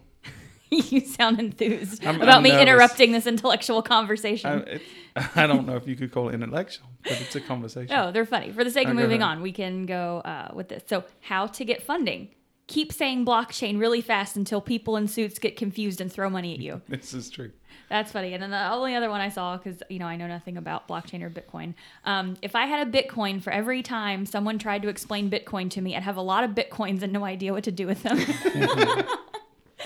you 0.71 0.99
sound 1.01 1.39
enthused 1.39 2.03
I'm- 2.05 2.15
about 2.21 2.37
I'm 2.37 2.43
me 2.43 2.49
nervous. 2.49 2.63
interrupting 2.63 3.11
this 3.13 3.27
intellectual 3.27 3.81
conversation. 3.81 4.49
I, 4.49 4.55
it, 4.71 4.81
I 5.35 5.47
don't 5.47 5.65
know 5.65 5.75
if 5.77 5.87
you 5.87 5.95
could 5.95 6.11
call 6.11 6.29
it 6.29 6.33
intellectual 6.33 6.87
but 7.03 7.21
it's 7.21 7.35
a 7.35 7.39
conversation 7.41 7.95
No, 7.95 8.11
they're 8.11 8.25
funny. 8.25 8.51
For 8.51 8.63
the 8.63 8.71
sake 8.71 8.87
of 8.87 8.91
Oh, 8.93 8.95
go 8.95 9.01
moving 9.03 9.21
on, 9.23 9.41
we 9.41 9.51
can 9.51 9.85
go 9.85 10.17
uh, 10.25 10.51
with 10.53 10.69
this. 10.69 10.83
So, 10.87 11.03
how 11.21 11.47
to 11.47 11.63
get 11.63 11.83
funding? 11.83 12.29
Keep 12.67 12.91
saying 12.91 13.25
blockchain 13.25 13.79
really 13.79 14.01
fast 14.01 14.35
until 14.35 14.59
people 14.59 14.97
in 14.97 15.07
suits 15.07 15.37
get 15.37 15.55
confused 15.55 16.01
and 16.01 16.11
throw 16.11 16.29
money 16.31 16.53
at 16.55 16.59
you. 16.59 16.81
this 16.89 17.13
is 17.13 17.29
true 17.29 17.51
That's 17.89 18.11
funny. 18.11 18.33
And 18.33 18.41
then 18.41 18.51
the 18.51 18.71
only 18.71 18.95
other 18.95 19.09
one 19.09 19.21
I 19.21 19.29
saw, 19.29 19.57
because 19.57 19.81
you 19.89 19.99
know 19.99 20.05
I 20.07 20.15
know 20.15 20.27
nothing 20.27 20.57
about 20.57 20.87
blockchain 20.87 21.21
or 21.21 21.29
Bitcoin. 21.29 21.73
Um, 22.03 22.35
if 22.41 22.55
I 22.55 22.65
had 22.65 22.87
a 22.87 22.91
Bitcoin 22.91 23.41
for 23.41 23.51
every 23.51 23.81
time 23.83 24.25
someone 24.25 24.57
tried 24.59 24.81
to 24.83 24.87
explain 24.89 25.29
Bitcoin 25.29 25.69
to 25.71 25.81
me, 25.81 25.95
I'd 25.95 26.03
have 26.03 26.17
a 26.17 26.21
lot 26.21 26.43
of 26.43 26.51
Bitcoins 26.51 27.01
and 27.01 27.13
no 27.13 27.23
idea 27.25 27.53
what 27.53 27.63
to 27.65 27.71
do 27.71 27.87
with 27.87 28.03
them. 28.03 28.17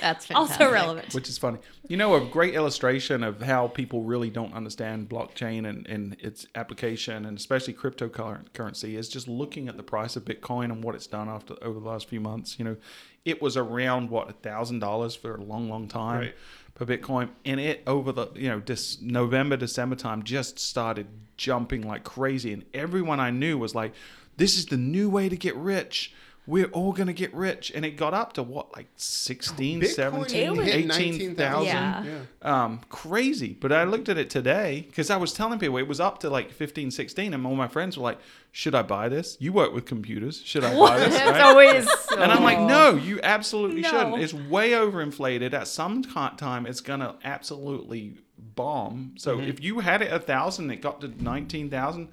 That's 0.01 0.25
fantastic. 0.27 0.35
also 0.37 0.71
relevant. 0.71 1.13
which 1.13 1.27
is 1.29 1.37
funny. 1.37 1.57
You 1.87 1.97
know, 1.97 2.15
a 2.15 2.25
great 2.25 2.53
illustration 2.53 3.23
of 3.23 3.41
how 3.41 3.67
people 3.67 4.03
really 4.03 4.29
don't 4.29 4.53
understand 4.53 5.09
blockchain 5.09 5.67
and, 5.67 5.87
and 5.87 6.15
its 6.19 6.45
application, 6.55 7.25
and 7.25 7.37
especially 7.37 7.73
cryptocurrency, 7.73 8.95
is 8.97 9.09
just 9.09 9.27
looking 9.27 9.67
at 9.67 9.77
the 9.77 9.83
price 9.83 10.15
of 10.15 10.25
Bitcoin 10.25 10.65
and 10.65 10.83
what 10.83 10.95
it's 10.95 11.07
done 11.07 11.27
after 11.27 11.55
over 11.61 11.79
the 11.79 11.87
last 11.87 12.07
few 12.07 12.19
months. 12.21 12.57
You 12.59 12.65
know, 12.65 12.77
it 13.25 13.41
was 13.41 13.57
around 13.57 14.09
what 14.09 14.29
a 14.29 14.33
thousand 14.33 14.79
dollars 14.79 15.15
for 15.15 15.35
a 15.35 15.41
long, 15.43 15.69
long 15.69 15.87
time 15.87 16.19
Right. 16.19 16.35
Per 16.79 16.85
Bitcoin, 16.85 17.29
and 17.43 17.59
it 17.59 17.83
over 17.85 18.13
the 18.13 18.29
you 18.35 18.47
know 18.47 18.61
this 18.65 19.01
November, 19.01 19.57
December 19.57 19.97
time 19.97 20.23
just 20.23 20.57
started 20.57 21.07
jumping 21.35 21.85
like 21.85 22.05
crazy, 22.05 22.53
and 22.53 22.63
everyone 22.73 23.19
I 23.19 23.31
knew 23.31 23.57
was 23.57 23.75
like, 23.75 23.93
"This 24.37 24.57
is 24.57 24.67
the 24.67 24.77
new 24.77 25.09
way 25.09 25.27
to 25.27 25.35
get 25.35 25.55
rich." 25.55 26.13
We're 26.49 26.65
all 26.71 26.93
going 26.93 27.07
to 27.07 27.13
get 27.13 27.31
rich. 27.33 27.71
And 27.75 27.85
it 27.85 27.91
got 27.91 28.13
up 28.13 28.33
to 28.33 28.43
what, 28.43 28.75
like 28.75 28.87
16, 28.95 29.81
Bitcoin 29.81 29.87
17, 29.87 30.55
hit 30.55 30.75
18,000? 30.75 30.87
19,000. 30.87 31.65
Yeah. 31.67 32.03
Yeah. 32.03 32.63
um, 32.63 32.81
crazy. 32.89 33.53
But 33.59 33.71
I 33.71 33.83
looked 33.83 34.09
at 34.09 34.17
it 34.17 34.29
today 34.31 34.85
because 34.87 35.09
I 35.11 35.17
was 35.17 35.31
telling 35.33 35.59
people 35.59 35.77
it 35.77 35.87
was 35.87 35.99
up 35.99 36.19
to 36.21 36.29
like 36.29 36.51
15, 36.51 36.89
16, 36.91 37.33
and 37.33 37.45
all 37.45 37.55
my 37.55 37.67
friends 37.67 37.97
were 37.97 38.03
like, 38.03 38.17
"Should 38.51 38.73
I 38.73 38.81
buy 38.81 39.09
this? 39.09 39.37
You 39.39 39.53
work 39.53 39.73
with 39.73 39.85
computers. 39.85 40.41
Should 40.43 40.63
I 40.63 40.73
buy 40.77 40.97
this?" 40.99 41.13
It's 41.19 41.23
Right? 41.29 41.41
always. 41.41 41.87
And 42.17 42.31
I'm 42.31 42.43
like, 42.43 42.59
"No, 42.59 42.95
you 42.95 43.19
absolutely 43.21 43.81
No. 43.81 43.89
shouldn't. 43.91 44.21
It's 44.23 44.33
way 44.33 44.71
overinflated. 44.71 45.53
At 45.53 45.67
some 45.67 46.01
time, 46.03 46.65
it's 46.65 46.81
gonna 46.81 47.15
absolutely 47.23 48.15
bomb. 48.55 49.13
So 49.17 49.37
Mm-hmm. 49.37 49.49
if 49.49 49.63
you 49.63 49.79
had 49.79 50.01
it 50.01 50.11
a 50.11 50.19
thousand, 50.19 50.71
it 50.71 50.77
got 50.81 51.01
to 51.01 51.07
nineteen 51.23 51.69
thousand. 51.69 52.09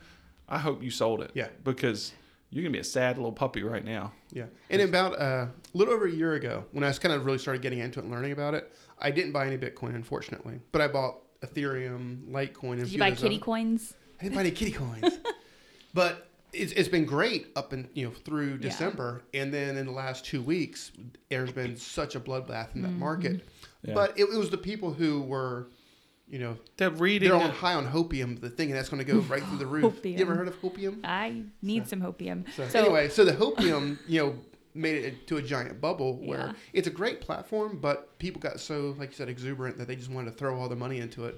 I 0.48 0.58
hope 0.58 0.82
you 0.82 0.90
sold 0.90 1.22
it. 1.22 1.30
Yeah. 1.34 1.48
because 1.64 2.12
you're 2.50 2.62
gonna 2.62 2.72
be 2.72 2.78
a 2.78 2.84
sad 2.84 3.16
little 3.16 3.32
puppy 3.32 3.62
right 3.62 3.84
now. 3.84 4.12
Yeah. 4.32 4.46
And 4.70 4.80
about 4.82 5.18
uh, 5.20 5.46
a 5.46 5.50
little 5.74 5.92
over 5.94 6.06
a 6.06 6.10
year 6.10 6.34
ago, 6.34 6.64
when 6.72 6.84
I 6.84 6.88
was 6.88 6.98
kind 6.98 7.14
of 7.14 7.24
really 7.26 7.38
started 7.38 7.62
getting 7.62 7.78
into 7.80 7.98
it 8.00 8.04
and 8.04 8.12
learning 8.12 8.32
about 8.32 8.54
it, 8.54 8.72
I 8.98 9.10
didn't 9.10 9.32
buy 9.32 9.46
any 9.46 9.58
Bitcoin, 9.58 9.94
unfortunately. 9.94 10.60
But 10.72 10.80
I 10.82 10.88
bought 10.88 11.16
Ethereum, 11.42 12.28
Litecoin, 12.30 12.72
and 12.74 12.80
a 12.82 12.84
Did 12.84 12.92
you 12.92 12.98
buy 12.98 13.10
kitty 13.10 13.36
other- 13.36 13.44
coins? 13.44 13.94
I 14.20 14.24
didn't 14.24 14.34
buy 14.36 14.40
any 14.42 14.50
kitty 14.52 14.72
coins. 14.72 15.18
but 15.94 16.28
it's, 16.52 16.72
it's 16.72 16.88
been 16.88 17.04
great 17.04 17.48
up 17.56 17.72
and 17.72 17.88
you 17.94 18.06
know 18.06 18.12
through 18.12 18.52
Yeah. 18.52 18.68
December, 18.70 19.22
and 19.34 19.52
then 19.52 19.76
in 19.76 19.86
the 19.86 19.92
last 19.92 20.24
two 20.24 20.40
weeks, 20.42 20.92
there's 21.28 21.52
been 21.52 21.76
such 21.76 22.14
a 22.14 22.20
bloodbath 22.20 22.74
in 22.74 22.82
that 22.82 22.88
Mm-hmm. 22.88 22.98
market. 23.00 23.48
Yeah. 23.82 23.94
But 23.94 24.18
it, 24.18 24.24
it 24.24 24.38
was 24.38 24.50
the 24.50 24.56
people 24.58 24.92
who 24.92 25.20
were, 25.22 25.68
you 26.28 26.38
know, 26.38 26.56
They're 26.76 26.90
reading. 26.90 27.28
they're 27.30 27.38
on 27.38 27.50
it- 27.50 27.54
high 27.56 27.74
on 27.74 27.86
hopium, 27.86 28.40
the 28.40 28.50
thing, 28.50 28.70
and 28.70 28.76
that's 28.78 28.88
going 28.88 29.04
to 29.04 29.10
go 29.12 29.18
right 29.28 29.42
through 29.42 29.58
the 29.58 29.66
roof. 29.66 30.00
You 30.04 30.16
ever 30.18 30.34
heard 30.34 30.48
of 30.48 30.60
hopium? 30.60 31.00
I 31.04 31.42
need 31.62 31.88
some 31.88 32.00
hopium. 32.00 32.44
So, 32.54 32.66
So, 32.68 32.78
anyway, 32.80 33.08
so 33.08 33.24
the 33.24 33.32
hopium, 33.32 33.98
you 34.08 34.20
know, 34.22 34.38
made 34.74 34.96
it 35.04 35.26
to 35.28 35.38
a 35.38 35.42
giant 35.42 35.80
bubble 35.80 36.18
where 36.18 36.38
Yeah. 36.48 36.52
it's 36.72 36.86
a 36.86 36.90
great 36.90 37.20
platform, 37.20 37.78
but 37.80 38.18
people 38.18 38.40
got 38.40 38.60
so, 38.60 38.94
like 38.98 39.10
you 39.10 39.14
said, 39.16 39.28
exuberant 39.28 39.78
that 39.78 39.88
they 39.88 39.96
just 39.96 40.10
wanted 40.10 40.32
to 40.32 40.36
throw 40.36 40.58
all 40.60 40.68
their 40.68 40.76
money 40.76 40.98
into 40.98 41.24
it. 41.24 41.36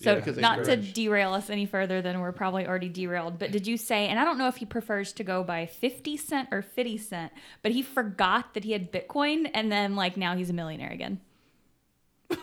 So 0.00 0.14
because 0.14 0.36
not 0.36 0.64
to 0.66 0.76
derail 0.76 1.34
us 1.34 1.50
any 1.50 1.66
further 1.66 2.00
than 2.00 2.20
we're 2.20 2.30
probably 2.30 2.68
already 2.68 2.88
derailed, 2.88 3.36
but 3.40 3.50
did 3.50 3.66
you 3.66 3.76
say, 3.76 4.06
and 4.06 4.16
I 4.20 4.24
don't 4.24 4.38
know 4.38 4.46
if 4.46 4.54
he 4.58 4.64
prefers 4.64 5.12
to 5.14 5.24
go 5.24 5.42
by 5.42 5.66
50 5.66 6.16
cent 6.16 6.50
or 6.52 6.62
50 6.62 6.98
cent, 6.98 7.32
but 7.62 7.72
he 7.72 7.82
forgot 7.82 8.54
that 8.54 8.62
he 8.62 8.70
had 8.70 8.92
Bitcoin 8.92 9.50
and 9.52 9.72
then 9.72 9.96
like 9.96 10.16
now 10.16 10.36
he's 10.36 10.50
a 10.50 10.52
millionaire 10.52 10.92
again. 10.92 11.20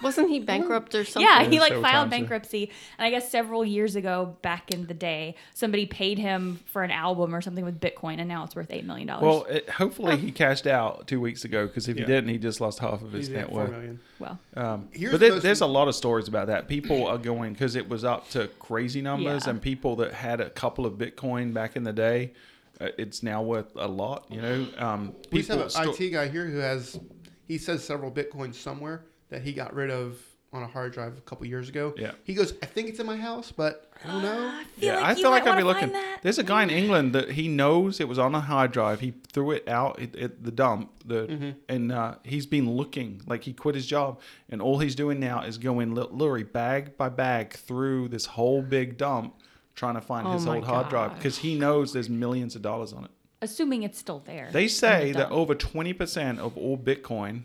Wasn't 0.02 0.30
he 0.30 0.40
bankrupt 0.40 0.96
or 0.96 1.06
something? 1.06 1.22
Yeah, 1.30 1.44
he 1.44 1.60
like 1.60 1.70
several 1.70 1.84
filed 1.84 1.94
times, 2.10 2.12
yeah. 2.14 2.20
bankruptcy. 2.20 2.72
And 2.98 3.06
I 3.06 3.10
guess 3.12 3.30
several 3.30 3.64
years 3.64 3.96
ago, 3.96 4.36
back 4.42 4.72
in 4.72 4.88
the 4.88 4.94
day, 4.96 5.36
somebody 5.54 5.86
paid 5.86 6.18
him 6.18 6.60
for 6.66 6.84
an 6.84 6.90
album 6.92 7.36
or 7.36 7.42
something 7.42 7.64
with 7.64 7.80
Bitcoin 7.80 8.18
and 8.20 8.28
now 8.28 8.44
it's 8.44 8.56
worth 8.56 8.70
$8 8.70 8.84
million. 8.86 9.08
Well, 9.08 9.44
it, 9.44 9.70
hopefully 9.70 10.18
he 10.18 10.32
cashed 10.32 10.66
out 10.66 11.08
two 11.08 11.22
weeks 11.22 11.46
ago 11.46 11.68
because 11.68 11.88
if 11.88 11.98
Yeah. 11.98 12.06
he 12.06 12.12
didn't, 12.12 12.30
he 12.30 12.38
just 12.40 12.60
lost 12.62 12.80
half 12.80 13.04
of 13.04 13.12
his 13.12 13.28
He's 13.28 13.36
net 13.36 13.52
worth. 13.52 14.00
well, 14.20 14.40
Um, 14.56 14.88
Here's 14.92 15.12
but 15.12 15.20
there, 15.20 15.32
most- 15.34 15.44
there's 15.44 15.62
a 15.62 15.68
lot 15.68 15.88
of 15.88 15.94
stories 15.96 16.28
about 16.28 16.48
that. 16.48 16.68
People 16.68 17.06
are 17.06 17.20
going 17.20 17.54
because 17.54 17.76
it 17.76 17.88
was 17.88 18.04
up 18.04 18.28
to 18.32 18.48
crazy 18.60 19.02
numbers, 19.04 19.44
Yeah. 19.46 19.52
and 19.52 19.62
people 19.62 19.96
that 19.98 20.14
had 20.14 20.42
a 20.42 20.50
couple 20.50 20.88
of 20.88 20.94
Bitcoin 20.94 21.54
back 21.54 21.76
in 21.76 21.84
the 21.84 21.94
day, 21.94 22.32
uh, 22.82 22.88
it's 22.98 23.22
now 23.22 23.44
worth 23.44 23.72
a 23.76 23.88
lot. 23.88 24.26
You 24.32 24.42
know, 24.42 24.68
um, 24.80 25.14
We 25.32 25.40
just 25.40 25.50
have 25.52 25.62
an 25.62 25.70
sto- 25.70 25.92
IT 25.94 26.10
guy 26.12 26.28
here 26.28 26.46
who 26.48 26.58
has, 26.58 27.00
he 27.48 27.58
says 27.60 27.84
several 27.84 28.10
Bitcoins 28.12 28.56
somewhere 28.56 29.04
that 29.36 29.44
he 29.44 29.52
got 29.54 29.74
rid 29.74 29.92
of 29.92 30.18
on 30.54 30.64
a 30.64 30.68
hard 30.68 30.94
drive 30.94 31.18
a 31.18 31.22
couple 31.22 31.46
years 31.46 31.68
ago. 31.68 31.94
Yeah. 31.98 32.12
He 32.24 32.34
goes, 32.34 32.54
I 32.64 32.66
think 32.66 32.88
it's 32.88 33.00
in 33.02 33.06
my 33.06 33.18
house, 33.18 33.52
but 33.52 33.92
I 34.02 34.08
don't 34.08 34.22
know. 34.22 34.48
I 34.48 34.64
feel 34.64 34.88
yeah, 34.88 34.96
like 34.96 35.04
I 35.04 35.10
you 35.10 35.16
feel 35.18 35.32
like 35.32 35.48
I'd 35.48 35.58
be 35.58 35.64
looking. 35.64 35.92
that. 35.92 36.20
There's 36.22 36.40
a 36.40 36.44
guy 36.44 36.64
in 36.64 36.70
England 36.70 37.14
that 37.14 37.32
he 37.32 37.50
knows 37.50 38.00
it 38.00 38.08
was 38.08 38.18
on 38.18 38.34
a 38.34 38.40
hard 38.40 38.72
drive. 38.72 39.02
He 39.02 39.14
threw 39.34 39.52
it 39.52 39.68
out 39.68 40.02
at, 40.02 40.16
at 40.16 40.44
the 40.46 40.52
dump, 40.52 40.92
the 41.06 41.28
Mm-hmm. 41.28 41.50
and 41.68 41.92
uh, 41.92 42.16
he's 42.24 42.46
been 42.46 42.70
looking 42.72 43.22
like 43.28 43.44
he 43.44 43.52
quit 43.52 43.76
his 43.76 43.86
job, 43.86 44.22
and 44.50 44.62
all 44.62 44.80
he's 44.80 44.96
doing 44.96 45.20
now 45.20 45.42
is 45.44 45.58
going 45.58 45.94
li- 45.94 46.08
literally 46.10 46.44
bag 46.44 46.96
by 46.96 47.10
bag 47.10 47.52
through 47.54 48.08
this 48.08 48.26
whole 48.26 48.62
big 48.62 48.98
dump, 48.98 49.36
trying 49.76 49.96
to 49.96 50.02
find 50.02 50.26
Oh 50.26 50.32
his 50.34 50.46
my 50.46 50.56
old 50.56 50.66
hard 50.66 50.88
drive 50.88 51.16
because 51.18 51.40
he 51.40 51.56
knows 51.56 51.92
there's 51.92 52.10
millions 52.10 52.56
of 52.56 52.62
dollars 52.62 52.94
on 52.94 53.04
it. 53.04 53.12
assuming 53.42 53.84
it's 53.84 54.00
still 54.00 54.20
there. 54.26 54.48
They 54.54 54.70
say 54.70 55.12
Dump. 55.12 55.30
that 55.30 55.36
over 55.36 55.54
20% 55.54 56.40
of 56.40 56.58
all 56.58 56.78
Bitcoin 56.78 57.42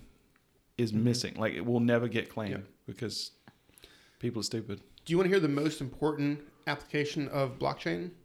is 0.80 0.92
Mm-hmm. 0.92 1.04
missing. 1.04 1.34
Like 1.36 1.54
it 1.54 1.64
will 1.64 1.80
never 1.80 2.08
get 2.08 2.28
claimed 2.30 2.64
because 2.86 3.32
People 4.18 4.40
are 4.40 4.44
stupid. 4.44 4.82
Do 5.04 5.12
you 5.12 5.16
want 5.16 5.26
to 5.30 5.30
hear 5.30 5.40
the 5.40 5.48
most 5.48 5.80
important 5.80 6.40
application 6.66 7.28
of 7.28 7.58
blockchain? 7.58 8.10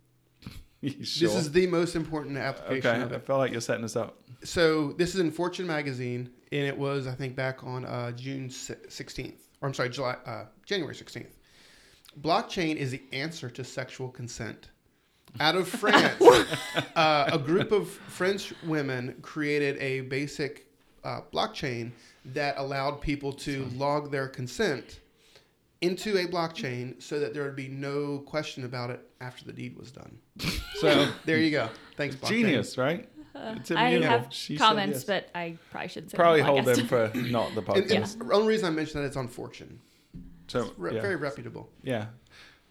Sure? 0.83 1.29
This 1.29 1.35
is 1.35 1.51
the 1.51 1.65
most 1.65 1.95
important 1.95 2.37
application 2.37 2.91
okay. 2.91 3.01
of 3.01 3.11
I 3.11 3.15
it. 3.15 3.25
feel 3.25 3.37
like 3.37 3.51
you're 3.51 3.61
setting 3.61 3.83
us 3.85 3.95
up. 3.95 4.19
So 4.43 4.91
this 4.91 5.15
is 5.15 5.19
in 5.21 5.31
Fortune 5.31 5.65
magazine, 5.65 6.29
and 6.51 6.67
it 6.67 6.77
was 6.77 7.07
I 7.07 7.13
think 7.15 7.35
back 7.35 7.63
on 7.63 7.85
uh, 7.85 8.11
June 8.11 8.49
sixteenth, 8.51 9.47
or 9.61 9.67
I'm 9.67 9.73
sorry, 9.73 9.89
July 9.89 10.15
uh, 10.27 10.45
January 10.65 10.93
sixteenth. 10.93 11.37
Blockchain 12.21 12.75
is 12.75 12.91
the 12.91 13.01
answer 13.13 13.49
to 13.49 13.63
sexual 13.63 14.09
consent. 14.09 14.69
Out 15.39 15.55
of 15.55 15.67
France, 15.83 16.21
uh, 16.95 17.29
a 17.33 17.39
group 17.39 17.71
of 17.71 17.89
French 17.89 18.53
women 18.63 19.15
created 19.23 19.77
a 19.79 20.01
basic 20.01 20.64
uh, 21.05 21.21
blockchain 21.33 21.91
that 22.25 22.55
allowed 22.57 22.99
people 22.99 23.31
to 23.31 23.65
log 23.75 24.11
their 24.11 24.27
consent 24.27 24.99
into 25.81 26.17
a 26.17 26.25
blockchain 26.25 27.01
so 27.01 27.19
that 27.19 27.33
there 27.33 27.43
would 27.43 27.55
be 27.55 27.67
no 27.67 28.19
question 28.19 28.65
about 28.65 28.89
it 28.89 28.99
after 29.21 29.45
the 29.45 29.53
deed 29.53 29.77
was 29.77 29.91
done. 29.91 30.17
So 30.81 31.09
there 31.23 31.37
you 31.37 31.51
go. 31.51 31.69
Thanks, 31.95 32.17
blockchain. 32.17 32.27
Genius, 32.29 32.77
right? 32.77 33.07
It's 33.33 33.71
I 33.71 33.91
have 34.01 34.27
She 34.29 34.57
comments, 34.57 34.97
yes. 34.99 35.03
but 35.05 35.29
I 35.33 35.55
probably 35.71 35.87
shouldn't 35.87 36.11
say. 36.11 36.17
probably 36.17 36.41
hold 36.41 36.65
them 36.65 36.85
for 36.87 37.11
not 37.15 37.53
the 37.55 37.61
And, 37.61 37.85
podcast. 37.85 38.13
and 38.19 38.29
the 38.29 38.33
only 38.33 38.47
reason 38.49 38.65
I 38.65 38.69
mention 38.71 38.99
that 39.01 39.07
it's 39.07 39.15
on 39.15 39.29
Fortune. 39.29 39.79
So 40.47 40.71
Re- 40.77 40.95
yeah. 40.95 41.01
Very 41.01 41.15
reputable. 41.15 41.69
Yeah. 41.81 42.07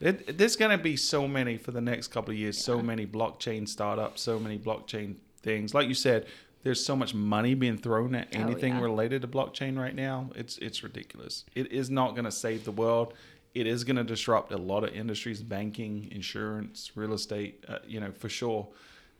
It, 0.01 0.37
there's 0.37 0.57
going 0.57 0.77
to 0.77 0.83
be 0.83 0.97
so 0.97 1.27
many 1.27 1.57
for 1.57 1.71
the 1.71 1.81
next 1.81 2.09
couple 2.09 2.33
of 2.33 2.37
years, 2.39 2.59
so 2.63 2.83
many 2.83 3.07
blockchain 3.07 3.67
startups, 3.67 4.21
so 4.21 4.39
many 4.39 4.59
blockchain 4.59 5.17
things. 5.41 5.73
Like 5.73 5.89
you 5.89 5.95
said, 5.95 6.27
there's 6.65 6.85
so 6.85 6.97
much 6.97 7.15
money 7.15 7.55
being 7.55 7.79
thrown 7.79 8.15
at 8.17 8.29
Oh, 8.35 8.41
anything 8.41 8.75
yeah. 8.75 8.81
related 8.81 9.23
to 9.23 9.29
blockchain 9.29 9.79
right 9.79 9.95
now. 9.95 10.31
It's 10.35 10.59
it's 10.59 10.83
ridiculous. 10.83 11.45
It 11.55 11.71
is 11.71 11.91
not 11.91 12.13
going 12.17 12.25
to 12.25 12.33
save 12.33 12.65
the 12.65 12.73
world. 12.73 13.15
It 13.55 13.69
is 13.69 13.85
going 13.85 13.97
to 13.97 14.05
disrupt 14.05 14.51
a 14.51 14.57
lot 14.57 14.83
of 14.83 14.93
industries, 14.95 15.41
banking, 15.43 16.09
insurance, 16.11 16.91
real 16.97 17.13
estate, 17.13 17.65
uh, 17.69 17.79
you 17.87 18.01
know, 18.01 18.11
for 18.11 18.29
sure. 18.29 18.67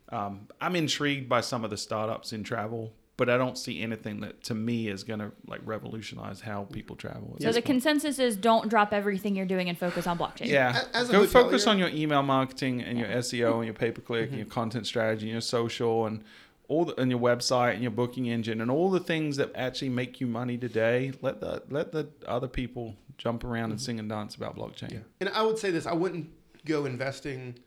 Um, 0.09 0.49
I'm 0.61 0.75
intrigued 0.75 1.29
by 1.29 1.41
some 1.41 1.65
of 1.65 1.71
the 1.71 1.77
startups 1.77 2.33
in 2.33 2.43
travel, 2.43 2.93
but 3.17 3.31
I 3.31 3.39
don't 3.39 3.57
see 3.57 3.81
anything 3.81 4.21
that 4.21 4.43
to 4.45 4.55
me 4.55 4.89
is 4.89 5.05
going 5.05 5.21
to 5.21 5.31
like 5.47 5.61
revolutionize 5.65 6.41
how 6.41 6.65
people 6.65 6.97
travel. 6.97 7.37
So 7.41 7.47
the 7.49 7.53
point. 7.55 7.65
consensus 7.67 8.19
is 8.19 8.37
don't 8.37 8.69
drop 8.69 8.93
everything 8.93 9.37
you're 9.37 9.47
doing 9.47 9.69
and 9.69 9.79
focus 9.79 10.07
on 10.09 10.19
blockchain. 10.19 10.47
Yeah. 10.47 10.83
A- 10.93 10.97
as 10.97 11.09
Go 11.11 11.27
focus 11.27 11.67
on 11.69 11.79
your 11.79 11.89
email 11.91 12.23
marketing 12.25 12.83
and 12.83 12.99
your 12.99 13.09
SEO 13.09 13.57
and 13.57 13.65
your 13.67 13.75
pay 13.75 13.93
per 13.93 14.03
click 14.03 14.31
and 14.31 14.39
your 14.39 14.47
content 14.47 14.87
strategy 14.87 15.27
and 15.27 15.33
your 15.33 15.41
social 15.41 16.07
and 16.07 16.25
all 16.69 16.85
the, 16.85 16.99
and 17.01 17.11
your 17.11 17.21
website 17.21 17.75
and 17.75 17.83
your 17.83 17.91
booking 17.91 18.27
engine 18.27 18.61
and 18.61 18.71
all 18.71 18.91
the 18.91 19.01
things 19.01 19.37
that 19.37 19.51
actually 19.55 19.91
make 19.91 20.21
you 20.21 20.27
money 20.27 20.57
today. 20.57 21.13
Let 21.21 21.41
the 21.41 21.63
let 21.69 21.93
the 21.93 22.09
other 22.27 22.49
people 22.49 22.97
jump 23.19 23.45
around 23.45 23.71
and 23.71 23.75
mm-hmm. 23.75 23.85
sing 23.85 23.99
and 23.99 24.09
dance 24.09 24.35
about 24.35 24.57
blockchain. 24.57 24.93
Yeah. 24.93 24.99
And 25.21 25.29
I 25.31 25.43
would 25.43 25.59
say 25.59 25.71
this: 25.71 25.87
I 25.87 25.93
wouldn't 25.93 26.31
go 26.65 26.87
investing 26.87 27.59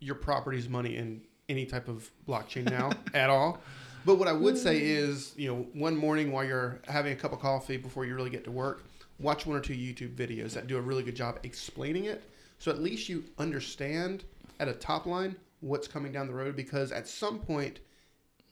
your 0.00 0.16
property's 0.16 0.68
money 0.68 0.96
in 0.96 1.22
any 1.48 1.64
type 1.66 1.88
of 1.88 2.10
blockchain 2.28 2.68
now 2.70 2.90
at 3.14 3.30
all. 3.30 3.60
But 4.04 4.16
what 4.16 4.28
I 4.28 4.32
would 4.32 4.56
say 4.56 4.80
mm. 4.80 4.84
is, 4.84 5.32
you 5.36 5.48
know, 5.48 5.66
one 5.72 5.96
morning 5.96 6.30
while 6.30 6.44
you're 6.44 6.80
having 6.86 7.12
a 7.12 7.16
cup 7.16 7.32
of 7.32 7.40
coffee 7.40 7.76
before 7.76 8.04
you 8.04 8.14
really 8.14 8.30
get 8.30 8.44
to 8.44 8.52
work, 8.52 8.84
watch 9.18 9.46
one 9.46 9.56
or 9.56 9.60
two 9.60 9.74
YouTube 9.74 10.14
videos 10.14 10.52
that 10.52 10.66
do 10.66 10.76
a 10.76 10.80
really 10.80 11.02
good 11.02 11.16
job 11.16 11.40
explaining 11.42 12.04
it. 12.04 12.22
So 12.58 12.70
at 12.70 12.80
least 12.80 13.08
you 13.08 13.24
understand 13.38 14.24
at 14.60 14.68
a 14.68 14.72
top 14.72 15.06
line 15.06 15.36
what's 15.60 15.88
coming 15.88 16.12
down 16.12 16.26
the 16.26 16.34
road 16.34 16.54
because 16.54 16.92
at 16.92 17.08
some 17.08 17.38
point 17.38 17.80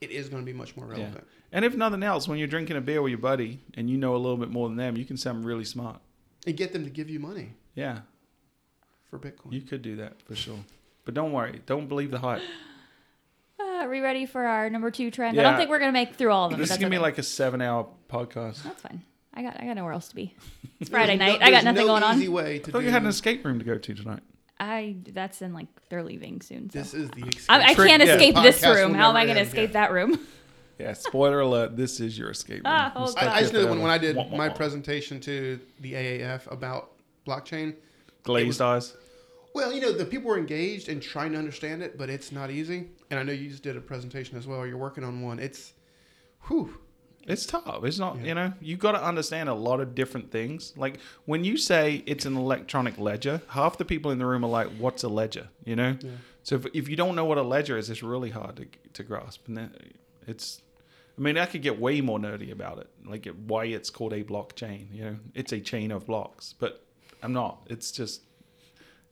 it 0.01 0.11
is 0.11 0.29
going 0.29 0.41
to 0.41 0.45
be 0.45 0.57
much 0.57 0.75
more 0.75 0.85
Yeah. 0.87 0.99
relevant. 1.03 1.27
And 1.51 1.63
if 1.65 1.75
nothing 1.75 2.03
else, 2.03 2.27
when 2.27 2.37
you're 2.37 2.47
drinking 2.47 2.75
a 2.77 2.81
beer 2.81 3.01
with 3.01 3.11
your 3.11 3.19
buddy 3.19 3.59
and 3.75 3.89
you 3.89 3.97
know 3.97 4.15
a 4.15 4.17
little 4.17 4.37
bit 4.37 4.49
more 4.49 4.67
than 4.67 4.77
them, 4.77 4.97
you 4.97 5.05
can 5.05 5.15
sound 5.17 5.45
really 5.45 5.63
smart. 5.65 6.01
And 6.45 6.55
get 6.57 6.73
them 6.73 6.83
to 6.83 6.89
give 6.89 7.09
you 7.09 7.19
money 7.19 7.53
Yeah, 7.75 7.99
for 9.09 9.17
Bitcoin. 9.19 9.51
you 9.53 9.61
could 9.61 9.81
do 9.81 9.95
that 9.97 10.21
for 10.21 10.35
sure. 10.35 10.59
But 11.05 11.13
don't 11.13 11.31
worry, 11.31 11.61
don't 11.65 11.87
believe 11.87 12.11
the 12.11 12.19
hype. 12.19 12.41
Uh, 13.57 13.63
are 13.83 13.89
we 13.89 14.01
ready 14.01 14.25
for 14.25 14.43
our 14.43 14.69
number 14.69 14.91
two 14.91 15.09
trend? 15.09 15.39
I 15.39 15.43
don't 15.43 15.55
think 15.55 15.69
we're 15.69 15.79
gonna 15.79 15.93
make 15.93 16.15
through 16.15 16.29
all 16.31 16.45
of 16.45 16.51
them. 16.51 16.59
This 16.59 16.71
is 16.71 16.77
gonna 16.77 16.89
be 16.89 16.97
like 16.97 17.17
a 17.17 17.23
seven-hour 17.23 17.87
podcast. 18.09 18.63
That's 18.63 18.81
fine. 18.81 19.01
I 19.33 19.43
got 19.43 19.61
I 19.61 19.65
got 19.65 19.77
nowhere 19.77 19.93
else 19.93 20.09
to 20.09 20.15
be. 20.15 20.35
It's 20.81 20.89
Friday 20.89 21.15
no- 21.15 21.25
night. 21.25 21.41
I 21.41 21.51
got 21.51 21.63
nothing 21.63 21.83
no 21.83 21.93
going 21.93 22.03
on. 22.03 22.17
Easy 22.17 22.27
way 22.27 22.59
to 22.59 22.69
I 22.69 22.71
thought 22.73 22.79
do 22.79 22.85
you 22.85 22.91
had 22.91 23.03
an 23.03 23.07
escape 23.07 23.45
room 23.45 23.59
to 23.59 23.63
go 23.65 23.77
to 23.77 23.93
tonight. 23.93 24.19
I 24.59 24.95
that's 25.07 25.41
in 25.41 25.53
like 25.53 25.67
they're 25.89 26.03
leaving 26.03 26.41
soon. 26.41 26.69
So. 26.69 26.79
This 26.79 26.93
is 26.93 27.09
the 27.11 27.27
escape. 27.27 27.45
I, 27.49 27.71
I 27.71 27.73
can't 27.73 28.03
yeah. 28.03 28.13
escape 28.13 28.35
this 28.35 28.63
room. 28.63 28.93
How 28.93 29.09
am 29.09 29.15
I 29.15 29.25
going 29.25 29.35
to 29.35 29.43
escape 29.43 29.69
yeah. 29.71 29.81
that 29.81 29.91
room? 29.91 30.19
Yeah, 30.77 30.91
spoiler 30.91 31.39
alert, 31.39 31.77
this 31.77 32.01
is 32.01 32.17
your 32.17 32.31
escape 32.31 32.57
room. 32.57 32.63
Ah, 32.65 32.87
You 32.87 33.05
oh. 33.05 33.13
I, 33.17 33.35
I 33.35 33.39
just 33.39 33.53
here 33.53 33.61
know 33.61 33.67
that 33.67 33.71
when, 33.71 33.81
when 33.81 33.91
I 33.91 33.97
did 33.97 34.17
Wah, 34.17 34.25
wah, 34.25 34.37
my 34.37 34.47
wah. 34.49 34.53
presentation 34.53 35.21
to 35.21 35.57
the 35.79 35.93
AAF 35.93 36.51
about 36.51 36.91
blockchain, 37.25 37.75
glazed 38.23 38.59
eyes. 38.61 38.93
well, 39.53 39.71
you 39.71 39.79
know, 39.79 39.93
the 39.93 40.03
people 40.03 40.29
were 40.29 40.37
engaged 40.37 40.89
and 40.89 41.01
trying 41.01 41.31
to 41.31 41.37
understand 41.37 41.81
it, 41.81 41.97
but 41.97 42.09
it's 42.09 42.33
not 42.33 42.51
easy. 42.51 42.89
And 43.09 43.17
I 43.17 43.23
know 43.23 43.31
you 43.31 43.49
just 43.49 43.63
did 43.63 43.77
a 43.77 43.79
presentation 43.79 44.37
as 44.37 44.47
well. 44.47 44.59
or 44.59 44.67
You're 44.67 44.77
working 44.77 45.05
on 45.05 45.21
one. 45.21 45.39
It's, 45.39 45.73
whew. 46.47 46.77
It's 47.27 47.45
tough. 47.45 47.83
It's 47.83 47.97
not, 47.97 48.17
Yeah. 48.19 48.25
you 48.27 48.33
know, 48.35 48.53
you 48.61 48.77
got 48.77 48.91
to 48.91 49.03
understand 49.03 49.49
a 49.49 49.53
lot 49.53 49.79
of 49.79 49.95
different 49.95 50.31
things. 50.31 50.73
Like 50.77 50.99
when 51.25 51.43
you 51.43 51.57
say 51.57 52.03
it's 52.05 52.25
an 52.25 52.35
electronic 52.37 52.97
ledger, 52.99 53.41
half 53.49 53.77
the 53.77 53.85
people 53.85 54.11
in 54.11 54.19
the 54.19 54.25
room 54.25 54.43
are 54.45 54.49
like, 54.49 54.67
"What's 54.77 55.03
a 55.03 55.09
ledger?" 55.09 55.49
You 55.65 55.75
know. 55.75 55.97
Yeah. 56.01 56.11
So 56.43 56.55
if, 56.57 56.67
if 56.73 56.87
you 56.89 56.95
don't 56.95 57.15
know 57.15 57.25
what 57.25 57.37
a 57.39 57.41
ledger 57.43 57.77
is, 57.77 57.89
it's 57.89 58.03
really 58.03 58.29
hard 58.29 58.57
to 58.57 58.67
to 58.93 59.03
grasp. 59.03 59.47
And 59.47 59.57
then 59.57 59.71
it's, 60.27 60.61
I 61.17 61.21
mean, 61.21 61.37
I 61.37 61.45
could 61.47 61.63
get 61.63 61.79
way 61.79 61.99
more 62.01 62.19
nerdy 62.19 62.51
about 62.51 62.77
it, 62.77 62.89
like 63.05 63.25
it, 63.25 63.35
why 63.35 63.65
it's 63.65 63.89
called 63.89 64.13
a 64.13 64.23
blockchain. 64.23 64.93
You 64.93 65.03
know, 65.05 65.15
it's 65.33 65.51
a 65.51 65.59
chain 65.59 65.91
of 65.91 66.05
blocks, 66.05 66.53
but 66.59 66.85
I'm 67.23 67.33
not. 67.33 67.65
It's 67.71 67.91
just, 67.91 68.21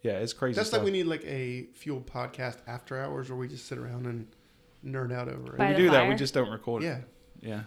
yeah, 0.03 0.19
it's 0.19 0.33
crazy. 0.33 0.55
That's 0.55 0.67
stuff. 0.69 0.79
like 0.81 0.85
we 0.85 0.91
need 0.91 1.05
like 1.07 1.23
a 1.25 1.67
fueled 1.73 2.05
podcast 2.05 2.57
after 2.67 2.99
hours 3.01 3.29
where 3.29 3.37
we 3.39 3.47
just 3.47 3.65
sit 3.67 3.77
around 3.79 4.05
and 4.05 4.27
nerd 4.85 5.11
out 5.11 5.29
over 5.29 5.53
it. 5.53 5.57
By 5.57 5.69
we 5.69 5.73
the 5.73 5.79
do 5.79 5.89
that. 5.91 6.07
We 6.07 6.13
just 6.15 6.33
don't 6.35 6.51
record 6.51 6.83
it. 6.83 6.85
yeah. 6.87 6.99
Yeah. 7.41 7.61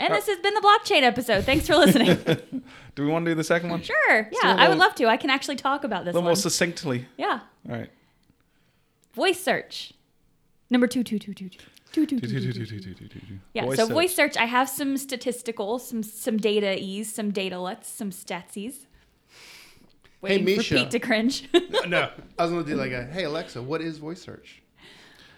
And 0.00 0.14
this 0.14 0.26
has 0.26 0.38
been 0.38 0.54
the 0.54 0.60
blockchain 0.60 1.02
episode. 1.02 1.44
Thanks 1.44 1.66
for 1.66 1.76
listening. 1.76 2.16
Do 2.94 3.04
we 3.04 3.08
want 3.10 3.24
to 3.26 3.30
do 3.30 3.34
the 3.34 3.44
second 3.44 3.70
one? 3.70 3.82
sure. 3.82 4.22
do 4.24 4.38
Yeah, 4.42 4.54
a 4.54 4.56
I 4.56 4.68
would 4.68 4.78
love 4.78 4.94
to. 4.96 5.06
I 5.06 5.16
can 5.16 5.30
actually 5.30 5.56
talk 5.56 5.84
about 5.84 6.04
this 6.04 6.12
A 6.12 6.14
little 6.14 6.22
one. 6.22 6.30
more 6.30 6.36
succinctly. 6.36 7.06
Yeah. 7.16 7.40
All 7.68 7.76
right. 7.76 7.90
Voice 9.14 9.40
search. 9.42 9.92
Number 10.70 10.86
two, 10.86 11.02
two, 11.04 11.18
two, 11.18 11.34
two, 11.34 11.48
two. 11.48 11.58
Two, 11.92 12.06
two, 12.06 12.20
two, 12.20 12.28
two, 12.40 12.52
two, 12.54 12.94
two. 12.94 13.20
Yeah, 13.52 13.68
so 13.74 13.86
voice 13.86 14.14
search, 14.14 14.36
I 14.36 14.44
have 14.44 14.68
some 14.68 14.96
statistical, 14.96 15.80
some 15.80 16.04
some 16.04 16.36
data 16.36 16.76
ease, 16.80 17.12
some 17.12 17.32
data 17.32 17.58
lets, 17.58 17.88
some 17.88 18.10
statsies. 18.10 18.86
Waiting 20.20 20.44
for 20.46 20.56
Misha. 20.58 20.74
Pete 20.76 20.90
to 20.92 21.00
cringe. 21.00 21.48
no, 21.88 22.10
I 22.38 22.42
was 22.42 22.52
going 22.52 22.64
to 22.64 22.70
do 22.70 22.76
like 22.76 22.92
a, 22.92 23.04
hey, 23.06 23.24
Alexa, 23.24 23.60
what 23.60 23.80
is 23.80 23.98
voice 23.98 24.20
search? 24.22 24.59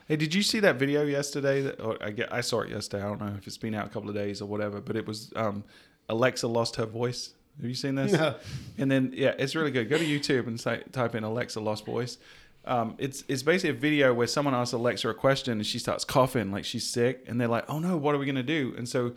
Hey, 0.08 0.16
did 0.16 0.34
you 0.34 0.42
see 0.42 0.60
that 0.60 0.76
video 0.76 1.04
yesterday? 1.04 1.62
That 1.62 1.80
or 1.80 1.96
I, 2.02 2.10
get, 2.10 2.32
I 2.32 2.40
saw 2.40 2.60
it 2.60 2.70
yesterday. 2.70 3.02
I 3.02 3.06
don't 3.06 3.20
know 3.20 3.34
if 3.38 3.46
it's 3.46 3.58
been 3.58 3.74
out 3.74 3.86
a 3.86 3.90
couple 3.90 4.08
of 4.08 4.14
days 4.14 4.42
or 4.42 4.46
whatever, 4.46 4.80
but 4.80 4.96
it 4.96 5.06
was 5.06 5.32
um, 5.36 5.64
Alexa 6.08 6.46
lost 6.48 6.76
her 6.76 6.86
voice. 6.86 7.34
Have 7.60 7.68
you 7.68 7.74
seen 7.74 7.94
this? 7.94 8.12
No. 8.12 8.34
And 8.78 8.90
then 8.90 9.12
yeah, 9.14 9.34
it's 9.38 9.54
really 9.54 9.70
good. 9.70 9.88
Go 9.88 9.98
to 9.98 10.04
YouTube 10.04 10.46
and 10.46 10.58
say, 10.58 10.82
type 10.92 11.14
in 11.14 11.24
Alexa 11.24 11.60
lost 11.60 11.84
voice. 11.84 12.18
Um, 12.64 12.94
it's 12.98 13.24
it's 13.28 13.42
basically 13.42 13.70
a 13.70 13.80
video 13.80 14.14
where 14.14 14.26
someone 14.26 14.54
asks 14.54 14.72
Alexa 14.72 15.08
a 15.08 15.14
question 15.14 15.54
and 15.54 15.66
she 15.66 15.78
starts 15.78 16.04
coughing 16.04 16.52
like 16.52 16.64
she's 16.64 16.86
sick, 16.86 17.24
and 17.26 17.40
they're 17.40 17.48
like, 17.48 17.64
"Oh 17.68 17.80
no, 17.80 17.96
what 17.96 18.14
are 18.14 18.18
we 18.18 18.26
gonna 18.26 18.42
do?" 18.42 18.72
And 18.76 18.88
so 18.88 19.14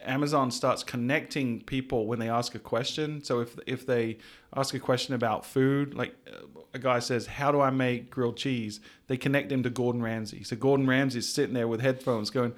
Amazon 0.00 0.50
starts 0.50 0.82
connecting 0.82 1.60
people 1.62 2.06
when 2.06 2.18
they 2.18 2.28
ask 2.28 2.54
a 2.54 2.58
question. 2.58 3.22
So 3.22 3.40
if 3.40 3.58
if 3.66 3.84
they 3.84 4.18
ask 4.54 4.74
a 4.74 4.78
question 4.78 5.14
about 5.14 5.44
food, 5.44 5.94
like 5.94 6.14
uh, 6.26 6.60
a 6.72 6.78
guy 6.78 7.00
says, 7.00 7.26
"How 7.26 7.50
do 7.50 7.60
I 7.60 7.70
make 7.70 8.10
grilled 8.10 8.36
cheese?" 8.36 8.80
They 9.08 9.16
connect 9.16 9.50
him 9.50 9.62
to 9.64 9.70
Gordon 9.70 10.02
Ramsay. 10.02 10.44
So 10.44 10.56
Gordon 10.56 10.86
Ramsay's 10.86 11.28
sitting 11.28 11.54
there 11.54 11.66
with 11.66 11.80
headphones, 11.80 12.30
going, 12.30 12.54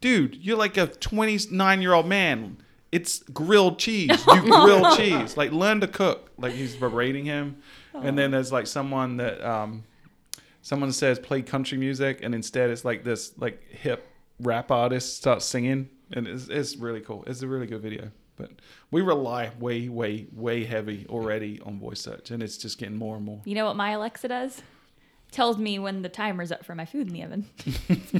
"Dude, 0.00 0.36
you're 0.36 0.56
like 0.56 0.76
a 0.76 0.86
29 0.86 1.82
year 1.82 1.92
old 1.92 2.06
man." 2.06 2.58
It's 2.92 3.24
grilled 3.24 3.80
cheese. 3.80 4.24
You 4.28 4.40
grill 4.42 4.96
cheese. 4.96 5.36
Like 5.36 5.50
learn 5.50 5.80
to 5.80 5.88
cook. 5.88 6.30
Like 6.38 6.52
he's 6.52 6.76
berating 6.76 7.24
him. 7.24 7.56
And 7.92 8.16
then 8.16 8.30
there's 8.30 8.52
like 8.52 8.68
someone 8.68 9.16
that 9.16 9.44
um 9.44 9.82
someone 10.62 10.92
says 10.92 11.18
play 11.18 11.42
country 11.42 11.76
music 11.76 12.20
and 12.22 12.34
instead 12.34 12.70
it's 12.70 12.84
like 12.84 13.04
this 13.04 13.32
like 13.36 13.62
hip 13.68 14.08
rap 14.40 14.70
artist 14.70 15.16
starts 15.16 15.44
singing 15.44 15.90
and 16.12 16.26
it's, 16.26 16.48
it's 16.48 16.76
really 16.76 17.00
cool. 17.00 17.24
It's 17.26 17.42
a 17.42 17.48
really 17.48 17.66
good 17.66 17.82
video. 17.82 18.10
But 18.36 18.50
we 18.90 19.00
rely 19.00 19.52
way, 19.60 19.88
way, 19.88 20.26
way 20.32 20.64
heavy 20.64 21.06
already 21.08 21.60
on 21.64 21.78
voice 21.78 22.00
search 22.00 22.30
and 22.32 22.42
it's 22.42 22.56
just 22.56 22.78
getting 22.78 22.96
more 22.96 23.16
and 23.16 23.24
more. 23.24 23.40
you 23.44 23.54
know 23.54 23.64
what 23.66 23.76
my 23.76 23.90
Alexa 23.90 24.26
does? 24.28 24.60
Tells 25.30 25.56
me 25.58 25.78
when 25.80 26.02
the 26.02 26.08
timer's 26.08 26.50
up 26.52 26.64
for 26.64 26.74
my 26.74 26.84
food 26.84 27.08
in 27.08 27.12
the 27.12 27.22
oven. 27.22 27.46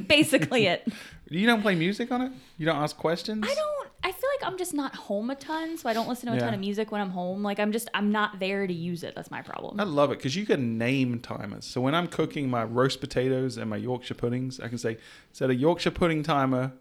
Basically 0.08 0.66
it. 0.66 0.86
You 1.30 1.46
don't 1.46 1.62
play 1.62 1.74
music 1.74 2.12
on 2.12 2.20
it? 2.20 2.32
You 2.58 2.66
don't 2.66 2.76
ask 2.76 2.96
questions? 2.96 3.44
I 3.48 3.54
don't. 3.54 3.88
I 4.04 4.12
feel 4.12 4.28
like 4.38 4.46
I'm 4.46 4.58
just 4.58 4.74
not 4.74 4.94
home 4.94 5.30
a 5.30 5.34
ton, 5.34 5.78
so 5.78 5.88
I 5.88 5.94
don't 5.94 6.06
listen 6.06 6.28
to 6.30 6.36
a 6.36 6.38
ton 6.38 6.52
of 6.52 6.60
music 6.60 6.92
when 6.92 7.00
I'm 7.00 7.08
home. 7.10 7.42
Like 7.42 7.58
I'm 7.58 7.72
just 7.72 7.88
I'm 7.94 8.12
not 8.12 8.38
there 8.38 8.66
to 8.66 8.72
use 8.72 9.02
it. 9.02 9.14
That's 9.16 9.30
my 9.30 9.40
problem. 9.40 9.80
I 9.80 9.84
love 9.84 10.12
it 10.12 10.18
because 10.18 10.36
you 10.36 10.44
can 10.44 10.76
name 10.76 11.20
timers. 11.20 11.64
So 11.64 11.80
when 11.80 11.94
I'm 11.94 12.08
cooking 12.08 12.50
my 12.50 12.62
roast 12.62 13.00
potatoes 13.00 13.56
and 13.56 13.70
my 13.70 13.78
Yorkshire 13.78 14.14
puddings, 14.14 14.60
I 14.60 14.68
can 14.68 14.76
say 14.76 14.98
set 15.32 15.48
a 15.48 15.54
Yorkshire 15.54 15.92
pudding 15.92 16.22
timer 16.22 16.72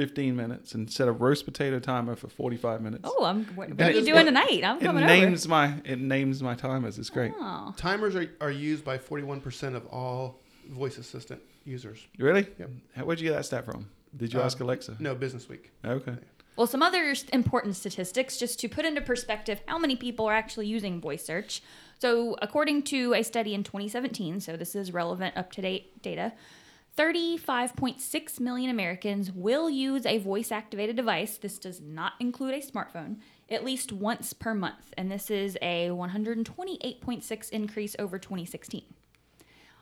15 0.00 0.34
minutes 0.34 0.72
and 0.72 0.90
set 0.90 1.08
a 1.08 1.12
roast 1.12 1.44
potato 1.44 1.78
timer 1.78 2.16
for 2.16 2.28
45 2.28 2.80
minutes. 2.80 3.02
Oh, 3.04 3.22
I'm. 3.24 3.44
What, 3.54 3.68
what 3.68 3.76
That 3.76 3.90
are 3.90 3.92
you 3.92 4.00
doing 4.02 4.14
what- 4.14 4.24
tonight? 4.24 4.62
I'm 4.64 4.80
coming 4.80 5.02
it 5.04 5.06
coming 5.06 5.20
names 5.24 5.46
my 5.46 5.74
it 5.84 5.98
names 5.98 6.42
my 6.42 6.54
timers. 6.54 6.98
It's 6.98 7.10
great. 7.10 7.32
Oh. 7.38 7.74
Timers 7.76 8.16
are, 8.16 8.26
are 8.40 8.50
used 8.50 8.82
by 8.82 8.96
41% 8.96 9.74
of 9.74 9.84
all 9.88 10.40
voice 10.70 10.96
assistant 10.96 11.42
users. 11.66 12.06
Really? 12.18 12.46
Yep. 12.58 12.70
How, 12.96 13.04
where'd 13.04 13.20
you 13.20 13.28
get 13.28 13.36
that 13.36 13.44
stat 13.44 13.66
from? 13.66 13.90
Did 14.16 14.32
you 14.32 14.40
Uh, 14.40 14.44
ask 14.44 14.58
Alexa? 14.60 14.96
No, 15.00 15.14
Business 15.14 15.50
Week. 15.50 15.70
Okay. 15.84 16.14
Well, 16.56 16.66
some 16.66 16.82
other 16.82 17.14
important 17.34 17.76
statistics 17.76 18.38
just 18.38 18.58
to 18.60 18.68
put 18.70 18.86
into 18.86 19.02
perspective 19.02 19.60
how 19.66 19.78
many 19.78 19.96
people 19.96 20.24
are 20.26 20.34
actually 20.34 20.66
using 20.66 20.98
voice 21.00 21.24
search. 21.26 21.62
So, 22.00 22.36
according 22.40 22.84
to 22.84 23.12
a 23.12 23.22
study 23.22 23.52
in 23.52 23.64
2017, 23.64 24.40
so 24.40 24.56
this 24.56 24.74
is 24.74 24.92
relevant, 24.92 25.36
up 25.36 25.52
to 25.52 25.60
date 25.60 26.00
data, 26.02 26.32
35.6 27.00 28.40
million 28.40 28.68
Americans 28.68 29.32
will 29.32 29.70
use 29.70 30.04
a 30.04 30.18
voice 30.18 30.52
activated 30.52 30.96
device. 30.96 31.38
This 31.38 31.58
does 31.58 31.80
not 31.80 32.12
include 32.20 32.52
a 32.52 32.58
smartphone. 32.60 33.16
At 33.48 33.64
least 33.64 33.90
once 33.90 34.34
per 34.34 34.52
month, 34.52 34.92
and 34.98 35.10
this 35.10 35.30
is 35.30 35.56
a 35.62 35.88
128.6 35.88 37.50
increase 37.52 37.96
over 37.98 38.18
2016. 38.18 38.82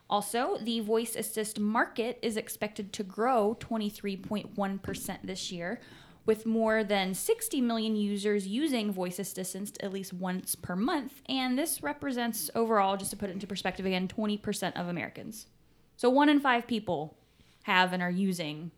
Also, 0.09 0.59
the 0.62 0.79
voice 0.79 1.16
assist 1.16 1.59
market 1.59 2.21
is 2.23 2.37
expected 2.37 2.93
to 2.93 3.03
grow 3.03 3.57
23.1% 3.59 5.19
this 5.25 5.51
year, 5.51 5.81
with 6.25 6.47
more 6.47 6.85
than 6.85 7.14
60 7.14 7.61
million 7.61 7.97
users 7.97 8.47
using 8.47 8.93
voice 8.93 9.19
assistance 9.19 9.73
at 9.81 9.93
least 9.93 10.12
once 10.12 10.55
per 10.55 10.77
month. 10.77 11.21
And 11.29 11.59
this 11.59 11.83
represents 11.83 12.49
overall, 12.55 12.97
just 12.97 13.11
to 13.11 13.16
put 13.16 13.29
it 13.29 13.33
into 13.33 13.49
perspective 13.49 13.87
again, 13.87 14.07
20% 14.07 14.81
of 14.81 14.87
Americans. 14.87 15.49
So 15.99 16.09
one 16.09 16.29
in 16.31 16.39
five 16.41 16.67
people 16.67 17.17
have 17.65 17.93
and 17.93 18.03
are 18.03 18.11
using 18.11 18.71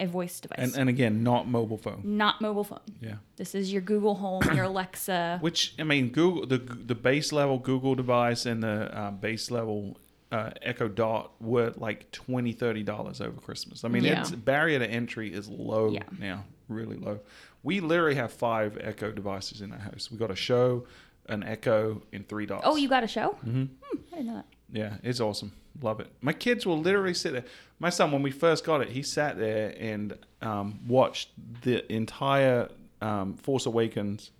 a 0.00 0.06
voice 0.06 0.40
device, 0.40 0.58
And 0.58 0.74
and 0.76 0.88
again, 0.88 1.22
not 1.22 1.46
mobile 1.46 1.76
phone. 1.76 2.00
not 2.04 2.40
mobile 2.40 2.64
phone. 2.64 2.80
Yeah. 3.00 3.16
This 3.36 3.54
is 3.54 3.72
your 3.72 3.82
Google 3.82 4.14
Home, 4.16 4.42
your 4.54 4.64
Alexa. 4.72 5.38
Which 5.42 5.74
I 5.78 5.84
mean, 5.84 6.08
Google 6.08 6.46
the 6.46 6.58
the 6.58 6.94
base 6.96 7.30
level 7.30 7.58
Google 7.58 7.94
device 7.94 8.46
and 8.46 8.62
the 8.62 8.90
uh, 8.98 9.10
base 9.12 9.50
level 9.50 9.98
uh, 10.32 10.50
Echo 10.62 10.88
Dot 10.88 11.30
were 11.40 11.72
like 11.76 12.10
20 12.10 12.52
30 12.52 12.82
dollars 12.82 13.20
over 13.20 13.38
Christmas. 13.38 13.84
I 13.84 13.88
mean, 13.88 14.02
Yeah. 14.04 14.20
it's 14.22 14.30
barrier 14.30 14.78
to 14.78 14.86
entry 14.90 15.32
is 15.32 15.46
low 15.48 15.90
Yeah. 15.90 16.04
now, 16.18 16.44
really 16.68 16.96
low. 16.96 17.20
We 17.62 17.80
literally 17.80 18.14
have 18.16 18.32
five 18.32 18.78
Echo 18.80 19.12
devices 19.12 19.60
in 19.60 19.72
our 19.72 19.78
house. 19.78 20.08
We 20.10 20.16
got 20.16 20.30
a 20.30 20.34
show, 20.50 20.86
an 21.26 21.42
Echo, 21.44 22.02
and 22.14 22.26
three 22.26 22.46
dots. 22.46 22.62
Oh, 22.66 22.76
you 22.76 22.88
got 22.88 23.04
a 23.04 23.08
show? 23.08 23.36
Mm-hmm. 23.46 23.64
Hmm, 23.82 23.98
I 24.10 24.16
didn't 24.16 24.26
know 24.26 24.34
that. 24.36 24.46
Yeah, 24.72 24.94
it's 25.02 25.20
awesome. 25.20 25.52
Love 25.80 26.00
it. 26.00 26.08
My 26.20 26.32
kids 26.32 26.66
will 26.66 26.78
literally 26.78 27.14
sit 27.14 27.32
there. 27.32 27.44
My 27.78 27.90
son, 27.90 28.10
when 28.10 28.22
we 28.22 28.30
first 28.30 28.64
got 28.64 28.80
it, 28.80 28.88
he 28.88 29.02
sat 29.02 29.38
there 29.38 29.74
and 29.78 30.16
um, 30.40 30.80
watched 30.86 31.30
the 31.62 31.90
entire 31.92 32.68
um, 33.00 33.34
Force 33.34 33.66
Awakens. 33.66 34.30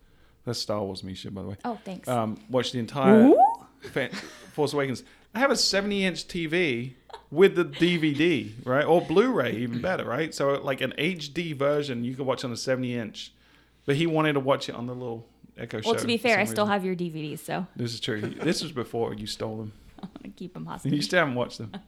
That's 0.44 0.58
Star 0.58 0.82
Wars 0.82 1.04
me 1.04 1.14
shit, 1.14 1.34
by 1.34 1.42
the 1.42 1.48
way. 1.48 1.56
Oh, 1.64 1.78
thanks. 1.84 2.08
Um, 2.08 2.38
watched 2.50 2.72
the 2.72 2.78
entire 2.78 3.28
Ooh. 3.28 3.38
Force 4.52 4.72
Awakens. 4.72 5.04
I 5.34 5.38
have 5.38 5.50
a 5.50 5.56
70 5.56 6.04
inch 6.04 6.28
TV 6.28 6.94
with 7.30 7.54
the 7.54 7.64
DVD, 7.64 8.50
right? 8.64 8.84
Or 8.84 9.00
Blu 9.00 9.32
ray, 9.32 9.52
even 9.56 9.80
better, 9.80 10.04
right? 10.04 10.34
So, 10.34 10.60
like 10.62 10.80
an 10.80 10.92
HD 10.98 11.54
version 11.54 12.04
you 12.04 12.14
can 12.14 12.26
watch 12.26 12.44
on 12.44 12.52
a 12.52 12.56
70 12.56 12.94
inch. 12.94 13.32
But 13.84 13.96
he 13.96 14.06
wanted 14.06 14.34
to 14.34 14.40
watch 14.40 14.68
it 14.68 14.74
on 14.74 14.86
the 14.86 14.94
little 14.94 15.26
Echo 15.56 15.80
show. 15.80 15.90
well, 15.90 16.00
to 16.00 16.06
be 16.06 16.16
fair, 16.16 16.38
I 16.38 16.44
still 16.44 16.64
reason. 16.64 16.72
have 16.72 16.84
your 16.84 16.94
DVDs, 16.94 17.40
so 17.40 17.66
This 17.76 17.92
is 17.92 18.00
true. 18.00 18.20
This 18.20 18.62
was 18.62 18.72
before 18.72 19.14
you 19.14 19.26
stole 19.26 19.56
them. 19.56 19.72
Keep 20.36 20.54
them 20.54 20.66
hostage. 20.66 20.92
you 20.92 21.02
still 21.02 21.20
haven't 21.20 21.34
watched 21.34 21.58
them. 21.58 21.72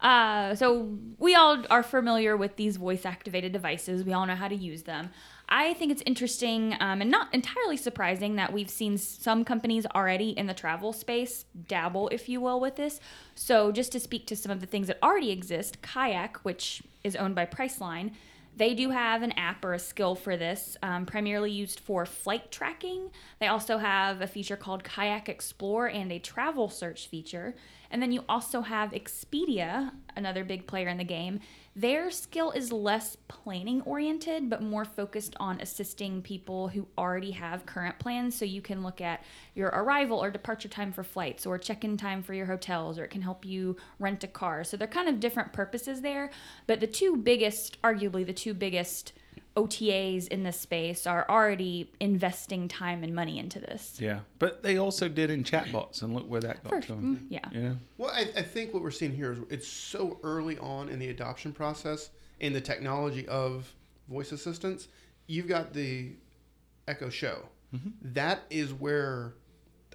Uh, 0.00 0.54
so 0.54 0.98
we 1.18 1.34
all 1.34 1.64
are 1.70 1.82
familiar 1.82 2.36
with 2.36 2.56
these 2.56 2.76
voice 2.76 3.06
activated 3.06 3.52
devices. 3.52 4.04
We 4.04 4.12
all 4.12 4.26
know 4.26 4.34
how 4.34 4.48
to 4.48 4.54
use 4.54 4.82
them. 4.82 5.08
I 5.48 5.72
think 5.74 5.92
it's 5.92 6.02
interesting 6.04 6.76
um, 6.78 7.00
and 7.00 7.10
not 7.10 7.32
entirely 7.34 7.78
surprising 7.78 8.36
that 8.36 8.52
we've 8.52 8.68
seen 8.68 8.98
some 8.98 9.46
companies 9.46 9.86
already 9.94 10.30
in 10.30 10.46
the 10.46 10.52
travel 10.52 10.92
space 10.92 11.46
dabble, 11.68 12.08
if 12.08 12.28
you 12.28 12.42
will, 12.42 12.60
with 12.60 12.76
this. 12.76 13.00
So, 13.34 13.72
just 13.72 13.92
to 13.92 14.00
speak 14.00 14.26
to 14.26 14.36
some 14.36 14.52
of 14.52 14.60
the 14.60 14.66
things 14.66 14.88
that 14.88 14.98
already 15.02 15.30
exist, 15.30 15.80
Kayak, 15.80 16.36
which 16.38 16.82
is 17.02 17.16
owned 17.16 17.34
by 17.34 17.46
Priceline, 17.46 18.12
they 18.56 18.74
do 18.74 18.90
have 18.90 19.22
an 19.22 19.32
app 19.32 19.64
or 19.64 19.74
a 19.74 19.78
skill 19.78 20.14
for 20.14 20.36
this, 20.36 20.76
um, 20.82 21.06
primarily 21.06 21.50
used 21.50 21.80
for 21.80 22.06
flight 22.06 22.52
tracking. 22.52 23.10
They 23.40 23.48
also 23.48 23.78
have 23.78 24.20
a 24.20 24.26
feature 24.26 24.56
called 24.56 24.84
Kayak 24.84 25.28
Explore 25.28 25.86
and 25.86 26.12
a 26.12 26.18
travel 26.18 26.68
search 26.68 27.08
feature. 27.08 27.54
And 27.90 28.00
then 28.00 28.12
you 28.12 28.24
also 28.28 28.62
have 28.62 28.90
Expedia, 28.90 29.92
another 30.16 30.44
big 30.44 30.66
player 30.66 30.88
in 30.88 30.98
the 30.98 31.04
game. 31.04 31.40
Their 31.76 32.12
skill 32.12 32.52
is 32.52 32.70
less 32.70 33.16
planning 33.26 33.82
oriented, 33.82 34.48
but 34.48 34.62
more 34.62 34.84
focused 34.84 35.34
on 35.40 35.60
assisting 35.60 36.22
people 36.22 36.68
who 36.68 36.86
already 36.96 37.32
have 37.32 37.66
current 37.66 37.98
plans. 37.98 38.38
So 38.38 38.44
you 38.44 38.62
can 38.62 38.84
look 38.84 39.00
at 39.00 39.24
your 39.56 39.70
arrival 39.70 40.22
or 40.22 40.30
departure 40.30 40.68
time 40.68 40.92
for 40.92 41.02
flights, 41.02 41.46
or 41.46 41.58
check 41.58 41.82
in 41.82 41.96
time 41.96 42.22
for 42.22 42.32
your 42.32 42.46
hotels, 42.46 42.96
or 42.96 43.04
it 43.04 43.10
can 43.10 43.22
help 43.22 43.44
you 43.44 43.76
rent 43.98 44.22
a 44.22 44.28
car. 44.28 44.62
So 44.62 44.76
they're 44.76 44.86
kind 44.86 45.08
of 45.08 45.18
different 45.18 45.52
purposes 45.52 46.00
there. 46.00 46.30
But 46.68 46.78
the 46.78 46.86
two 46.86 47.16
biggest, 47.16 47.82
arguably 47.82 48.24
the 48.24 48.32
two 48.32 48.54
biggest 48.54 49.12
OTAs 49.56 50.26
in 50.28 50.42
this 50.42 50.58
space 50.58 51.06
are 51.06 51.24
already 51.28 51.90
investing 52.00 52.66
time 52.66 53.04
and 53.04 53.14
money 53.14 53.38
into 53.38 53.60
this. 53.60 53.96
Yeah, 54.00 54.20
but 54.38 54.62
they 54.62 54.78
also 54.78 55.08
did 55.08 55.30
in 55.30 55.44
chatbots, 55.44 56.02
and 56.02 56.12
look 56.14 56.28
where 56.28 56.40
that 56.40 56.62
got 56.64 56.70
First, 56.70 56.88
to 56.88 56.94
mm, 56.94 56.96
them. 57.00 57.26
yeah. 57.30 57.48
Yeah, 57.52 57.72
Well, 57.96 58.10
I, 58.10 58.22
I 58.36 58.42
think 58.42 58.74
what 58.74 58.82
we're 58.82 58.90
seeing 58.90 59.12
here 59.14 59.32
is 59.32 59.38
it's 59.50 59.68
so 59.68 60.18
early 60.24 60.58
on 60.58 60.88
in 60.88 60.98
the 60.98 61.08
adoption 61.10 61.52
process 61.52 62.10
in 62.40 62.52
the 62.52 62.60
technology 62.60 63.28
of 63.28 63.72
voice 64.08 64.32
assistants. 64.32 64.88
You've 65.28 65.48
got 65.48 65.72
the 65.72 66.12
Echo 66.88 67.08
Show. 67.08 67.48
That 68.02 68.42
is 68.50 68.72
where 68.72 69.34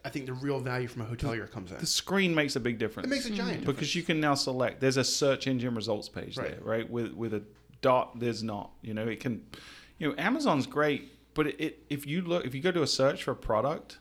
I 0.03 0.09
think 0.09 0.25
the 0.25 0.33
real 0.33 0.59
value 0.59 0.87
from 0.89 1.01
a 1.03 1.05
hotelier 1.05 1.49
comes 1.49 1.71
in. 1.71 1.77
the 1.77 1.85
screen 1.85 2.35
makes 2.35 2.57
a 2.57 2.59
big 2.59 2.77
difference. 2.77 3.07
It 3.07 3.09
makes 3.09 3.25
a 3.25 3.29
giant 3.29 3.59
difference. 3.59 3.65
because 3.77 3.95
you 3.95 4.03
can 4.03 4.19
now 4.19 4.35
select. 4.35 4.81
There's 4.81 4.97
a 4.97 5.03
search 5.03 5.47
engine 5.47 5.75
results 5.75 6.09
page 6.09 6.37
Right. 6.37 6.51
there, 6.51 6.59
right? 6.61 6.89
With 6.89 7.13
with 7.13 7.33
a 7.33 7.41
dot, 7.81 8.19
there's 8.19 8.43
not. 8.43 8.71
You 8.81 8.93
know, 8.93 9.07
it 9.07 9.19
can. 9.19 9.45
You 9.97 10.09
know, 10.09 10.15
Amazon's 10.17 10.65
great, 10.65 11.11
but 11.33 11.47
it, 11.47 11.59
it 11.59 11.79
if 11.89 12.05
you 12.05 12.21
look 12.21 12.45
if 12.45 12.55
you 12.55 12.61
go 12.61 12.71
to 12.71 12.81
a 12.81 12.87
search 12.87 13.23
for 13.23 13.31
a 13.31 13.35
product. 13.35 13.99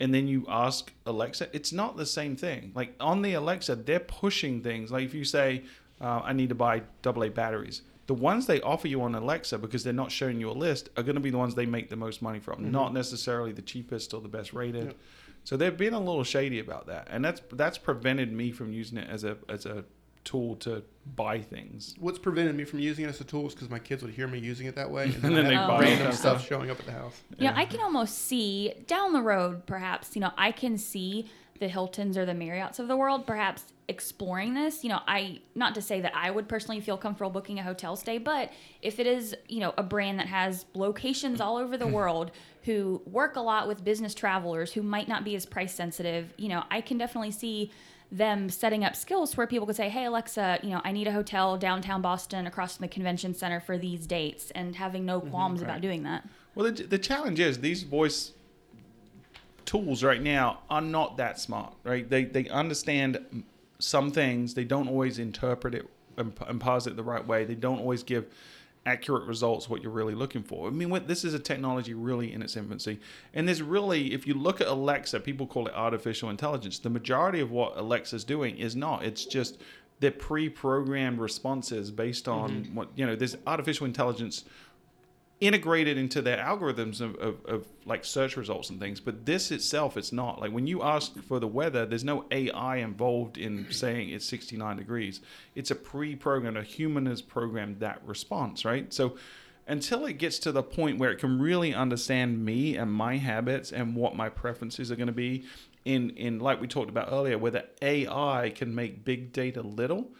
And 0.00 0.14
then 0.14 0.28
you 0.28 0.46
ask 0.48 0.92
Alexa, 1.06 1.48
it's 1.52 1.72
not 1.72 1.96
the 1.96 2.06
same 2.06 2.36
thing. 2.36 2.70
Like 2.72 2.94
on 3.00 3.20
the 3.20 3.34
Alexa, 3.34 3.74
they're 3.74 3.98
pushing 3.98 4.62
things. 4.62 4.92
Like 4.92 5.04
if 5.04 5.12
you 5.12 5.24
say, 5.24 5.64
uh, 6.00 6.20
I 6.22 6.32
need 6.34 6.50
to 6.50 6.54
buy 6.54 6.82
AA 7.04 7.30
batteries, 7.30 7.82
the 8.08 8.14
ones 8.14 8.46
they 8.46 8.60
offer 8.62 8.88
you 8.88 9.02
on 9.02 9.14
Alexa 9.14 9.58
because 9.58 9.84
they're 9.84 9.92
not 9.92 10.10
showing 10.10 10.40
you 10.40 10.50
a 10.50 10.52
list 10.52 10.88
are 10.96 11.02
going 11.02 11.16
to 11.16 11.20
be 11.20 11.30
the 11.30 11.38
ones 11.38 11.54
they 11.54 11.66
make 11.66 11.90
the 11.90 11.96
most 11.96 12.22
money 12.22 12.38
from, 12.38 12.70
not 12.70 12.94
necessarily 12.94 13.52
the 13.52 13.62
cheapest 13.62 14.14
or 14.14 14.20
the 14.20 14.28
best 14.28 14.52
rated. 14.52 14.86
Yep. 14.86 14.96
So 15.44 15.56
they've 15.56 15.76
been 15.76 15.94
a 15.94 15.98
little 15.98 16.24
shady 16.24 16.58
about 16.58 16.86
that, 16.86 17.08
and 17.10 17.24
that's 17.24 17.42
that's 17.52 17.78
prevented 17.78 18.32
me 18.32 18.50
from 18.50 18.72
using 18.72 18.98
it 18.98 19.08
as 19.10 19.24
a 19.24 19.36
as 19.48 19.66
a 19.66 19.84
tool 20.28 20.56
to 20.56 20.82
buy 21.16 21.40
things. 21.40 21.94
What's 21.98 22.18
prevented 22.18 22.54
me 22.54 22.64
from 22.64 22.80
using 22.80 23.06
it 23.06 23.08
as 23.08 23.20
a 23.20 23.24
tool 23.24 23.46
is 23.46 23.54
because 23.54 23.70
my 23.70 23.78
kids 23.78 24.02
would 24.02 24.12
hear 24.12 24.28
me 24.28 24.38
using 24.38 24.66
it 24.66 24.74
that 24.76 24.90
way, 24.90 25.04
and 25.04 25.14
And 25.24 25.24
then, 25.24 25.34
then 25.34 25.44
they 25.46 25.54
buy 25.54 25.80
random 25.80 26.12
stuff 26.12 26.40
stuff. 26.40 26.46
showing 26.46 26.70
up 26.70 26.78
at 26.78 26.86
the 26.86 26.92
house. 26.92 27.20
You 27.38 27.48
know, 27.48 27.54
I 27.56 27.64
can 27.64 27.80
almost 27.80 28.26
see 28.26 28.74
down 28.86 29.12
the 29.12 29.22
road, 29.22 29.66
perhaps, 29.66 30.14
you 30.14 30.20
know, 30.20 30.32
I 30.36 30.52
can 30.52 30.76
see 30.76 31.26
the 31.60 31.68
Hiltons 31.68 32.16
or 32.16 32.24
the 32.24 32.34
Marriotts 32.34 32.78
of 32.78 32.88
the 32.88 32.96
world 32.96 33.26
perhaps 33.26 33.64
exploring 33.88 34.54
this. 34.54 34.84
You 34.84 34.90
know, 34.90 35.00
I, 35.08 35.40
not 35.54 35.74
to 35.74 35.82
say 35.82 36.00
that 36.00 36.14
I 36.14 36.30
would 36.30 36.48
personally 36.48 36.80
feel 36.80 36.96
comfortable 36.96 37.30
booking 37.30 37.58
a 37.58 37.62
hotel 37.62 37.96
stay, 37.96 38.18
but 38.18 38.52
if 38.82 39.00
it 39.00 39.06
is, 39.06 39.34
you 39.48 39.60
know, 39.60 39.74
a 39.76 39.82
brand 39.82 40.18
that 40.18 40.26
has 40.26 40.66
locations 40.74 41.40
all 41.40 41.56
over 41.56 41.76
the 41.76 41.86
hmm. 41.86 41.92
world 41.92 42.30
who 42.64 43.02
work 43.06 43.36
a 43.36 43.40
lot 43.40 43.66
with 43.66 43.82
business 43.82 44.14
travelers 44.14 44.72
who 44.72 44.82
might 44.82 45.08
not 45.08 45.24
be 45.24 45.34
as 45.34 45.46
price 45.46 45.74
sensitive, 45.74 46.32
you 46.36 46.48
know, 46.48 46.64
I 46.70 46.80
can 46.80 46.98
definitely 46.98 47.30
see 47.30 47.72
them 48.10 48.48
setting 48.48 48.84
up 48.84 48.96
skills 48.96 49.36
where 49.36 49.46
people 49.46 49.66
could 49.66 49.76
say, 49.76 49.88
"Hey 49.88 50.06
Alexa, 50.06 50.60
you 50.62 50.70
know, 50.70 50.80
I 50.84 50.92
need 50.92 51.06
a 51.06 51.12
hotel 51.12 51.56
downtown 51.56 52.00
Boston 52.00 52.46
across 52.46 52.76
from 52.76 52.84
the 52.84 52.88
convention 52.88 53.34
center 53.34 53.60
for 53.60 53.76
these 53.76 54.06
dates," 54.06 54.50
and 54.52 54.76
having 54.76 55.04
no 55.04 55.20
mm-hmm, 55.20 55.30
qualms 55.30 55.62
about 55.62 55.80
doing 55.80 56.04
that. 56.04 56.26
Well, 56.54 56.70
the, 56.72 56.84
the 56.84 56.98
challenge 56.98 57.38
is 57.38 57.58
these 57.58 57.82
voice 57.82 58.32
tools 59.64 60.02
right 60.02 60.22
now 60.22 60.60
are 60.70 60.80
not 60.80 61.18
that 61.18 61.38
smart, 61.38 61.74
right? 61.84 62.08
They 62.08 62.24
they 62.24 62.48
understand 62.48 63.44
some 63.78 64.10
things. 64.10 64.54
They 64.54 64.64
don't 64.64 64.88
always 64.88 65.18
interpret 65.18 65.74
it 65.74 65.86
and, 66.16 66.32
and 66.46 66.60
parse 66.60 66.86
it 66.86 66.96
the 66.96 67.02
right 67.02 67.26
way. 67.26 67.44
They 67.44 67.54
don't 67.54 67.78
always 67.78 68.02
give 68.02 68.26
accurate 68.88 69.26
results 69.26 69.68
what 69.68 69.82
you're 69.82 69.92
really 69.92 70.14
looking 70.14 70.42
for. 70.42 70.66
I 70.66 70.70
mean, 70.70 70.88
what, 70.88 71.06
this 71.06 71.24
is 71.24 71.34
a 71.34 71.38
technology 71.38 71.94
really 71.94 72.32
in 72.32 72.42
its 72.42 72.56
infancy, 72.56 72.98
and 73.34 73.46
there's 73.46 73.62
really, 73.62 74.12
if 74.14 74.26
you 74.26 74.34
look 74.34 74.60
at 74.60 74.66
Alexa, 74.66 75.20
people 75.20 75.46
call 75.46 75.66
it 75.66 75.74
artificial 75.74 76.30
intelligence. 76.30 76.78
The 76.78 76.90
majority 76.90 77.40
of 77.40 77.50
what 77.50 77.76
Alexa's 77.76 78.24
doing 78.24 78.56
is 78.56 78.74
not. 78.74 79.04
It's 79.04 79.24
just 79.24 79.58
they're 80.00 80.10
pre-programmed 80.10 81.18
responses 81.18 81.90
based 81.90 82.28
on 82.28 82.50
mm-hmm. 82.50 82.74
what 82.74 82.88
you 82.96 83.04
know. 83.06 83.16
There's 83.16 83.36
artificial 83.46 83.86
intelligence 83.86 84.44
integrated 85.40 85.96
into 85.96 86.20
their 86.20 86.38
algorithms 86.38 87.00
of, 87.00 87.14
of, 87.16 87.44
of 87.46 87.66
like 87.84 88.04
search 88.04 88.36
results 88.36 88.70
and 88.70 88.80
things. 88.80 88.98
But 88.98 89.24
this 89.24 89.50
itself, 89.52 89.96
it's 89.96 90.12
not 90.12 90.40
like 90.40 90.50
when 90.50 90.66
you 90.66 90.82
ask 90.82 91.16
for 91.22 91.38
the 91.38 91.46
weather, 91.46 91.86
there's 91.86 92.04
no 92.04 92.24
AI 92.30 92.76
involved 92.76 93.38
in 93.38 93.70
saying 93.70 94.10
it's 94.10 94.26
69 94.26 94.76
degrees. 94.76 95.20
It's 95.54 95.70
a 95.70 95.76
pre-programmed, 95.76 96.56
a 96.56 96.62
human 96.62 97.06
has 97.06 97.22
programmed 97.22 97.80
that 97.80 98.02
response, 98.04 98.64
right? 98.64 98.92
So 98.92 99.16
until 99.68 100.06
it 100.06 100.14
gets 100.14 100.38
to 100.40 100.50
the 100.50 100.62
point 100.62 100.98
where 100.98 101.12
it 101.12 101.18
can 101.18 101.38
really 101.40 101.72
understand 101.72 102.44
me 102.44 102.76
and 102.76 102.92
my 102.92 103.18
habits 103.18 103.70
and 103.70 103.94
what 103.94 104.16
my 104.16 104.28
preferences 104.28 104.90
are 104.90 104.96
going 104.96 105.08
to 105.08 105.12
be 105.12 105.44
in 105.84 106.10
in 106.10 106.40
like 106.40 106.60
we 106.60 106.66
talked 106.66 106.90
about 106.90 107.08
earlier 107.12 107.38
where 107.38 107.52
the 107.52 107.64
AI 107.80 108.52
can 108.54 108.74
make 108.74 109.04
big 109.04 109.32
data 109.32 109.62
little 109.62 110.10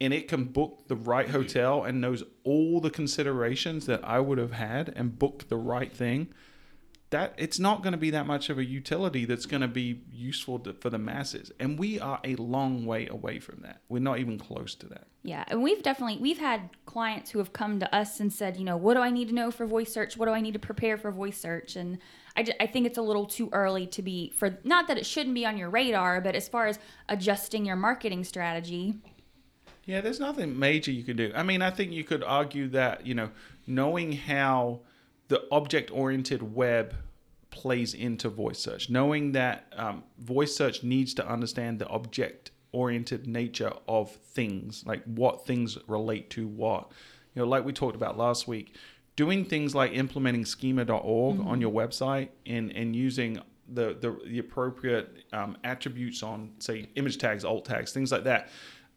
and 0.00 0.12
it 0.12 0.28
can 0.28 0.44
book 0.44 0.88
the 0.88 0.96
right 0.96 1.28
hotel 1.28 1.84
and 1.84 2.00
knows 2.00 2.22
all 2.42 2.80
the 2.80 2.90
considerations 2.90 3.86
that 3.86 4.00
I 4.04 4.20
would 4.20 4.38
have 4.38 4.52
had 4.52 4.92
and 4.96 5.18
book 5.18 5.48
the 5.48 5.56
right 5.56 5.92
thing 5.92 6.28
that 7.10 7.32
it's 7.36 7.60
not 7.60 7.82
going 7.82 7.92
to 7.92 7.98
be 7.98 8.10
that 8.10 8.26
much 8.26 8.50
of 8.50 8.58
a 8.58 8.64
utility 8.64 9.24
that's 9.24 9.46
going 9.46 9.60
to 9.60 9.68
be 9.68 10.02
useful 10.10 10.58
to, 10.58 10.72
for 10.72 10.90
the 10.90 10.98
masses 10.98 11.52
and 11.60 11.78
we 11.78 12.00
are 12.00 12.18
a 12.24 12.34
long 12.36 12.86
way 12.86 13.06
away 13.06 13.38
from 13.38 13.60
that 13.62 13.80
we're 13.88 14.00
not 14.00 14.18
even 14.18 14.36
close 14.38 14.74
to 14.74 14.86
that 14.86 15.06
Yeah, 15.22 15.44
and 15.46 15.62
we've 15.62 15.82
definitely 15.82 16.18
we've 16.18 16.38
had 16.38 16.70
clients 16.86 17.30
who 17.30 17.38
have 17.38 17.52
come 17.52 17.78
to 17.80 17.94
us 17.94 18.20
and 18.20 18.32
said, 18.32 18.56
you 18.56 18.64
know, 18.64 18.76
what 18.76 18.94
do 18.94 19.00
I 19.00 19.10
need 19.10 19.28
to 19.28 19.34
know 19.34 19.50
for 19.50 19.64
voice 19.64 19.92
search? 19.92 20.16
What 20.16 20.26
do 20.26 20.32
I 20.32 20.40
need 20.40 20.52
to 20.52 20.58
prepare 20.58 20.96
for 20.98 21.10
voice 21.10 21.40
search? 21.40 21.76
And 21.76 21.98
I, 22.36 22.42
ju- 22.42 22.52
I 22.60 22.66
think 22.66 22.86
it's 22.86 22.98
a 22.98 23.02
little 23.02 23.26
too 23.26 23.48
early 23.52 23.86
to 23.86 24.02
be 24.02 24.32
for 24.36 24.58
not 24.64 24.88
that 24.88 24.98
it 24.98 25.06
shouldn't 25.06 25.34
be 25.34 25.46
on 25.46 25.56
your 25.56 25.70
radar, 25.70 26.20
but 26.20 26.34
as 26.34 26.48
far 26.48 26.66
as 26.66 26.78
adjusting 27.08 27.64
your 27.64 27.76
marketing 27.76 28.24
strategy, 28.24 28.96
Yeah, 29.86 30.00
there's 30.00 30.20
nothing 30.20 30.58
major 30.58 30.90
you 30.90 31.02
can 31.02 31.16
do. 31.16 31.32
I 31.34 31.42
mean, 31.42 31.60
I 31.60 31.70
think 31.70 31.92
you 31.92 32.04
could 32.04 32.22
argue 32.22 32.68
that, 32.68 33.06
you 33.06 33.14
know, 33.14 33.30
knowing 33.66 34.12
how 34.12 34.80
the 35.28 35.44
object 35.50 35.90
oriented 35.90 36.54
web 36.54 36.94
plays 37.50 37.94
into 37.94 38.28
voice 38.28 38.58
search, 38.58 38.90
knowing 38.90 39.32
that 39.32 39.72
um, 39.76 40.02
voice 40.18 40.54
search 40.56 40.82
needs 40.82 41.14
to 41.14 41.28
understand 41.28 41.78
the 41.78 41.86
object 41.88 42.50
oriented 42.72 43.26
nature 43.26 43.72
of 43.86 44.10
things, 44.10 44.84
like 44.86 45.04
what 45.04 45.46
things 45.46 45.78
relate 45.86 46.30
to 46.30 46.46
what. 46.46 46.90
You 47.34 47.42
know, 47.42 47.48
like 47.48 47.64
we 47.64 47.72
talked 47.72 47.94
about 47.94 48.18
last 48.18 48.48
week, 48.48 48.74
doing 49.16 49.44
things 49.44 49.74
like 49.74 49.92
implementing 49.92 50.44
schema.org 50.44 51.40
on 51.40 51.60
your 51.60 51.70
website 51.70 52.30
and, 52.46 52.72
and 52.72 52.96
using 52.96 53.40
the, 53.68 53.96
the, 54.00 54.18
the 54.26 54.38
appropriate 54.38 55.24
um, 55.32 55.56
attributes 55.64 56.22
on, 56.22 56.52
say, 56.58 56.88
image 56.96 57.18
tags, 57.18 57.44
alt 57.44 57.64
tags, 57.64 57.92
things 57.92 58.10
like 58.10 58.24
that. 58.24 58.48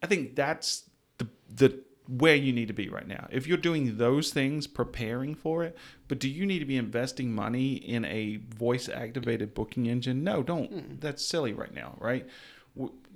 I 0.02 0.06
think 0.06 0.36
that's 0.36 0.88
the 1.18 1.28
the 1.48 1.80
where 2.08 2.34
you 2.34 2.52
need 2.52 2.68
to 2.68 2.74
be 2.74 2.88
right 2.88 3.06
now. 3.06 3.28
If 3.30 3.46
you're 3.46 3.58
doing 3.58 3.98
those 3.98 4.30
things, 4.30 4.66
preparing 4.66 5.34
for 5.34 5.62
it, 5.62 5.76
but 6.08 6.18
do 6.18 6.28
you 6.28 6.46
need 6.46 6.60
to 6.60 6.64
be 6.64 6.78
investing 6.78 7.32
money 7.32 7.74
in 7.74 8.06
a 8.06 8.36
voice 8.36 8.88
activated 8.88 9.54
booking 9.54 9.86
engine? 9.86 10.24
No, 10.24 10.42
don't. 10.42 10.70
Hmm. 10.70 10.94
That's 11.00 11.24
silly 11.24 11.52
right 11.52 11.74
now, 11.74 11.96
right? 12.00 12.26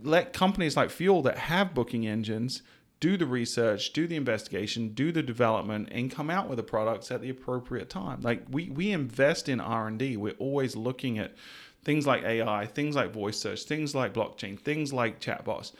Let 0.02 0.32
companies 0.32 0.76
like 0.76 0.90
Fuel 0.90 1.22
that 1.22 1.38
have 1.38 1.72
booking 1.74 2.06
engines 2.06 2.62
do 3.00 3.16
the 3.16 3.26
research, 3.26 3.92
do 3.92 4.06
the 4.06 4.16
investigation, 4.16 4.90
do 4.94 5.10
the 5.10 5.22
development, 5.22 5.88
and 5.90 6.10
come 6.10 6.30
out 6.30 6.48
with 6.48 6.58
the 6.58 6.62
products 6.62 7.10
at 7.10 7.20
the 7.20 7.30
appropriate 7.30 7.88
time. 7.88 8.20
Like 8.20 8.44
we 8.50 8.68
we 8.68 8.92
invest 8.92 9.48
in 9.48 9.58
R 9.58 9.88
and 9.88 9.98
D. 9.98 10.16
We're 10.16 10.34
always 10.34 10.76
looking 10.76 11.18
at 11.18 11.34
things 11.82 12.06
like 12.06 12.24
AI, 12.24 12.66
things 12.66 12.94
like 12.94 13.12
voice 13.12 13.38
search, 13.38 13.62
things 13.62 13.94
like 13.94 14.12
blockchain, 14.12 14.58
things 14.58 14.92
like 14.92 15.20
chatbots 15.20 15.72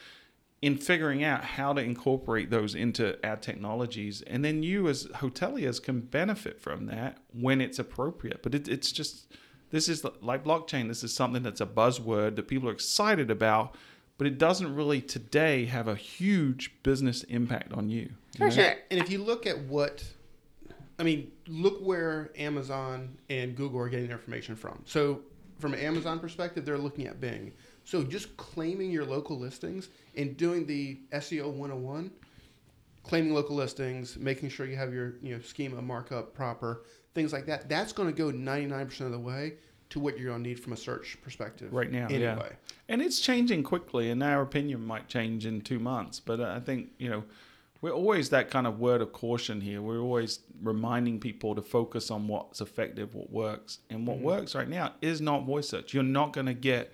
in 0.62 0.78
figuring 0.78 1.22
out 1.24 1.44
how 1.44 1.72
to 1.72 1.82
incorporate 1.82 2.48
those 2.48 2.74
into 2.74 3.18
our 3.26 3.36
technologies 3.36 4.22
and 4.22 4.44
then 4.44 4.62
you 4.62 4.88
as 4.88 5.06
hoteliers 5.06 5.82
can 5.82 6.00
benefit 6.00 6.60
from 6.60 6.86
that 6.86 7.18
when 7.32 7.60
it's 7.60 7.78
appropriate 7.78 8.42
but 8.42 8.54
it, 8.54 8.68
it's 8.68 8.92
just 8.92 9.26
this 9.70 9.88
is 9.88 10.04
like 10.20 10.44
blockchain 10.44 10.88
this 10.88 11.02
is 11.02 11.12
something 11.12 11.42
that's 11.42 11.60
a 11.60 11.66
buzzword 11.66 12.36
that 12.36 12.46
people 12.48 12.68
are 12.68 12.72
excited 12.72 13.30
about 13.30 13.74
but 14.18 14.26
it 14.26 14.38
doesn't 14.38 14.74
really 14.76 15.00
today 15.00 15.64
have 15.64 15.88
a 15.88 15.96
huge 15.96 16.72
business 16.84 17.24
impact 17.24 17.72
on 17.72 17.90
you 17.90 18.10
For 18.38 18.50
sure. 18.50 18.74
And 18.90 19.00
if 19.00 19.10
you 19.10 19.18
look 19.18 19.46
at 19.46 19.58
what, 19.64 20.04
I 20.98 21.02
mean, 21.02 21.32
look 21.48 21.80
where 21.80 22.30
Amazon 22.36 23.18
and 23.28 23.56
Google 23.56 23.80
are 23.80 23.88
getting 23.88 24.06
their 24.06 24.16
information 24.16 24.56
from. 24.56 24.82
So, 24.84 25.22
from 25.58 25.74
an 25.74 25.80
Amazon 25.80 26.18
perspective, 26.18 26.64
they're 26.64 26.78
looking 26.78 27.06
at 27.06 27.20
Bing. 27.20 27.52
So, 27.84 28.02
just 28.02 28.36
claiming 28.36 28.90
your 28.90 29.04
local 29.04 29.38
listings 29.38 29.88
and 30.16 30.36
doing 30.36 30.66
the 30.66 31.00
SEO 31.12 31.46
101, 31.46 32.10
claiming 33.02 33.34
local 33.34 33.56
listings, 33.56 34.16
making 34.16 34.48
sure 34.48 34.66
you 34.66 34.76
have 34.76 34.92
your 34.92 35.14
you 35.22 35.34
know 35.34 35.40
schema 35.40 35.80
markup 35.80 36.34
proper, 36.34 36.84
things 37.14 37.32
like 37.32 37.46
that. 37.46 37.68
That's 37.68 37.92
going 37.92 38.08
to 38.08 38.16
go 38.16 38.30
99% 38.30 39.00
of 39.00 39.12
the 39.12 39.18
way 39.18 39.54
to 39.92 40.00
what 40.00 40.18
you're 40.18 40.30
going 40.30 40.42
to 40.42 40.48
need 40.48 40.58
from 40.58 40.72
a 40.72 40.76
search 40.76 41.18
perspective 41.22 41.70
right 41.70 41.92
now 41.92 42.06
Anyway. 42.06 42.20
yeah 42.20 42.72
and 42.88 43.02
it's 43.02 43.20
changing 43.20 43.62
quickly 43.62 44.10
and 44.10 44.22
our 44.22 44.40
opinion 44.40 44.86
might 44.86 45.06
change 45.06 45.44
in 45.44 45.60
two 45.60 45.78
months 45.78 46.18
but 46.18 46.40
i 46.40 46.58
think 46.58 46.88
you 46.96 47.10
know 47.10 47.22
we're 47.82 47.92
always 47.92 48.30
that 48.30 48.50
kind 48.50 48.66
of 48.66 48.78
word 48.78 49.02
of 49.02 49.12
caution 49.12 49.60
here 49.60 49.82
we're 49.82 50.00
always 50.00 50.40
reminding 50.62 51.20
people 51.20 51.54
to 51.54 51.60
focus 51.60 52.10
on 52.10 52.26
what's 52.26 52.62
effective 52.62 53.14
what 53.14 53.30
works 53.30 53.80
and 53.90 54.06
what 54.06 54.16
mm-hmm. 54.16 54.26
works 54.26 54.54
right 54.54 54.68
now 54.68 54.94
is 55.02 55.20
not 55.20 55.44
voice 55.44 55.68
search 55.68 55.92
you're 55.92 56.02
not 56.02 56.32
going 56.32 56.46
to 56.46 56.54
get 56.54 56.90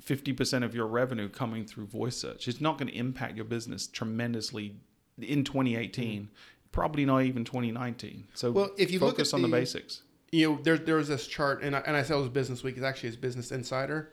50% 0.00 0.64
of 0.64 0.74
your 0.74 0.86
revenue 0.86 1.28
coming 1.28 1.64
through 1.64 1.86
voice 1.86 2.16
search. 2.16 2.48
It's 2.48 2.60
not 2.60 2.78
going 2.78 2.88
to 2.88 2.96
impact 2.96 3.36
your 3.36 3.44
business 3.44 3.86
tremendously 3.86 4.76
in 5.18 5.44
2018 5.44 6.22
mm. 6.22 6.28
probably 6.72 7.04
not 7.04 7.22
even 7.22 7.44
2019 7.44 8.26
so 8.34 8.50
Well, 8.50 8.70
if 8.78 8.90
you 8.90 8.98
look 8.98 9.16
focus 9.16 9.32
at 9.32 9.36
on 9.36 9.42
the 9.42 9.48
the- 9.48 9.56
basics. 9.56 10.02
You 10.32 10.48
know, 10.48 10.58
there, 10.62 10.78
there 10.78 10.94
was 10.94 11.08
this 11.08 11.26
chart, 11.26 11.60
and 11.64 11.74
I, 11.74 11.80
and 11.80 11.96
I 11.96 12.04
said 12.04 12.16
it 12.16 12.20
was 12.20 12.28
Business 12.28 12.62
Week. 12.62 12.76
It's 12.76 12.84
actually 12.84 13.08
it's 13.08 13.18
Business 13.18 13.50
Insider, 13.50 14.12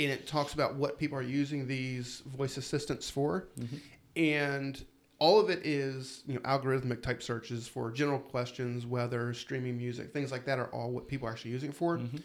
and 0.00 0.10
it 0.10 0.26
talks 0.26 0.52
about 0.52 0.74
what 0.74 0.98
people 0.98 1.16
are 1.16 1.22
using 1.22 1.68
these 1.68 2.24
voice 2.26 2.56
assistants 2.56 3.08
for, 3.08 3.46
mm-hmm. 3.56 3.76
and 4.16 4.84
all 5.20 5.38
of 5.38 5.50
it 5.50 5.64
is 5.64 6.24
you 6.26 6.34
know 6.34 6.40
algorithmic 6.40 7.02
type 7.02 7.22
searches 7.22 7.68
for 7.68 7.92
general 7.92 8.18
questions, 8.18 8.84
weather, 8.84 9.32
streaming 9.32 9.76
music, 9.76 10.12
things 10.12 10.32
like 10.32 10.44
that 10.46 10.58
are 10.58 10.66
all 10.74 10.90
what 10.90 11.06
people 11.06 11.28
are 11.28 11.30
actually 11.30 11.52
using 11.52 11.70
it 11.70 11.76
for. 11.76 11.98
Mm-hmm. 11.98 12.16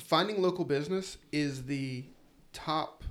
Finding 0.00 0.42
local 0.42 0.64
business 0.64 1.18
is 1.32 1.64
the 1.64 2.04
top, 2.52 3.04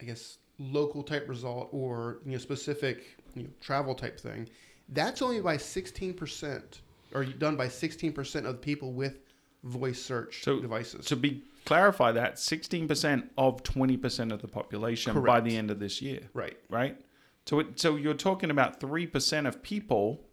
I 0.00 0.04
guess, 0.04 0.38
local 0.58 1.02
type 1.02 1.28
result 1.28 1.68
or 1.72 2.18
you 2.24 2.32
know 2.32 2.38
specific 2.38 3.16
you 3.34 3.44
know, 3.44 3.48
travel 3.60 3.94
type 3.94 4.18
thing. 4.18 4.48
That's 4.88 5.22
only 5.22 5.40
by 5.40 5.56
sixteen 5.56 6.14
percent, 6.14 6.80
or 7.14 7.24
done 7.24 7.56
by 7.56 7.68
sixteen 7.68 8.12
percent 8.12 8.46
of 8.46 8.54
the 8.54 8.58
people 8.60 8.92
with 8.92 9.18
voice 9.64 10.02
search 10.02 10.42
So- 10.42 10.60
devices. 10.60 11.06
To 11.06 11.16
be 11.16 11.44
clarify 11.64 12.12
that 12.12 12.34
16% 12.34 13.28
of 13.38 13.62
20% 13.62 14.32
of 14.32 14.42
the 14.42 14.48
population 14.48 15.22
by 15.22 15.40
the 15.40 15.56
end 15.56 15.70
of 15.70 15.78
this 15.78 16.02
year, 16.02 16.20
right. 16.34 16.56
right? 16.68 17.00
So 17.46 17.60
it, 17.60 17.78
so 17.78 17.96
you're 17.96 18.14
talking 18.14 18.50
about 18.50 18.80
3% 18.80 19.46
of 19.46 19.62
people 19.62 20.24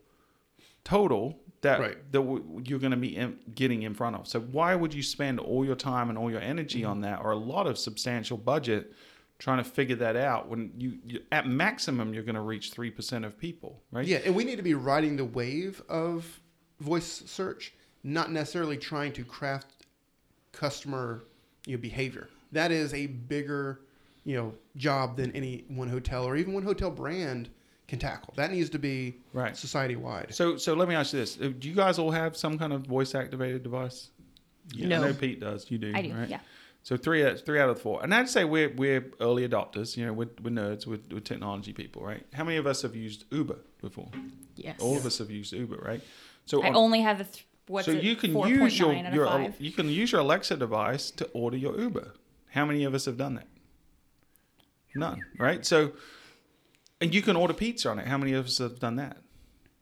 total 0.84 1.40
that 1.62 1.80
Right. 1.80 2.12
that 2.12 2.20
w- 2.20 2.64
you're 2.66 2.80
going 2.80 2.92
to 2.92 2.98
be 2.98 3.16
in, 3.16 3.38
getting 3.54 3.82
in 3.84 3.94
front 3.94 4.16
of. 4.16 4.28
So 4.28 4.40
why 4.40 4.76
would 4.76 4.94
you 4.94 5.04
spend 5.04 5.40
all 5.40 5.66
your 5.66 5.76
time 5.76 6.10
and 6.10 6.18
all 6.18 6.32
your 6.32 6.42
energy 6.42 6.82
Mm-hmm. 6.82 6.90
on 6.92 7.02
that 7.02 7.20
or 7.22 7.32
a 7.32 7.36
lot 7.38 7.68
of 7.68 7.78
substantial 7.78 8.38
budget 8.38 8.94
trying 9.40 9.58
to 9.64 9.64
figure 9.70 9.96
that 9.96 10.16
out 10.16 10.50
when 10.50 10.72
you, 10.78 10.98
you 11.06 11.20
at 11.32 11.48
maximum 11.48 12.14
you're 12.14 12.24
going 12.24 12.36
to 12.36 12.42
reach 12.42 12.72
3% 12.72 13.26
of 13.26 13.38
people, 13.38 13.82
right? 13.92 14.06
Yeah, 14.06 14.18
and 14.26 14.36
we 14.36 14.44
need 14.44 14.58
to 14.58 14.64
be 14.64 14.74
riding 14.74 15.16
the 15.16 15.26
wave 15.26 15.82
of 15.90 16.40
voice 16.82 17.24
search, 17.26 17.74
not 18.04 18.32
necessarily 18.32 18.78
trying 18.78 19.14
to 19.14 19.24
craft 19.24 19.86
customer 20.52 21.24
you 21.66 21.76
know, 21.76 21.82
behavior. 21.82 22.28
That 22.52 22.72
is 22.72 22.94
a 22.94 23.08
bigger 23.08 23.82
you 24.26 24.36
know 24.36 24.54
job 24.76 25.16
than 25.18 25.32
any 25.34 25.64
one 25.70 25.88
hotel 25.88 26.26
or 26.26 26.36
even 26.36 26.54
one 26.54 26.64
hotel 26.64 26.92
brand 26.92 27.50
can 27.90 28.00
tackle. 28.00 28.34
That 28.38 28.52
needs 28.52 28.70
to 28.70 28.80
be 28.80 29.16
Right. 29.34 29.56
society 29.58 29.96
wide. 29.96 30.34
So 30.34 30.58
so 30.58 30.74
let 30.74 30.88
me 30.88 30.96
ask 30.96 31.14
you 31.14 31.20
this. 31.20 31.38
Uh, 31.42 31.52
Do 31.60 31.68
you 31.68 31.76
guys 31.76 32.00
all 32.00 32.12
have 32.12 32.38
some 32.38 32.58
kind 32.58 32.72
of 32.74 32.82
voice 32.88 33.14
activated 33.16 33.64
device? 33.64 34.10
Yeah, 34.74 34.88
No. 34.88 35.04
I 35.04 35.08
know 35.08 35.14
Pete 35.14 35.40
does. 35.40 35.70
You 35.72 35.78
do. 35.80 35.92
I 35.96 36.02
do, 36.02 36.14
Right? 36.14 36.30
yeah. 36.30 36.40
So 36.84 36.96
three 36.96 37.26
out 37.26 37.40
three 37.40 37.60
out 37.60 37.70
of 37.70 37.76
the 37.76 37.82
four, 37.82 38.02
and 38.04 38.14
I'd 38.16 38.30
say 38.30 38.46
we're 38.46 38.70
we're 38.76 39.12
early 39.20 39.48
adopters. 39.48 39.98
You 39.98 40.06
know, 40.06 40.14
we're, 40.14 40.30
we're 40.42 40.52
nerds, 40.52 40.88
we're, 40.88 41.00
we're 41.12 41.20
technology 41.20 41.74
people, 41.74 42.02
right? 42.04 42.26
How 42.34 42.44
many 42.46 42.58
of 42.58 42.66
us 42.66 42.82
have 42.84 42.96
used 42.96 43.26
Uber 43.32 43.58
before? 43.82 44.10
Yes. 44.56 44.80
All 44.80 44.96
of 44.96 45.06
us 45.06 45.18
have 45.18 45.30
used 45.30 45.52
Uber, 45.52 45.76
right? 45.86 46.02
So 46.46 46.64
I 46.64 46.70
on- 46.70 46.76
only 46.78 47.02
have 47.02 47.20
a 47.20 47.26
th- 47.26 47.46
what's 47.68 47.86
so 47.86 47.92
it, 47.92 48.04
you 48.04 48.16
can 48.16 48.32
4.9 48.34 48.50
use 48.50 48.80
your 48.80 48.94
your 48.94 49.54
you 49.60 49.72
can 49.72 49.90
use 49.90 50.12
your 50.14 50.22
Alexa 50.22 50.56
device 50.58 51.12
to 51.12 51.26
order 51.34 51.58
your 51.58 51.78
Uber. 51.80 52.14
How 52.52 52.66
many 52.66 52.86
of 52.86 52.94
us 52.94 53.06
have 53.06 53.18
done 53.18 53.36
that? 53.36 53.48
None, 54.96 55.22
right? 55.38 55.66
So, 55.66 55.92
and 57.02 57.14
you 57.14 57.22
can 57.22 57.36
order 57.36 57.54
pizza 57.54 57.90
on 57.90 58.00
it. 58.00 58.08
How 58.08 58.18
many 58.18 58.34
of 58.34 58.46
us 58.46 58.58
have 58.58 58.80
done 58.80 58.96
that? 58.98 59.18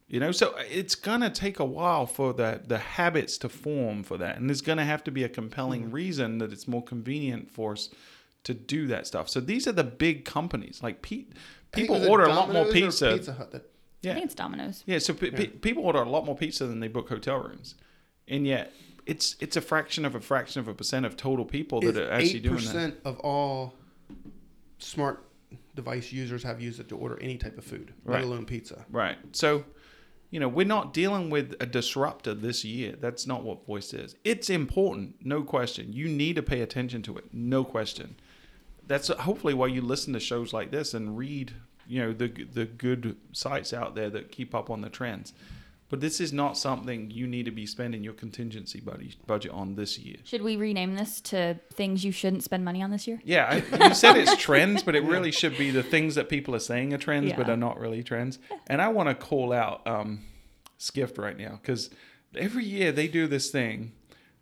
You 0.07 0.22
know, 0.22 0.32
so 0.32 0.55
it's 0.70 0.95
gonna 0.95 1.30
take 1.30 1.59
a 1.59 1.65
while 1.65 2.05
for 2.05 2.34
the 2.34 2.61
the 2.65 2.78
habits 2.78 3.38
to 3.39 3.49
form 3.49 4.03
for 4.03 4.18
that, 4.18 4.38
and 4.38 4.49
there's 4.49 4.61
gonna 4.61 4.86
have 4.86 5.03
to 5.03 5.11
be 5.11 5.24
a 5.24 5.30
compelling 5.30 5.89
mm. 5.89 5.93
reason 5.93 6.38
that 6.38 6.53
it's 6.53 6.68
more 6.68 6.84
convenient 6.84 7.51
for 7.51 7.74
us 7.74 7.89
to 8.45 8.53
do 8.53 8.88
that 8.88 9.05
stuff. 9.05 9.28
So 9.28 9.41
these 9.41 9.68
are 9.68 9.74
the 9.74 9.84
big 9.84 10.24
companies 10.24 10.80
like 10.82 11.01
Pete. 11.01 11.34
People 11.74 11.97
it 11.97 11.99
was 11.99 12.07
order 12.07 12.24
a 12.24 12.34
lot 12.34 12.53
more 12.53 12.65
pizza. 12.65 13.13
Pizza 13.13 13.34
Hut 13.34 13.51
that 13.51 13.70
Yeah. 14.01 14.11
I 14.11 14.13
think 14.13 14.26
it's 14.28 14.36
Domino's. 14.36 14.84
Yeah, 14.86 14.99
so 14.99 15.13
pe- 15.13 15.32
pe- 15.32 15.47
people 15.47 15.84
order 15.84 15.99
a 15.99 16.09
lot 16.09 16.26
more 16.26 16.38
pizza 16.38 16.65
than 16.65 16.80
they 16.80 16.88
book 16.88 17.09
hotel 17.09 17.39
rooms, 17.39 17.76
and 18.30 18.47
yet 18.47 18.72
it's 19.05 19.36
it's 19.41 19.57
a 19.57 19.61
fraction 19.61 20.05
of 20.05 20.15
a 20.15 20.22
fraction 20.22 20.61
of 20.61 20.70
a 20.70 20.74
percent 20.74 21.05
of 21.05 21.18
total 21.18 21.43
people 21.43 21.82
that 21.82 21.97
are 21.97 22.09
actually 22.09 22.38
Eight 22.38 22.43
doing 22.43 22.55
that. 22.55 22.61
percent 22.61 22.95
of 23.03 23.20
all 23.20 23.74
smart 24.80 25.27
device 25.76 26.12
users 26.12 26.43
have 26.43 26.62
used 26.62 26.80
it 26.80 26.89
to 26.89 26.98
order 26.98 27.18
any 27.22 27.38
type 27.38 27.58
of 27.58 27.64
food, 27.64 27.93
Right. 28.04 28.16
let 28.16 28.24
alone 28.24 28.45
pizza. 28.45 28.86
Right. 28.89 29.18
So, 29.32 29.64
you 30.32 30.39
know, 30.39 30.48
we're 30.50 30.66
not 30.66 30.93
dealing 30.93 31.30
with 31.30 31.56
a 31.60 31.66
disruptor 31.66 32.34
this 32.34 32.66
year. 32.66 32.95
That's 33.00 33.26
not 33.28 33.43
what 33.43 33.66
voice 33.66 33.93
is. 33.93 34.16
It's 34.24 34.50
important, 34.50 35.16
no 35.24 35.43
question. 35.43 35.93
You 35.93 36.08
need 36.10 36.36
to 36.36 36.43
pay 36.43 36.62
attention 36.62 37.02
to 37.04 37.18
it, 37.18 37.26
no 37.34 37.64
question. 37.64 38.16
That's 38.88 39.08
hopefully 39.10 39.54
why 39.54 39.68
you 39.68 39.82
listen 39.82 40.14
to 40.14 40.20
shows 40.20 40.54
like 40.54 40.72
this 40.72 40.93
and 40.93 41.18
read, 41.18 41.54
you 41.88 42.00
know, 42.02 42.14
the 42.14 42.28
the 42.28 42.66
good 42.66 43.18
sites 43.32 43.74
out 43.74 43.95
there 43.95 44.10
that 44.10 44.32
keep 44.32 44.54
up 44.56 44.70
on 44.70 44.82
the 44.82 44.89
trends. 44.89 45.34
But 45.90 46.02
this 46.02 46.20
is 46.20 46.34
not 46.34 46.58
something 46.58 47.12
you 47.12 47.28
need 47.28 47.46
to 47.46 47.52
be 47.52 47.66
spending 47.66 48.04
your 48.04 48.14
contingency 48.14 48.82
buddy, 48.82 49.16
budget 49.26 49.52
on 49.52 49.76
this 49.76 49.98
year. 49.98 50.18
Should 50.26 50.42
we 50.42 50.58
rename 50.58 50.96
this 50.96 51.22
to 51.22 51.60
things 51.74 52.04
you 52.04 52.12
shouldn't 52.12 52.44
spend 52.44 52.66
money 52.66 52.84
on 52.84 52.92
this 52.92 53.08
year? 53.08 53.22
Yeah, 53.24 53.62
I, 53.72 53.88
you 53.88 53.94
said 53.94 54.18
it's 54.18 54.36
trends, 54.42 54.84
but 54.84 54.96
it 54.96 55.04
really 55.04 55.32
should 55.32 55.58
be 55.58 55.72
the 55.72 55.84
things 55.84 56.16
that 56.16 56.28
people 56.28 56.54
are 56.56 56.60
saying 56.60 56.94
are 56.94 56.98
trends, 56.98 57.32
but 57.34 57.50
are 57.50 57.56
not 57.58 57.80
really 57.80 58.04
trends. 58.04 58.38
And 58.68 58.82
I 58.82 58.90
want 58.90 59.08
to 59.08 59.16
call 59.16 59.54
out 59.54 59.88
um, 59.88 60.24
Skift 60.78 61.18
right 61.18 61.38
now 61.38 61.60
because 61.62 61.90
every 62.36 62.66
year 62.66 62.92
they 62.92 63.08
do 63.08 63.26
this 63.26 63.50
thing 63.50 63.94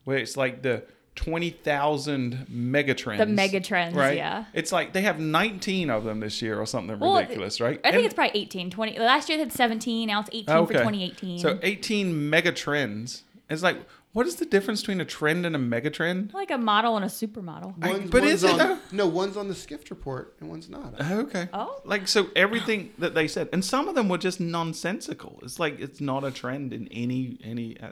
where 0.04 0.18
it's 0.18 0.36
like 0.36 0.64
the 0.64 0.84
twenty 1.16 1.50
thousand 1.50 2.46
mega 2.50 2.94
trends. 2.94 3.20
The 3.20 3.26
megatrends, 3.26 3.96
right? 3.96 4.18
yeah. 4.18 4.46
It's 4.54 4.72
like 4.72 4.94
they 4.94 5.02
have 5.04 5.20
nineteen 5.20 5.90
of 5.90 6.04
them 6.04 6.20
this 6.20 6.42
year 6.42 6.60
or 6.60 6.66
something 6.66 7.00
Well, 7.00 7.16
ridiculous, 7.18 7.60
right? 7.62 7.80
I 7.84 7.90
think 7.92 7.96
And- 7.96 8.06
it's 8.06 8.14
probably 8.14 8.40
18, 8.42 8.70
20. 8.70 9.00
Last 9.00 9.30
year 9.30 9.38
they 9.38 9.44
had 9.46 9.54
17, 9.54 10.08
now 10.08 10.20
it's 10.22 10.30
18 10.34 10.46
for 10.68 10.74
2018. 10.74 11.40
So 11.40 11.60
eighteen 11.64 12.14
megatrends. 12.32 13.22
It's 13.50 13.62
like, 13.64 13.78
what 14.14 14.26
is 14.28 14.38
the 14.38 14.46
difference 14.46 14.82
between 14.82 15.00
a 15.02 15.06
trend 15.06 15.46
and 15.46 15.56
a 15.56 15.60
megatrend? 15.60 16.34
like 16.34 16.50
a 16.52 16.58
model 16.58 16.96
and 16.96 17.06
a 17.06 17.08
supermodel. 17.10 17.76
I- 17.82 17.92
One's, 17.92 18.10
but 18.10 18.22
one's 18.22 18.34
is 18.34 18.44
it 18.44 18.52
on, 18.52 18.58
though? 18.58 18.78
No, 18.92 19.08
one's 19.08 19.38
on 19.38 19.48
the 19.48 19.56
Skift 19.56 19.90
report 19.92 20.36
and 20.40 20.50
one's 20.50 20.70
not. 20.70 21.00
Okay. 21.00 21.48
Oh. 21.54 21.80
Like 21.86 22.08
so 22.08 22.28
everything 22.36 22.92
that 22.98 23.14
they 23.14 23.28
said 23.28 23.50
and 23.54 23.64
some 23.64 23.88
of 23.88 23.96
them 23.96 24.10
were 24.10 24.18
just 24.18 24.40
nonsensical. 24.40 25.40
It's 25.44 25.60
like 25.60 25.80
it's 25.80 26.02
not 26.02 26.24
a 26.24 26.32
trend 26.32 26.74
in 26.74 26.88
any 26.90 27.38
any 27.44 27.80
uh, 27.80 27.92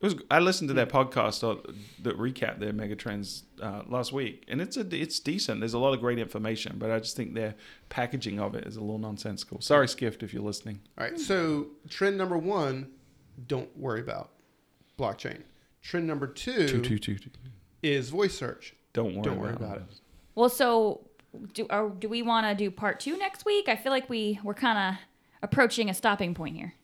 it 0.00 0.04
was 0.04 0.14
I 0.30 0.38
listened 0.38 0.68
to 0.68 0.74
their 0.74 0.86
podcast 0.86 1.42
uh, 1.42 1.60
that 2.02 2.16
recap 2.18 2.58
their 2.60 2.72
mega 2.72 2.94
trends 2.96 3.44
uh, 3.60 3.82
last 3.88 4.12
week 4.12 4.44
and 4.48 4.60
it's 4.60 4.76
a 4.76 4.86
it's 4.94 5.18
decent. 5.20 5.60
There's 5.60 5.74
a 5.74 5.78
lot 5.78 5.92
of 5.94 6.00
great 6.00 6.18
information, 6.18 6.76
but 6.78 6.90
I 6.90 6.98
just 6.98 7.16
think 7.16 7.34
their 7.34 7.54
packaging 7.88 8.38
of 8.40 8.54
it 8.54 8.66
is 8.66 8.76
a 8.76 8.80
little 8.80 8.98
nonsensical. 8.98 9.60
Sorry 9.60 9.88
Skift 9.88 10.22
if 10.22 10.32
you're 10.32 10.42
listening. 10.42 10.80
All 10.96 11.04
right. 11.04 11.18
So 11.18 11.68
trend 11.88 12.16
number 12.16 12.38
one, 12.38 12.90
don't 13.46 13.76
worry 13.76 14.00
about 14.00 14.30
blockchain. 14.98 15.42
Trend 15.82 16.06
number 16.06 16.26
two, 16.26 16.66
Two, 16.68 16.82
two, 16.82 16.98
two, 16.98 17.16
two. 17.18 17.30
is 17.82 18.10
voice 18.10 18.34
search. 18.36 18.74
Don't 18.92 19.14
worry, 19.14 19.22
Don't 19.22 19.38
worry 19.38 19.50
about, 19.52 19.62
about 19.62 19.76
it. 19.78 19.82
it. 19.92 20.00
Well, 20.34 20.48
so 20.48 21.06
do 21.54 21.66
or 21.70 21.90
do 21.90 22.08
we 22.08 22.22
want 22.22 22.46
to 22.46 22.54
do 22.54 22.70
part 22.70 23.00
two 23.00 23.16
next 23.18 23.44
week? 23.44 23.68
I 23.68 23.76
feel 23.76 23.92
like 23.92 24.08
we 24.08 24.38
we're 24.42 24.54
kind 24.54 24.78
of 24.96 25.00
approaching 25.42 25.88
a 25.90 25.94
stopping 25.94 26.34
point 26.34 26.56
here. 26.56 26.74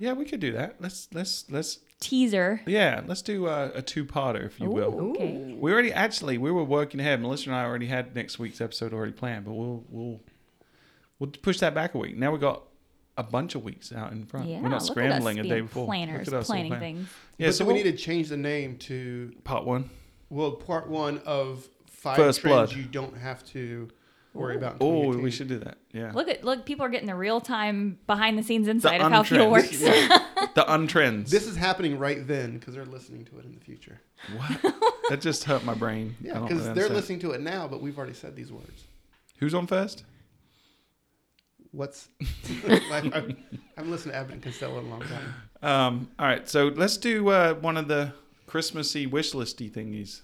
Yeah, 0.00 0.14
we 0.14 0.24
could 0.24 0.40
do 0.40 0.52
that. 0.52 0.76
Let's 0.80 1.08
let's 1.12 1.44
let's 1.50 1.78
Teaser. 2.00 2.62
yeah, 2.66 3.02
let's 3.06 3.20
do 3.20 3.46
a, 3.46 3.70
a 3.74 3.82
two-parter 3.82 4.46
if 4.46 4.58
you 4.58 4.70
will. 4.70 4.98
Okay. 5.10 5.54
We 5.60 5.70
already 5.70 5.92
actually 5.92 6.38
we 6.38 6.50
were 6.50 6.64
working 6.64 6.98
ahead. 6.98 7.20
Melissa 7.20 7.50
and 7.50 7.56
I 7.56 7.64
already 7.64 7.86
had 7.86 8.14
next 8.14 8.38
week's 8.38 8.62
episode 8.62 8.94
already 8.94 9.12
planned, 9.12 9.44
but 9.44 9.52
we'll 9.52 9.84
we'll 9.90 10.20
we'll 11.18 11.30
push 11.30 11.58
that 11.60 11.74
back 11.74 11.94
a 11.94 11.98
week. 11.98 12.16
Now 12.16 12.32
we 12.32 12.38
got 12.38 12.62
a 13.18 13.22
bunch 13.22 13.54
of 13.54 13.62
weeks 13.62 13.92
out 13.92 14.12
in 14.12 14.24
front. 14.24 14.48
Yeah, 14.48 14.62
we're 14.62 14.70
not 14.70 14.82
scrambling 14.82 15.38
a 15.40 15.42
day 15.42 15.60
before. 15.60 15.84
Planners, 15.84 16.26
Look 16.26 16.34
at 16.34 16.40
us 16.40 16.46
planning 16.46 16.70
planning. 16.70 16.96
things. 16.96 17.08
Yeah, 17.36 17.48
but 17.48 17.54
so 17.56 17.64
we 17.66 17.74
we'll- 17.74 17.84
need 17.84 17.90
to 17.90 17.96
change 17.98 18.30
the 18.30 18.38
name 18.38 18.78
to 18.78 19.34
part 19.44 19.66
one. 19.66 19.90
well, 20.30 20.52
part 20.52 20.88
one 20.88 21.18
of 21.26 21.68
five 21.86 22.16
First 22.16 22.40
trends 22.40 22.72
blood. 22.72 22.78
you 22.78 22.84
don't 22.86 23.18
have 23.18 23.44
to 23.48 23.90
worry 24.34 24.56
about. 24.56 24.76
Oh, 24.80 25.16
we 25.16 25.30
should 25.30 25.48
do 25.48 25.58
that. 25.58 25.78
Yeah. 25.92 26.12
Look 26.14 26.28
at 26.28 26.44
look, 26.44 26.64
people 26.64 26.84
are 26.84 26.88
getting 26.88 27.06
the 27.06 27.14
real 27.14 27.40
time 27.40 27.98
behind 28.06 28.38
the 28.38 28.42
scenes 28.42 28.68
insight 28.68 29.00
the 29.00 29.06
of 29.06 29.12
how 29.12 29.22
fuel 29.22 29.46
untrends. 29.46 29.50
works. 29.50 29.78
the 30.54 30.64
untrends. 30.68 31.28
This 31.30 31.46
is 31.46 31.56
happening 31.56 31.98
right 31.98 32.26
then 32.26 32.58
because 32.58 32.74
they're 32.74 32.84
listening 32.84 33.24
to 33.26 33.38
it 33.38 33.44
in 33.44 33.54
the 33.54 33.60
future. 33.60 34.00
what? 34.36 34.74
that 35.08 35.20
just 35.20 35.44
hurt 35.44 35.64
my 35.64 35.74
brain. 35.74 36.16
Yeah, 36.20 36.38
because 36.40 36.58
they're 36.58 36.68
understand. 36.70 36.94
listening 36.94 37.18
to 37.20 37.30
it 37.32 37.40
now, 37.40 37.66
but 37.66 37.80
we've 37.80 37.96
already 37.98 38.14
said 38.14 38.36
these 38.36 38.52
words. 38.52 38.84
Who's 39.38 39.54
on 39.54 39.66
first? 39.66 40.04
What's 41.72 42.08
I've, 42.68 43.36
I'm 43.76 43.90
listening 43.90 44.12
to 44.12 44.18
Abbott 44.18 44.34
and 44.34 44.42
Costello 44.42 44.80
in 44.80 44.86
a 44.86 44.88
long 44.88 45.02
time. 45.02 45.34
Um, 45.62 46.10
all 46.18 46.26
right, 46.26 46.48
so 46.48 46.68
let's 46.74 46.96
do 46.96 47.28
uh, 47.28 47.54
one 47.54 47.76
of 47.76 47.86
the 47.86 48.12
Christmassy 48.46 49.06
wish 49.06 49.32
listy 49.32 49.70
thingies. 49.70 50.22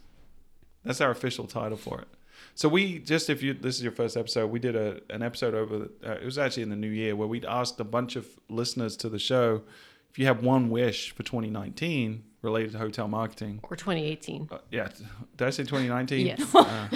That's 0.84 1.00
our 1.00 1.11
official 1.11 1.46
title 1.46 1.76
for 1.76 2.00
it. 2.00 2.09
So 2.57 2.70
we 2.70 2.98
just 3.00 3.28
if 3.28 3.42
you 3.42 3.52
this 3.52 3.76
is 3.76 3.82
your 3.82 3.92
first 3.92 4.16
episode, 4.16 4.46
we 4.50 4.59
did 4.59 4.74
a 4.76 5.00
an 5.11 5.22
episode 5.22 5.54
over. 5.54 5.88
Uh, 6.04 6.12
it 6.12 6.24
was 6.24 6.38
actually 6.38 6.62
in 6.62 6.70
the 6.70 6.76
new 6.76 6.88
year 6.88 7.14
where 7.14 7.28
we'd 7.28 7.44
asked 7.44 7.78
a 7.80 7.84
bunch 7.84 8.16
of 8.16 8.26
listeners 8.48 8.96
to 8.98 9.11
the 9.11 9.18
show 9.18 9.61
if 10.11 10.18
you 10.18 10.24
have 10.24 10.42
one 10.42 10.70
wish 10.70 11.11
for 11.14 11.22
2019 11.22 12.24
related 12.40 12.72
to 12.72 12.78
hotel 12.78 13.09
marketing. 13.09 13.61
Or 13.62 13.76
2018. 13.76 14.48
Uh, 14.50 14.59
yeah, 14.70 14.88
did 15.36 15.46
I 15.46 15.50
say 15.50 15.64
2019? 15.64 16.26
Yes. 16.26 16.54
Uh, 16.54 16.88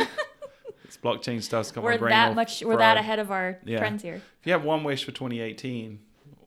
it's 0.84 0.96
blockchain 0.96 1.42
stuff's 1.42 1.70
got 1.72 1.84
We're 1.84 1.98
brain 1.98 2.10
that 2.10 2.34
much 2.34 2.62
we're 2.64 2.78
that 2.78 2.96
ahead 2.96 3.18
of 3.18 3.30
our 3.30 3.58
Yeah. 3.66 3.78
friends 3.80 4.02
here. 4.02 4.14
If 4.14 4.46
you 4.46 4.52
have 4.52 4.64
one 4.64 4.82
wish 4.82 5.04
for 5.04 5.12
2018, 5.12 5.98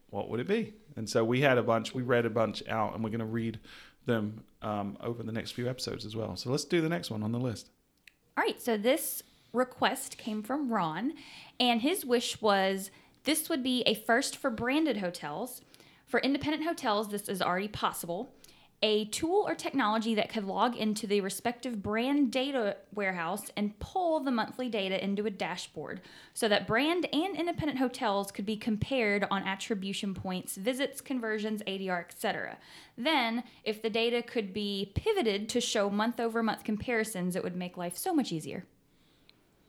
what 0.09 0.27
would 0.31 0.39
it 0.39 0.47
be? 0.47 0.73
And 0.95 1.07
so 1.07 1.23
we 1.23 1.41
had 1.41 1.59
a 1.59 1.63
bunch. 1.63 1.93
We 1.93 2.01
read 2.01 2.25
a 2.25 2.31
bunch 2.31 2.63
out, 2.67 2.95
and 2.95 3.03
we're 3.03 3.11
going 3.11 3.19
to 3.19 3.25
read 3.25 3.59
them 4.07 4.43
um, 4.63 4.97
over 5.01 5.21
the 5.21 5.31
next 5.31 5.51
few 5.51 5.69
episodes 5.69 6.03
as 6.03 6.15
well. 6.15 6.35
So 6.35 6.49
let's 6.49 6.65
do 6.65 6.81
the 6.81 6.89
next 6.89 7.11
one 7.11 7.21
on 7.21 7.31
the 7.31 7.39
list. 7.39 7.69
All 8.35 8.43
right, 8.43 8.61
so 8.61 8.77
this 8.77 9.21
request 9.51 10.17
came 10.17 10.41
from 10.41 10.73
Ron, 10.73 11.13
and 11.59 11.81
his 11.81 12.03
wish 12.03 12.41
was 12.41 12.89
this 13.25 13.47
would 13.47 13.61
be 13.63 13.83
a 13.85 13.93
first 13.93 14.35
for 14.35 14.49
branded 14.49 14.97
hotels. 14.97 15.61
For 16.07 16.19
independent 16.19 16.63
hotels, 16.63 17.09
this 17.09 17.29
is 17.29 17.41
already 17.41 17.67
possible. 17.67 18.33
A 18.85 19.05
tool 19.05 19.45
or 19.47 19.55
technology 19.55 20.13
that 20.15 20.27
could 20.27 20.43
log 20.43 20.75
into 20.75 21.07
the 21.07 21.21
respective 21.21 21.81
brand 21.81 22.33
data 22.33 22.75
warehouse 22.93 23.43
and 23.55 23.79
pull 23.79 24.19
the 24.19 24.29
monthly 24.29 24.67
data 24.67 25.01
into 25.01 25.25
a 25.25 25.29
dashboard 25.29 26.01
so 26.33 26.49
that 26.49 26.67
brand 26.67 27.07
and 27.13 27.37
independent 27.37 27.79
hotels 27.79 28.29
could 28.29 28.45
be 28.45 28.57
compared 28.57 29.25
on 29.31 29.47
attribution 29.47 30.13
points, 30.13 30.57
visits, 30.57 30.99
conversions, 30.99 31.63
ADR, 31.63 32.01
etc. 32.01 32.57
Then, 32.97 33.45
if 33.63 33.81
the 33.81 33.89
data 33.89 34.21
could 34.21 34.53
be 34.53 34.91
pivoted 34.95 35.47
to 35.49 35.61
show 35.61 35.89
month 35.89 36.19
over 36.19 36.43
month 36.43 36.65
comparisons, 36.65 37.37
it 37.37 37.43
would 37.43 37.55
make 37.55 37.77
life 37.77 37.95
so 37.95 38.13
much 38.13 38.33
easier. 38.33 38.65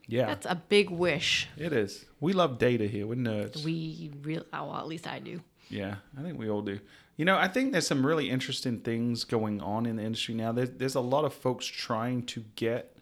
Yeah, 0.08 0.26
That's 0.26 0.46
a 0.46 0.60
big 0.68 0.90
wish. 0.90 1.48
it 1.56 1.72
is. 1.72 2.04
We 2.18 2.32
love 2.32 2.58
data 2.58 2.88
here. 2.88 3.06
We're 3.06 3.14
nerds. 3.14 3.64
We 3.64 4.10
real 4.22 4.44
oh, 4.52 4.66
well, 4.66 4.76
at 4.76 4.88
least 4.88 5.06
I 5.06 5.20
do. 5.20 5.40
Yeah, 5.70 5.94
I 6.18 6.22
think 6.22 6.36
we 6.36 6.50
all 6.50 6.62
do. 6.62 6.80
You 7.16 7.24
know, 7.24 7.36
I 7.36 7.48
think 7.48 7.72
there's 7.72 7.86
some 7.86 8.04
really 8.04 8.28
interesting 8.28 8.80
things 8.80 9.24
going 9.24 9.60
on 9.60 9.86
in 9.86 9.96
the 9.96 10.02
industry 10.02 10.34
now. 10.34 10.52
There's, 10.52 10.70
there's 10.70 10.94
a 10.96 11.00
lot 11.00 11.24
of 11.24 11.32
folks 11.32 11.64
trying 11.64 12.24
to 12.26 12.44
get 12.56 12.96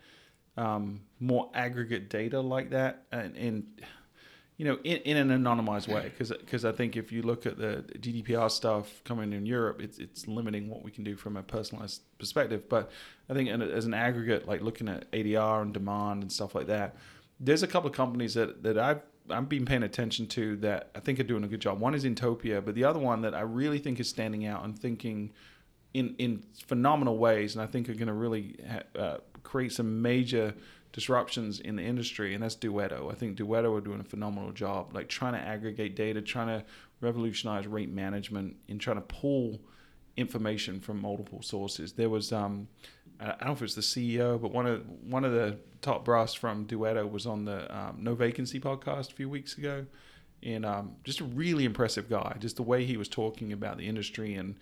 um, 0.57 1.03
more 1.19 1.51
aggregate 1.55 2.11
data 2.11 2.41
like 2.41 2.71
that, 2.71 3.05
and, 3.11 3.37
and 3.37 3.67
you 4.59 4.67
know, 4.67 4.79
in, 4.85 4.99
in 4.99 5.17
an 5.17 5.43
anonymized 5.43 5.89
way. 5.89 6.13
Because 6.17 6.65
I 6.65 6.73
think 6.73 6.97
if 6.97 7.11
you 7.11 7.23
look 7.23 7.47
at 7.47 7.57
the 7.57 7.85
GDPR 7.99 8.51
stuff 8.51 9.03
coming 9.05 9.33
in 9.33 9.47
Europe, 9.47 9.81
it's 9.81 9.99
it's 9.99 10.29
limiting 10.29 10.69
what 10.69 10.83
we 10.83 10.91
can 10.91 11.05
do 11.05 11.17
from 11.17 11.37
a 11.37 11.43
personalized 11.43 12.03
perspective. 12.19 12.69
But 12.69 12.91
I 13.31 13.35
think 13.35 13.49
as 13.49 13.87
an 13.87 13.95
aggregate, 13.95 14.47
like 14.47 14.61
looking 14.61 14.89
at 14.89 15.11
ADR 15.13 15.63
and 15.63 15.73
demand 15.73 16.23
and 16.23 16.31
stuff 16.31 16.55
like 16.55 16.67
that, 16.67 16.97
there's 17.41 17.63
a 17.63 17.67
couple 17.67 17.89
of 17.89 17.97
companies 17.97 18.35
that 18.35 18.63
that 18.63 18.79
I've 18.79 19.01
I've 19.31 19.49
been 19.49 19.64
paying 19.64 19.83
attention 19.83 20.27
to 20.29 20.57
that 20.57 20.91
I 20.95 21.01
think 21.01 21.20
are 21.20 21.25
doing 21.25 21.45
a 21.45 21.49
good 21.49 21.61
job. 21.61 21.81
One 21.81 21.95
is 21.95 22.05
Intopia, 22.05 22.64
but 22.64 22.75
the 22.75 22.85
other 22.85 22.99
one 22.99 23.23
that 23.23 23.35
I 23.35 23.41
really 23.41 23.79
think 23.79 24.01
is 24.01 24.09
standing 24.09 24.47
out 24.47 24.64
and 24.64 24.79
thinking 24.79 25.33
in 25.95 26.14
in 26.18 26.43
phenomenal 26.66 27.18
ways, 27.18 27.55
and 27.55 27.62
I 27.62 27.66
think 27.66 27.89
are 27.89 27.95
going 27.95 28.09
to 28.09 28.12
really 28.14 28.57
ha- 28.68 29.01
uh, 29.01 29.16
create 29.43 29.73
some 29.73 30.03
major 30.03 30.55
disruptions 30.93 31.61
in 31.61 31.77
the 31.77 31.83
industry, 31.83 32.35
and 32.35 32.43
that's 32.43 32.57
Duetto. 32.57 33.11
I 33.11 33.14
think 33.14 33.39
Duetto 33.39 33.77
are 33.77 33.81
doing 33.81 34.01
a 34.01 34.05
phenomenal 34.05 34.53
job, 34.53 34.95
like 34.95 35.09
trying 35.09 35.33
to 35.33 35.41
aggregate 35.41 35.97
data, 35.97 36.20
trying 36.20 36.49
to 36.49 36.64
revolutionize 37.01 37.66
rate 37.66 37.91
management, 37.91 38.57
and 38.68 38.81
trying 38.81 38.97
to 38.97 39.03
pull 39.03 39.61
information 40.16 40.81
from 40.81 41.01
multiple 41.01 41.43
sources. 41.43 41.93
There 41.93 42.11
was 42.11 42.33
um, 42.33 42.68
I 43.23 43.27
don't 43.27 43.47
know 43.47 43.53
if 43.53 43.59
it 43.59 43.62
was 43.62 43.75
the 43.75 43.81
CEO, 43.83 44.41
but 44.41 44.53
one 44.53 44.66
of 44.66 44.85
one 45.05 45.25
of 45.25 45.33
the 45.33 45.57
top 45.81 46.05
brass 46.05 46.35
from 46.35 46.66
Duetto 46.66 47.11
was 47.11 47.27
on 47.27 47.45
the 47.45 47.75
um, 47.75 47.99
No 48.01 48.14
Vacancy 48.14 48.59
podcast 48.59 49.11
a 49.12 49.14
few 49.14 49.29
weeks 49.29 49.57
ago, 49.57 49.87
and 50.43 50.66
um, 50.66 50.97
just 51.05 51.20
a 51.20 51.25
really 51.25 51.64
impressive 51.64 52.09
guy. 52.11 52.37
Just 52.41 52.57
the 52.57 52.62
way 52.62 52.85
he 52.85 52.97
was 52.97 53.09
talking 53.09 53.53
about 53.53 53.79
the 53.79 53.87
industry 53.87 54.35
and 54.35 54.57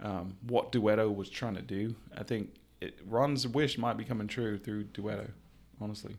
um, 0.00 0.36
what 0.46 0.70
Duetto 0.70 1.14
was 1.14 1.28
trying 1.28 1.54
to 1.54 1.62
do. 1.62 1.94
I 2.16 2.22
think 2.22 2.54
it, 2.80 2.98
Ron's 3.06 3.48
wish 3.48 3.78
might 3.78 3.96
be 3.96 4.04
coming 4.04 4.28
true 4.28 4.58
through 4.58 4.84
Duetto. 4.84 5.30
Honestly, 5.80 6.16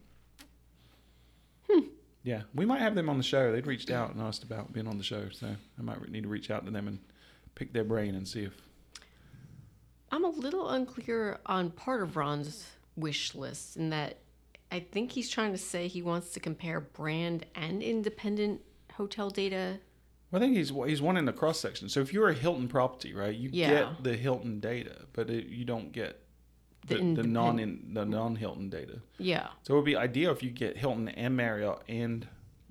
yeah, 2.25 2.41
we 2.55 2.65
might 2.65 2.81
have 2.81 2.95
them 2.95 3.07
on 3.07 3.17
the 3.17 3.23
show. 3.23 3.51
They'd 3.51 3.67
reached 3.67 3.91
out 3.91 4.11
and 4.11 4.21
asked 4.21 4.43
about 4.43 4.73
being 4.73 4.87
on 4.87 4.97
the 4.97 5.03
show, 5.03 5.29
so 5.31 5.47
I 5.47 5.81
might 5.81 6.09
need 6.09 6.23
to 6.23 6.29
reach 6.29 6.49
out 6.49 6.65
to 6.65 6.71
them 6.71 6.87
and 6.87 6.99
pick 7.53 7.71
their 7.71 7.83
brain 7.83 8.15
and 8.15 8.27
see 8.27 8.43
if. 8.43 8.53
I'm 10.15 10.23
a 10.23 10.29
little 10.29 10.69
unclear 10.69 11.39
on 11.45 11.71
part 11.71 12.01
of 12.01 12.15
Ron's 12.15 12.65
wish 12.95 13.35
list 13.35 13.75
in 13.75 13.89
that 13.89 14.19
I 14.71 14.79
think 14.79 15.11
he's 15.11 15.29
trying 15.29 15.51
to 15.51 15.57
say 15.57 15.89
he 15.89 16.01
wants 16.01 16.31
to 16.31 16.39
compare 16.39 16.79
brand 16.79 17.45
and 17.53 17.83
independent 17.83 18.61
hotel 18.93 19.29
data. 19.29 19.79
Well, 20.31 20.41
I 20.41 20.45
think 20.45 20.55
he's 20.55 20.69
he's 20.87 21.01
wanting 21.01 21.25
the 21.25 21.33
cross 21.33 21.59
section. 21.59 21.89
So 21.89 21.99
if 21.99 22.13
you're 22.13 22.29
a 22.29 22.33
Hilton 22.33 22.69
property, 22.69 23.13
right, 23.13 23.35
you 23.35 23.49
Yeah. 23.51 23.69
get 23.69 24.03
the 24.05 24.15
Hilton 24.15 24.61
data, 24.61 24.95
but 25.11 25.29
it, 25.29 25.47
you 25.47 25.65
don't 25.65 25.91
get 25.91 26.21
The 26.87 26.95
the, 26.95 27.21
the, 27.21 27.23
non 27.23 27.57
the 27.93 28.05
non 28.05 28.37
Hilton 28.37 28.69
data. 28.69 29.01
Yeah. 29.17 29.47
So 29.63 29.73
it 29.73 29.75
would 29.77 29.85
be 29.85 29.97
ideal 29.97 30.31
if 30.31 30.41
you 30.41 30.49
get 30.49 30.77
Hilton 30.77 31.09
and 31.09 31.35
Marriott 31.35 31.79
and 31.89 32.25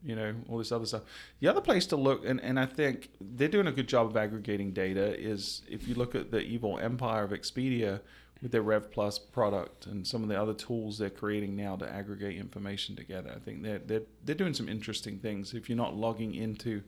you 0.05 0.15
know 0.15 0.35
all 0.49 0.59
this 0.59 0.73
other 0.73 0.87
stuff. 0.87 1.03
The 1.41 1.49
other 1.49 1.61
place 1.61 1.87
to 1.87 1.97
look, 1.97 2.25
and, 2.27 2.41
and 2.41 2.61
I 2.61 2.67
think 2.67 3.11
they're 3.21 3.49
doing 3.49 3.67
a 3.67 3.73
good 3.73 3.89
job 3.89 4.07
of 4.07 4.17
aggregating 4.17 4.73
data, 4.73 5.19
is 5.19 5.63
if 5.69 5.89
you 5.89 5.95
look 5.95 6.15
at 6.15 6.31
the 6.31 6.41
evil 6.41 6.79
empire 6.79 7.25
of 7.25 7.31
Expedia 7.31 8.01
with 8.43 8.53
their 8.53 8.63
Rev 8.63 8.91
Plus 8.91 9.19
product 9.19 9.87
and 9.87 10.07
some 10.07 10.23
of 10.23 10.29
the 10.29 10.41
other 10.41 10.53
tools 10.53 10.99
they're 10.99 11.09
creating 11.11 11.57
now 11.57 11.77
to 11.77 11.91
aggregate 11.91 12.37
information 12.37 12.95
together. 12.95 13.33
I 13.35 13.39
think 13.39 13.63
they're 13.63 13.79
they're 13.79 14.03
they're 14.25 14.35
doing 14.35 14.55
some 14.55 14.69
interesting 14.69 15.19
things. 15.19 15.55
If 15.55 15.69
you're 15.69 15.79
not 15.79 15.97
logging 15.97 16.35
into 16.35 16.83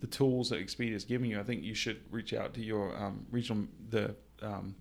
the 0.00 0.06
tools 0.06 0.50
that 0.50 0.58
Expedia 0.60 0.94
is 0.94 1.04
giving 1.04 1.30
you, 1.30 1.40
I 1.40 1.42
think 1.42 1.62
you 1.62 1.74
should 1.74 2.00
reach 2.10 2.34
out 2.34 2.52
to 2.54 2.60
your 2.60 2.94
um, 2.96 3.26
regional 3.30 3.66
the 3.88 4.14
um, 4.42 4.74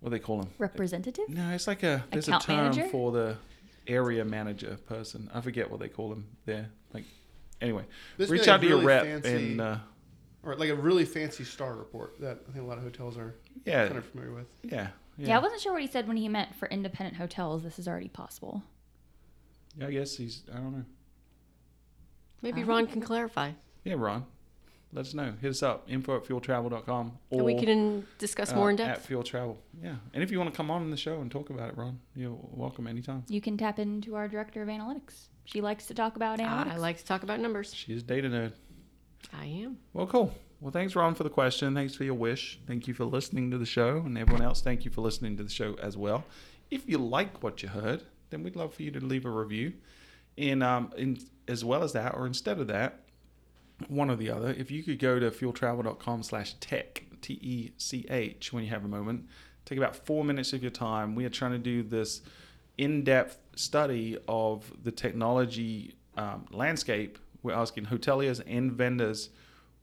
what 0.00 0.10
do 0.10 0.16
they 0.16 0.22
call 0.22 0.40
them? 0.40 0.50
Representative? 0.58 1.28
No, 1.28 1.50
it's 1.50 1.66
like 1.66 1.82
a 1.82 2.04
there's 2.12 2.28
Account 2.28 2.44
a 2.44 2.46
term 2.46 2.56
manager? 2.56 2.88
for 2.88 3.10
the 3.10 3.36
area 3.86 4.24
manager 4.24 4.78
person. 4.86 5.30
I 5.34 5.40
forget 5.40 5.70
what 5.70 5.80
they 5.80 5.88
call 5.88 6.08
them 6.10 6.26
there. 6.44 6.68
Like 6.92 7.04
anyway, 7.60 7.84
This 8.16 8.30
reach 8.30 8.48
out 8.48 8.60
to 8.60 8.66
your 8.68 8.82
rep 8.82 9.04
fancy- 9.04 9.52
and 9.52 9.60
uh, 9.60 9.78
or 10.42 10.54
like 10.56 10.70
a 10.70 10.74
really 10.74 11.04
fancy 11.04 11.44
star 11.44 11.74
report 11.74 12.20
that 12.20 12.38
I 12.48 12.52
think 12.52 12.64
a 12.64 12.68
lot 12.68 12.78
of 12.78 12.84
hotels 12.84 13.16
are 13.16 13.34
yeah, 13.64 13.86
kind 13.86 13.98
of 13.98 14.04
familiar 14.06 14.32
with. 14.34 14.46
yeah, 14.62 14.88
yeah, 15.18 15.28
Yeah. 15.28 15.38
I 15.38 15.42
wasn't 15.42 15.60
sure 15.60 15.72
what 15.72 15.82
he 15.82 15.88
said 15.88 16.06
when 16.08 16.16
he 16.16 16.28
meant 16.28 16.54
for 16.54 16.68
independent 16.68 17.16
hotels. 17.16 17.62
This 17.62 17.78
is 17.78 17.88
already 17.88 18.08
possible. 18.08 18.62
Yeah, 19.78 19.88
I 19.88 19.90
guess 19.90 20.16
he's. 20.16 20.42
I 20.52 20.56
don't 20.56 20.72
know. 20.72 20.84
Maybe. 22.42 22.64
Ron 22.64 22.86
can 22.86 23.00
clarify. 23.00 23.52
Yeah, 23.84 23.94
Ron, 23.98 24.24
let 24.92 25.06
us 25.06 25.14
know. 25.14 25.34
Hit 25.40 25.50
us 25.50 25.62
up. 25.62 25.84
Info 25.88 26.16
at 26.16 26.24
fueltravel.com 26.24 27.18
or 27.30 27.38
And 27.38 27.44
we 27.44 27.58
can 27.58 28.06
discuss 28.18 28.54
more 28.54 28.68
uh, 28.68 28.72
in 28.72 28.80
at 28.80 28.86
depth. 28.86 29.06
Fuel 29.06 29.22
Travel. 29.22 29.58
Yeah, 29.82 29.96
and 30.14 30.22
if 30.22 30.30
you 30.30 30.38
want 30.38 30.50
to 30.52 30.56
come 30.56 30.70
on 30.70 30.90
the 30.90 30.96
show 30.96 31.20
and 31.20 31.30
talk 31.30 31.50
about 31.50 31.70
it, 31.70 31.76
Ron, 31.76 31.98
you're 32.14 32.36
welcome 32.50 32.86
anytime. 32.86 33.24
You 33.28 33.40
can 33.40 33.56
tap 33.56 33.78
into 33.78 34.14
our 34.14 34.28
director 34.28 34.62
of 34.62 34.68
analytics. 34.68 35.28
She 35.44 35.60
likes 35.60 35.86
to 35.86 35.94
talk 35.94 36.16
about 36.16 36.38
analytics. 36.38 36.72
I 36.72 36.76
like 36.76 36.98
to 36.98 37.04
talk 37.04 37.22
about 37.22 37.40
numbers. 37.40 37.72
She 37.74 37.92
is 37.92 38.02
data 38.02 38.28
nerd. 38.28 38.52
I 39.32 39.46
am. 39.46 39.78
Well, 39.92 40.06
cool. 40.06 40.34
Well, 40.60 40.72
thanks, 40.72 40.96
Ron, 40.96 41.14
for 41.14 41.24
the 41.24 41.30
question. 41.30 41.74
Thanks 41.74 41.94
for 41.94 42.04
your 42.04 42.14
wish. 42.14 42.58
Thank 42.66 42.88
you 42.88 42.94
for 42.94 43.04
listening 43.04 43.50
to 43.50 43.58
the 43.58 43.66
show. 43.66 43.98
And 43.98 44.16
everyone 44.16 44.42
else, 44.42 44.62
thank 44.62 44.84
you 44.84 44.90
for 44.90 45.02
listening 45.02 45.36
to 45.36 45.44
the 45.44 45.50
show 45.50 45.74
as 45.82 45.96
well. 45.96 46.24
If 46.70 46.88
you 46.88 46.98
like 46.98 47.42
what 47.42 47.62
you 47.62 47.68
heard, 47.68 48.02
then 48.30 48.42
we'd 48.42 48.56
love 48.56 48.74
for 48.74 48.82
you 48.82 48.90
to 48.92 49.00
leave 49.00 49.26
a 49.26 49.30
review. 49.30 49.74
And 50.38 50.62
um, 50.62 50.92
in, 50.96 51.18
as 51.46 51.64
well 51.64 51.82
as 51.82 51.92
that, 51.92 52.14
or 52.14 52.26
instead 52.26 52.58
of 52.58 52.66
that, 52.68 53.00
one 53.88 54.10
or 54.10 54.16
the 54.16 54.30
other, 54.30 54.54
if 54.56 54.70
you 54.70 54.82
could 54.82 54.98
go 54.98 55.18
to 55.18 55.30
fueltravel.com 55.30 56.22
slash 56.22 56.54
tech, 56.60 57.04
T 57.20 57.38
E 57.42 57.72
C 57.76 58.06
H, 58.08 58.52
when 58.52 58.64
you 58.64 58.70
have 58.70 58.84
a 58.84 58.88
moment, 58.88 59.26
take 59.64 59.78
about 59.78 59.96
four 60.06 60.24
minutes 60.24 60.52
of 60.52 60.62
your 60.62 60.70
time. 60.70 61.14
We 61.14 61.24
are 61.24 61.30
trying 61.30 61.52
to 61.52 61.58
do 61.58 61.82
this 61.82 62.22
in 62.78 63.04
depth 63.04 63.38
study 63.54 64.16
of 64.28 64.70
the 64.82 64.92
technology 64.92 65.94
um, 66.16 66.46
landscape. 66.50 67.18
We're 67.42 67.54
asking 67.54 67.86
hoteliers 67.86 68.42
and 68.46 68.72
vendors 68.72 69.30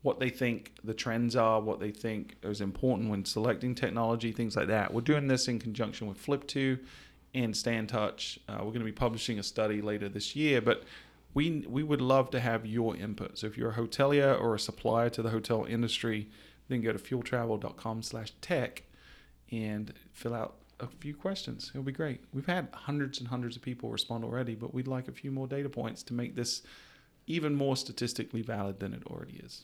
what 0.02 0.20
they 0.20 0.30
think 0.30 0.74
the 0.84 0.94
trends 0.94 1.36
are, 1.36 1.62
what 1.62 1.80
they 1.80 1.92
think 1.92 2.36
is 2.44 2.62
important 2.62 3.10
when 3.10 3.26
selecting 3.26 3.74
technology, 3.74 4.32
things 4.32 4.56
like 4.56 4.68
that. 4.68 4.94
We're 4.94 5.02
doing 5.02 5.28
this 5.28 5.48
in 5.48 5.60
conjunction 5.60 6.08
with 6.08 6.18
Flip.to 6.18 6.78
and 7.34 7.56
Stay 7.56 7.76
in 7.78 7.88
Touch. 7.88 8.38
Uh, 8.48 8.58
we're 8.60 8.66
going 8.66 8.80
to 8.80 8.86
be 8.86 8.92
publishing 8.92 9.40
a 9.40 9.44
study 9.44 9.82
later 9.82 10.10
this 10.10 10.36
year, 10.36 10.62
but 10.62 10.84
we 11.34 11.66
we 11.68 11.84
would 11.84 12.02
love 12.02 12.30
to 12.32 12.40
have 12.40 12.66
your 12.66 12.96
input. 12.96 13.38
So 13.38 13.48
if 13.48 13.58
you're 13.58 13.72
a 13.72 13.76
hotelier 13.76 14.40
or 14.40 14.56
a 14.56 14.60
supplier 14.60 15.10
to 15.12 15.22
the 15.22 15.30
hotel 15.30 15.66
industry, 15.66 16.30
then 16.68 16.82
go 16.82 16.94
to 16.94 17.00
fueltravel.com/tech 17.00 18.84
and 19.52 19.94
fill 20.12 20.34
out 20.34 20.56
a 20.80 20.88
few 20.88 21.16
questions. 21.16 21.72
It'll 21.74 21.84
be 21.84 21.92
great. 21.92 22.22
We've 22.34 22.46
had 22.46 22.68
hundreds 22.74 23.20
and 23.20 23.28
hundreds 23.28 23.56
of 23.56 23.62
people 23.62 23.90
respond 23.90 24.24
already, 24.24 24.56
but 24.56 24.74
we'd 24.74 24.88
like 24.88 25.08
a 25.08 25.12
few 25.12 25.32
more 25.32 25.48
data 25.48 25.70
points 25.70 26.04
to 26.04 26.14
make 26.14 26.36
this 26.36 26.62
even 27.28 27.56
more 27.56 27.78
statistically 27.78 28.42
valid 28.42 28.80
than 28.80 28.94
it 28.94 29.04
already 29.08 29.38
is. 29.38 29.64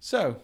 So, 0.00 0.40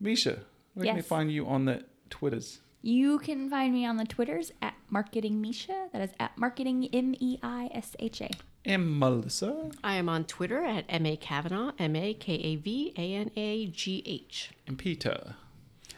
Misha, 0.00 0.40
where 0.74 0.86
can 0.86 0.96
they 0.96 1.02
find 1.02 1.30
you 1.30 1.46
on 1.46 1.64
the 1.64 1.84
Twitters? 2.10 2.60
You 2.82 3.18
can 3.18 3.50
find 3.50 3.72
me 3.72 3.84
on 3.86 3.96
the 3.96 4.04
Twitters 4.04 4.52
at 4.62 4.74
Marketing 4.90 5.40
Misha. 5.40 5.88
That 5.92 6.02
is 6.02 6.10
at 6.18 6.36
Marketing 6.38 6.88
M 6.92 7.14
E 7.18 7.38
I 7.42 7.70
S 7.72 7.96
H 7.98 8.20
A. 8.20 8.30
And 8.64 8.98
Melissa 8.98 9.70
I 9.82 9.94
am 9.94 10.08
on 10.08 10.24
Twitter 10.24 10.62
at 10.64 10.84
M 10.88 11.06
A 11.06 11.16
Kavanagh, 11.16 11.72
M 11.78 11.96
A 11.96 12.12
K 12.14 12.34
A 12.34 12.56
V 12.56 12.92
A 12.96 13.14
N 13.14 13.30
A 13.36 13.66
G 13.66 14.02
H. 14.04 14.50
and 14.66 14.78
Peter. 14.78 15.36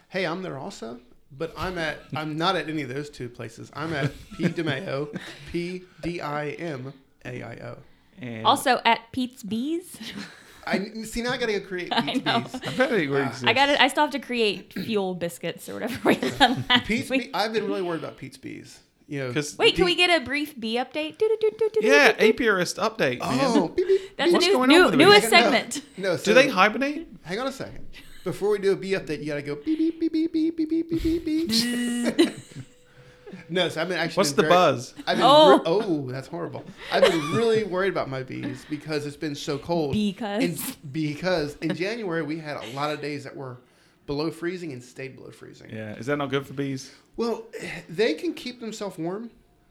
Hey, 0.08 0.26
I'm 0.26 0.42
there 0.42 0.58
also, 0.58 1.00
but 1.36 1.52
I'm 1.56 1.78
at 1.78 1.98
I'm 2.14 2.36
not 2.36 2.56
at 2.56 2.68
any 2.68 2.82
of 2.82 2.88
those 2.88 3.10
two 3.10 3.28
places. 3.28 3.70
I'm 3.74 3.92
at 3.92 4.12
P 4.36 4.44
DiMaio, 4.44 5.18
P 5.50 5.82
D 6.02 6.20
I 6.20 6.50
M 6.50 6.92
A 7.24 7.42
I 7.42 7.54
O. 7.66 7.78
And 8.20 8.46
Also 8.46 8.80
at 8.84 9.00
Pete's 9.12 9.42
Bees. 9.42 9.96
I 10.66 10.78
see 11.04 11.22
now. 11.22 11.32
I 11.32 11.38
gotta 11.38 11.58
go 11.58 11.66
create 11.66 11.88
I 11.92 12.02
Pete's 12.02 12.24
know. 12.24 12.40
Bees. 12.40 12.54
I 12.54 12.76
bet 12.76 12.92
it 12.92 13.00
exists. 13.00 13.44
I 13.44 13.52
got 13.54 13.68
it. 13.70 13.80
I 13.80 13.88
still 13.88 14.04
have 14.04 14.10
to 14.12 14.18
create 14.18 14.72
fuel 14.74 15.14
biscuits 15.14 15.68
or 15.68 15.74
whatever 15.74 15.98
we 16.04 16.16
done 16.16 16.64
last 16.68 16.84
Pete's 16.86 17.08
week. 17.10 17.22
Bee, 17.24 17.30
I've 17.34 17.52
been 17.54 17.66
really 17.66 17.82
worried 17.82 18.00
about 18.04 18.18
Pete's 18.18 18.36
Bees. 18.36 18.80
You 19.10 19.18
know, 19.18 19.28
Because 19.28 19.58
Wait, 19.58 19.74
can 19.74 19.84
Pete- 19.84 19.84
we 19.86 19.94
get 19.96 20.22
a 20.22 20.24
brief 20.24 20.58
bee 20.58 20.76
update? 20.76 21.20
Yeah, 21.80 22.12
apiarist 22.12 22.78
update. 22.78 23.18
Man. 23.18 23.38
Oh, 23.42 23.66
beep, 23.68 23.88
beep. 23.88 24.16
That's 24.16 24.32
What's 24.32 24.46
a 24.46 24.48
new, 24.50 24.54
going 24.54 24.70
on 24.70 24.76
new 24.76 24.84
with 24.86 24.94
newest 24.94 25.28
segment. 25.28 25.82
No, 25.96 26.12
Do 26.16 26.22
so, 26.22 26.32
they 26.34 26.46
hibernate? 26.48 27.08
Hang 27.22 27.40
on 27.40 27.48
a 27.48 27.52
second. 27.52 27.86
Before 28.22 28.50
we 28.50 28.58
do 28.58 28.70
a 28.70 28.76
bee 28.76 28.92
update, 28.92 29.18
you 29.18 29.26
gotta 29.26 29.42
go 29.42 29.56
beep 29.56 29.78
beep 29.78 29.98
beep 29.98 30.12
beep 30.12 30.32
beep 30.32 30.56
beep 30.56 30.68
beep 30.70 30.90
beep 31.02 31.24
beep 31.24 32.16
beep. 32.16 32.34
no, 33.48 33.68
so 33.68 33.80
I've 33.82 33.88
been 33.88 33.98
actually. 33.98 34.16
What's 34.20 34.30
been 34.32 34.36
the 34.36 34.42
very- 34.42 34.54
buzz? 34.54 34.94
I've 35.06 35.16
been 35.16 35.26
Oh. 35.26 35.56
re- 35.56 35.62
oh, 35.66 36.10
that's 36.10 36.28
horrible. 36.28 36.64
I've 36.92 37.02
been 37.02 37.32
really 37.32 37.64
worried 37.64 37.90
about 37.90 38.08
my 38.08 38.22
bees 38.22 38.64
because 38.70 39.06
it's 39.06 39.16
been 39.16 39.34
so 39.34 39.58
cold. 39.58 39.92
Because? 39.94 40.42
In, 40.44 40.56
because 40.92 41.56
in 41.62 41.74
January 41.74 42.22
we 42.22 42.38
had 42.38 42.58
a 42.58 42.66
lot 42.76 42.92
of 42.92 43.00
days 43.00 43.24
that 43.24 43.34
were 43.34 43.56
below 44.10 44.28
freezing 44.32 44.72
and 44.72 44.82
stayed 44.82 45.14
below 45.14 45.30
freezing. 45.30 45.70
Yeah, 45.70 45.94
is 45.94 46.06
that 46.06 46.16
not 46.16 46.30
good 46.30 46.44
for 46.44 46.52
bees? 46.54 46.90
Well, 47.16 47.44
they 47.88 48.14
can 48.14 48.34
keep 48.34 48.58
themselves 48.60 48.98
warm. 48.98 49.30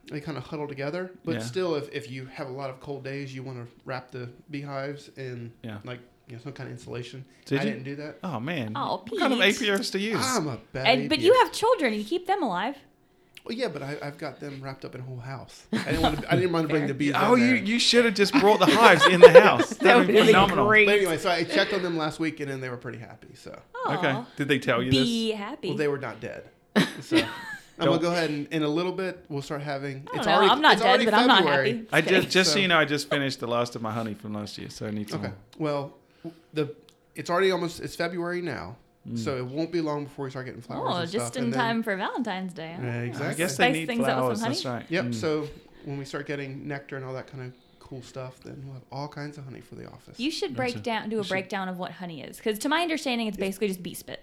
They 0.10 0.22
kind 0.22 0.38
of 0.38 0.46
huddle 0.46 0.68
together, 0.68 1.12
but 1.26 1.34
Yeah. 1.36 1.40
still, 1.42 1.76
if, 1.76 1.92
if 1.92 2.10
you 2.10 2.26
have 2.28 2.48
a 2.48 2.52
lot 2.62 2.70
of 2.70 2.80
cold 2.80 3.04
days, 3.04 3.36
you 3.36 3.44
want 3.44 3.58
to 3.64 3.68
wrap 3.86 4.12
the 4.12 4.30
beehives 4.50 5.10
in 5.18 5.52
Yeah. 5.62 5.80
like 5.84 6.00
you 6.28 6.36
know 6.36 6.42
some 6.42 6.54
kind 6.54 6.68
of 6.70 6.74
insulation. 6.78 7.26
Did 7.46 7.60
I 7.60 7.64
you? 7.64 7.70
didn't 7.72 7.84
do 7.84 7.96
that. 7.98 8.20
Oh 8.24 8.40
man. 8.40 8.72
Oh, 8.76 9.04
what 9.10 9.20
kind 9.20 9.34
of 9.34 9.40
Pete. 9.40 9.56
apiarist 9.58 9.92
to 9.92 10.00
use? 10.00 10.18
I'm 10.24 10.48
a 10.48 10.58
bad. 10.72 10.88
And, 10.88 11.10
but 11.10 11.20
you 11.20 11.34
have 11.42 11.52
children. 11.52 11.94
You 11.94 12.04
keep 12.06 12.26
them 12.28 12.42
alive. 12.42 12.76
Well, 13.46 13.58
yeah, 13.58 13.68
but 13.68 13.82
I, 13.82 13.98
I've 14.02 14.18
got 14.18 14.40
them 14.40 14.60
wrapped 14.62 14.86
up 14.86 14.94
in 14.96 15.02
a 15.02 15.04
whole 15.04 15.18
house. 15.20 15.66
I 15.74 15.78
didn't 15.86 16.02
want 16.02 16.22
to. 16.22 16.32
I 16.32 16.36
didn't 16.36 16.52
want 16.52 16.68
to 16.68 16.74
bring 16.74 16.88
the 16.88 16.94
bees. 17.02 17.14
oh, 17.16 17.36
in 17.36 17.42
you 17.42 17.54
you 17.56 17.80
should 17.80 18.06
have 18.06 18.14
just 18.14 18.34
brought 18.34 18.60
the 18.60 18.66
hives 18.68 19.06
in 19.08 19.22
the 19.22 19.42
house. 19.42 19.74
That 19.80 19.98
would 19.98 20.08
be 20.08 20.18
phenomenal. 20.24 20.68
But 20.68 20.78
anyway, 20.90 21.18
so 21.18 21.30
I 21.30 21.44
checked 21.56 21.74
on 21.74 21.82
them 21.82 21.98
last 21.98 22.20
week, 22.20 22.40
and 22.42 22.50
then 22.52 22.62
they 22.62 22.70
were 22.70 22.78
pretty 22.78 23.00
happy. 23.00 23.30
So, 23.36 23.60
Okay. 23.88 24.22
Did 24.38 24.48
they 24.48 24.60
tell 24.60 24.84
you 24.84 24.92
Be 24.92 25.32
happy. 25.32 25.70
well, 25.70 25.78
they 25.78 25.88
were 25.88 25.98
not 26.00 26.20
dead. 26.20 26.44
So, 27.02 27.18
I'm 27.18 27.86
gonna 27.88 27.98
go 28.02 28.12
ahead 28.12 28.30
and 28.30 28.46
in 28.52 28.62
a 28.64 28.68
little 28.68 28.92
bit 28.92 29.24
we'll 29.30 29.42
start 29.42 29.62
having. 29.62 30.08
I 30.14 30.18
don't. 30.18 30.28
I'm 30.50 30.62
not 30.62 30.74
it's 30.74 30.82
dead, 30.82 30.90
already 30.90 31.06
but 31.06 31.14
I'm 31.14 31.28
not 31.28 31.38
February. 31.44 31.70
happy. 31.70 31.82
this? 31.82 31.94
I 31.94 32.02
just 32.02 32.30
just 32.30 32.50
so 32.52 32.54
So- 32.56 32.60
you 32.60 32.68
know, 32.68 32.78
I 32.78 32.86
just 32.86 33.10
finished 33.10 33.40
the 33.40 33.48
last 33.48 33.76
of 33.76 33.82
my 33.82 33.92
honey 33.92 34.14
from 34.16 34.34
last 34.34 34.58
year, 34.58 34.70
so 34.70 34.86
I 34.86 34.92
need 34.92 35.10
some. 35.10 35.24
Okay. 35.24 35.34
Well, 35.58 35.94
the 36.54 36.76
it's 37.16 37.30
already 37.30 37.52
almost 37.52 37.80
it's 37.80 37.96
February 37.96 38.42
now, 38.42 38.76
so 39.16 39.38
it 39.38 39.46
won't 39.46 39.72
be 39.72 39.82
long 39.82 40.04
before 40.06 40.26
we 40.26 40.32
start 40.32 40.46
getting 40.46 40.62
flowers. 40.62 40.92
Oh, 40.94 40.98
and 41.02 41.12
just 41.12 41.28
stuff, 41.28 41.38
in 41.38 41.44
and 41.46 41.54
then- 41.54 41.60
time 41.60 41.84
for 41.84 41.96
Valentine's 41.96 42.54
Day. 42.54 42.76
huh? 42.78 42.84
Yeah, 42.86 42.94
I 42.94 42.96
exactly. 43.04 43.36
guess 43.36 43.58
they 43.58 43.64
Spice 43.66 43.74
need 43.74 43.86
things 43.88 44.00
up 44.02 44.08
with 44.08 44.16
flowers. 44.18 44.40
some 44.42 44.50
That's 44.50 44.64
honey? 44.64 44.76
right. 44.76 44.86
Yep. 44.92 45.06
Mm. 45.06 45.16
So 45.16 45.48
when 45.86 45.98
we 45.98 46.06
start 46.06 46.28
getting 46.28 46.68
nectar 46.68 46.96
and 46.98 47.06
all 47.06 47.14
that 47.14 47.28
kind 47.28 47.44
of 47.46 47.54
cool 47.80 48.02
stuff, 48.04 48.40
then 48.44 48.62
we'll 48.66 48.74
have 48.76 48.84
all 48.92 49.08
kinds 49.08 49.38
of 49.38 49.46
honey 49.46 49.62
for 49.62 49.76
the 49.76 49.88
office. 49.88 50.20
You 50.20 50.30
should 50.30 50.56
break 50.56 50.74
Gotcha. 50.76 50.84
down, 50.84 51.10
do 51.10 51.16
a 51.16 51.20
You 51.20 51.24
should- 51.24 51.30
breakdown 51.30 51.70
of 51.70 51.80
what 51.80 51.92
honey 51.94 52.22
is, 52.22 52.38
because 52.38 52.60
to 52.60 52.70
my 52.70 52.82
understanding, 52.82 53.26
it's 53.28 53.38
basically 53.38 53.68
just 53.70 53.82
bee 53.82 53.94
spit. 53.96 54.22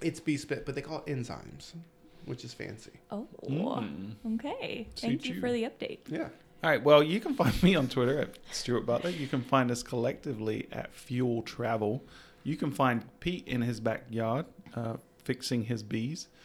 it's 0.00 0.20
bee 0.20 0.36
spit, 0.36 0.64
but 0.64 0.74
they 0.74 0.80
call 0.82 1.02
it 1.04 1.06
enzymes, 1.06 1.72
which 2.26 2.44
is 2.44 2.54
fancy. 2.54 2.92
Oh, 3.10 3.26
Mm. 3.48 4.14
okay. 4.36 4.86
Thank 4.96 5.24
you 5.26 5.34
you. 5.34 5.40
for 5.40 5.50
the 5.52 5.64
update. 5.64 5.98
Yeah. 6.08 6.28
All 6.62 6.70
right. 6.70 6.82
Well, 6.82 7.02
you 7.02 7.20
can 7.20 7.34
find 7.34 7.60
me 7.62 7.74
on 7.74 7.88
Twitter 7.88 8.18
at 8.18 8.38
Stuart 8.52 8.82
Butler. 8.86 9.10
You 9.10 9.26
can 9.26 9.42
find 9.42 9.70
us 9.70 9.82
collectively 9.82 10.68
at 10.72 10.94
Fuel 10.94 11.42
Travel. 11.42 12.02
You 12.42 12.56
can 12.56 12.70
find 12.70 13.04
Pete 13.20 13.46
in 13.46 13.62
his 13.62 13.80
backyard 13.80 14.46
uh, 14.74 14.96
fixing 15.24 15.64
his 15.64 15.82
bees. 15.82 16.28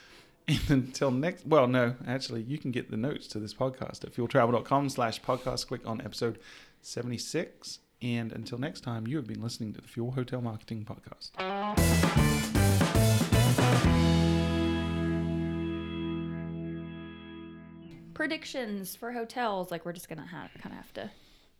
And 0.47 0.69
until 0.69 1.09
next, 1.09 1.47
well, 1.47 1.65
no, 1.67 1.95
actually, 2.05 2.43
you 2.43 2.59
can 2.59 2.69
get 2.69 2.91
the 2.91 2.97
notes 2.97 3.25
to 3.29 3.39
this 3.39 3.51
podcast 3.51 4.03
at 4.03 4.13
fueltravel.com 4.13 4.89
slash 4.89 5.19
podcast. 5.19 5.65
Click 5.65 5.81
on 5.87 6.01
episode 6.01 6.37
76. 6.83 7.79
And 8.03 8.31
until 8.31 8.59
next 8.59 8.81
time, 8.81 9.07
you 9.07 9.15
have 9.17 9.25
been 9.25 9.41
listening 9.41 9.73
to 9.73 9.81
the 9.81 9.87
Fuel 9.87 10.11
Hotel 10.11 10.41
Marketing 10.41 10.85
Podcast. 10.85 11.31
Predictions 18.13 18.95
for 18.95 19.11
hotels. 19.11 19.71
Like 19.71 19.85
we're 19.85 19.93
just 19.93 20.07
gonna 20.09 20.25
have 20.25 20.51
kind 20.61 20.73
of 20.73 20.77
have 20.77 20.93
to 20.93 21.11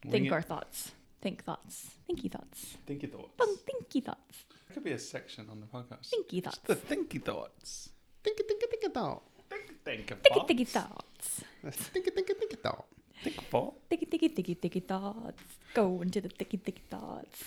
Wing 0.04 0.12
think 0.12 0.28
it. 0.28 0.32
our 0.32 0.42
thoughts. 0.42 0.92
Think 1.22 1.44
thoughts. 1.44 1.92
Thinky 2.10 2.32
thoughts. 2.32 2.78
Thinky 2.88 3.12
thoughts. 3.12 3.32
Bum, 3.38 3.58
thinky 3.68 4.04
thoughts. 4.04 4.46
That 4.68 4.74
could 4.74 4.84
be 4.84 4.92
a 4.92 5.00
section 5.00 5.48
on 5.50 5.60
the 5.60 5.66
podcast. 5.68 6.10
Thinky 6.14 6.44
thoughts. 6.44 6.60
The 6.66 6.76
thinky 6.76 7.24
thoughts. 7.24 7.90
Think 8.24 8.40
it, 8.40 8.48
think 8.48 8.62
it, 8.64 8.70
think 8.70 8.84
it 8.84 8.94
thought. 8.94 9.24
Think, 9.50 9.84
think 9.84 10.12
of 10.12 10.22
Thinky 10.22 10.68
thoughts. 10.68 11.42
thinky 11.64 11.64
thoughts. 11.64 11.90
Think 11.90 12.08
it, 12.08 12.16
think 12.16 12.30
it, 12.30 12.38
think 12.40 12.54
it 12.54 12.62
thought. 12.64 12.86
Think 13.24 13.38
of 13.38 13.44
thought. 13.46 13.90
Thinky 13.90 14.08
thinky 14.10 14.36
thinky 14.36 14.58
thinky 14.60 14.84
thoughts. 14.88 15.42
Go 15.74 16.02
into 16.02 16.22
the 16.22 16.30
thinky 16.30 16.60
thinky 16.62 16.82
thoughts. 16.90 17.44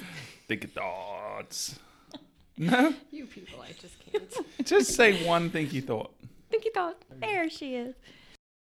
Thinky 0.49 0.71
thoughts. 0.71 1.79
No, 2.61 2.93
You 3.13 3.27
people, 3.27 3.61
I 3.63 3.71
just 3.81 3.95
can't. 4.13 4.67
just 4.67 4.91
say 4.97 5.25
one 5.25 5.49
thinky 5.49 5.81
thought. 5.85 6.13
Thinky 6.53 6.75
thought. 6.75 7.01
There 7.21 7.49
she 7.49 7.77
is. 7.77 7.95